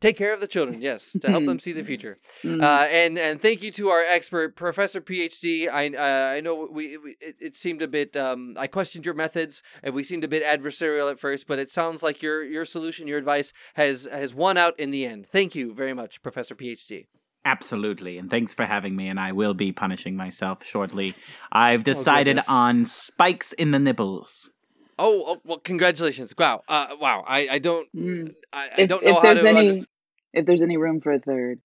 Take 0.00 0.16
care 0.16 0.32
of 0.32 0.40
the 0.40 0.46
children, 0.46 0.80
yes, 0.80 1.16
to 1.20 1.28
help 1.28 1.44
them 1.44 1.58
see 1.58 1.72
the 1.72 1.82
future. 1.90 2.18
Mm. 2.44 2.62
Uh, 2.62 2.86
and 2.86 3.18
and 3.18 3.42
thank 3.42 3.62
you 3.64 3.72
to 3.72 3.88
our 3.88 4.02
expert, 4.02 4.54
Professor 4.54 5.00
PhD. 5.00 5.68
I 5.68 5.88
uh, 5.88 6.36
I 6.36 6.40
know 6.40 6.68
we, 6.70 6.96
we 6.96 7.16
it, 7.20 7.36
it 7.40 7.54
seemed 7.56 7.82
a 7.82 7.88
bit. 7.88 8.16
Um, 8.16 8.54
I 8.56 8.68
questioned 8.68 9.04
your 9.04 9.14
methods, 9.14 9.60
and 9.82 9.94
we 9.94 10.04
seemed 10.04 10.22
a 10.22 10.28
bit 10.28 10.44
adversarial 10.44 11.10
at 11.10 11.18
first, 11.18 11.48
but 11.48 11.58
it 11.58 11.68
sounds 11.68 12.04
like 12.04 12.22
your 12.22 12.44
your 12.44 12.64
solution, 12.64 13.08
your 13.08 13.18
advice 13.18 13.52
has 13.74 14.06
has 14.10 14.32
won 14.32 14.56
out 14.56 14.78
in 14.78 14.90
the 14.90 15.04
end. 15.04 15.26
Thank 15.26 15.56
you 15.56 15.74
very 15.74 15.94
much, 15.94 16.22
Professor 16.22 16.54
PhD. 16.54 17.06
Absolutely, 17.44 18.18
and 18.18 18.30
thanks 18.30 18.54
for 18.54 18.66
having 18.66 18.94
me. 18.94 19.08
And 19.08 19.18
I 19.18 19.32
will 19.32 19.54
be 19.54 19.72
punishing 19.72 20.16
myself 20.16 20.64
shortly. 20.64 21.16
I've 21.50 21.82
decided 21.82 22.36
goodness. 22.36 22.48
on 22.48 22.86
spikes 22.86 23.52
in 23.52 23.72
the 23.72 23.80
nipples. 23.80 24.52
Oh, 24.98 25.24
oh 25.26 25.40
well, 25.44 25.58
congratulations! 25.58 26.34
Wow, 26.36 26.62
uh, 26.68 26.88
wow. 27.00 27.24
I 27.26 27.48
I 27.52 27.58
don't 27.58 27.88
Mm. 27.94 28.34
I, 28.52 28.64
I 28.66 28.70
If, 28.78 28.88
don't 28.88 29.04
know 29.04 29.10
if 29.10 29.16
how 29.16 29.22
there's 29.22 29.42
to. 29.42 29.48
any, 29.48 29.68
underst- 29.70 29.84
if 30.32 30.46
there's 30.46 30.62
any 30.62 30.76
room 30.76 31.00
for 31.00 31.12
a 31.12 31.18
third. 31.20 31.60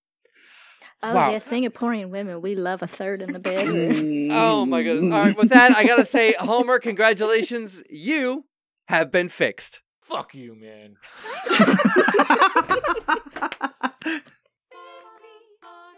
Oh 1.01 1.13
Wow. 1.13 1.31
yeah, 1.31 1.39
Singaporean 1.39 2.09
women, 2.09 2.41
we 2.41 2.55
love 2.55 2.81
a 2.81 2.87
third 2.87 3.21
in 3.21 3.33
the 3.33 3.39
bedroom. 3.39 4.29
Oh 4.31 4.65
my 4.65 4.83
goodness! 4.83 5.11
All 5.13 5.19
right, 5.25 5.37
with 5.37 5.49
that, 5.49 5.75
I 5.75 5.83
gotta 5.85 6.05
say, 6.05 6.33
Homer, 6.39 6.79
congratulations! 6.79 7.83
You 7.89 8.45
have 8.87 9.11
been 9.11 9.29
fixed. 9.29 9.81
Fuck 10.01 10.35
you, 10.35 10.53
man. 10.55 10.97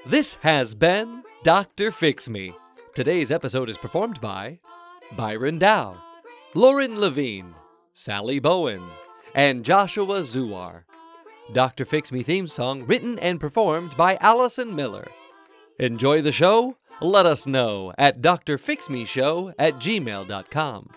This 0.06 0.36
has 0.42 0.76
been 0.76 1.24
Dr. 1.44 1.92
Fix 1.92 2.30
Me. 2.30 2.54
Today's 2.94 3.32
episode 3.32 3.70
is 3.70 3.78
performed 3.78 4.22
by 4.22 4.60
Byron 5.18 5.58
Dow, 5.60 5.98
Lauren 6.58 6.98
Levine, 6.98 7.54
Sally 7.92 8.40
Bowen, 8.40 8.82
and 9.34 9.66
Joshua 9.66 10.22
Zuar. 10.22 10.84
Dr. 11.52 11.84
Fix 11.84 12.14
Me 12.14 12.24
theme 12.24 12.48
song 12.48 12.86
written 12.86 13.20
and 13.20 13.42
performed 13.42 13.98
by 13.98 14.16
Allison 14.22 14.74
Miller. 14.74 15.06
Enjoy 15.80 16.22
the 16.22 16.32
show? 16.32 16.78
Let 17.02 17.26
us 17.26 17.46
know 17.46 17.92
at 17.98 18.22
drfixmeshow 18.22 19.54
at 19.60 19.74
gmail.com. 19.76 20.90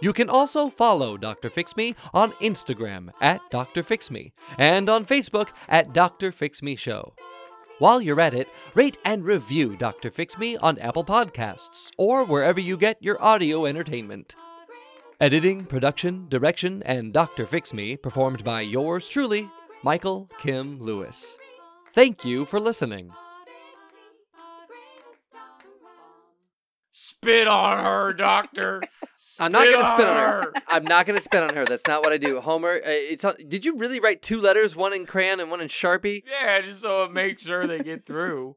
You 0.00 0.12
can 0.12 0.30
also 0.30 0.70
follow 0.70 1.16
Dr. 1.16 1.50
Fix 1.50 1.76
Me 1.76 1.96
on 2.14 2.30
Instagram 2.34 3.10
at 3.20 3.40
Dr. 3.50 3.82
Fix 3.82 4.08
Me 4.08 4.32
and 4.56 4.88
on 4.88 5.04
Facebook 5.04 5.48
at 5.68 5.92
Dr. 5.92 6.30
Fix 6.30 6.62
Me 6.62 6.76
Show. 6.76 7.12
While 7.80 8.00
you're 8.00 8.20
at 8.20 8.34
it, 8.34 8.48
rate 8.76 8.98
and 9.04 9.24
review 9.24 9.74
Dr. 9.76 10.12
Fix 10.12 10.38
Me 10.38 10.56
on 10.58 10.78
Apple 10.78 11.04
Podcasts 11.04 11.90
or 11.98 12.22
wherever 12.24 12.60
you 12.60 12.76
get 12.76 12.98
your 13.00 13.20
audio 13.20 13.66
entertainment. 13.66 14.36
Editing, 15.22 15.64
production, 15.66 16.26
direction, 16.28 16.82
and 16.82 17.12
Dr. 17.12 17.46
Fix 17.46 17.72
Me 17.72 17.96
performed 17.96 18.42
by 18.42 18.60
yours 18.60 19.08
truly, 19.08 19.48
Michael 19.84 20.28
Kim 20.40 20.80
Lewis. 20.80 21.38
Thank 21.92 22.24
you 22.24 22.44
for 22.44 22.58
listening. 22.58 23.12
Spit 26.90 27.46
on 27.46 27.84
her, 27.84 28.12
doctor. 28.12 28.82
I'm 29.38 29.52
not 29.52 29.62
going 29.62 29.78
to 29.78 29.84
Spit 29.84 29.94
spit 29.94 30.08
on 30.08 30.16
her. 30.16 30.52
I'm 30.66 30.82
not 30.82 31.06
going 31.06 31.16
to 31.16 31.22
spit 31.22 31.44
on 31.44 31.54
her. 31.54 31.66
That's 31.66 31.86
not 31.86 32.02
what 32.02 32.12
I 32.12 32.16
do. 32.16 32.40
Homer, 32.40 32.72
uh, 32.72 32.80
it's 32.84 33.24
on- 33.24 33.36
did 33.46 33.64
you 33.64 33.76
really 33.76 34.00
write 34.00 34.22
two 34.22 34.40
letters, 34.40 34.74
one 34.74 34.92
in 34.92 35.06
crayon 35.06 35.38
and 35.38 35.52
one 35.52 35.60
in 35.60 35.68
Sharpie? 35.68 36.24
Yeah, 36.28 36.62
just 36.62 36.80
so 36.80 37.04
it 37.04 37.12
makes 37.12 37.44
sure 37.44 37.68
they 37.68 37.78
get 37.78 38.04
through. 38.04 38.56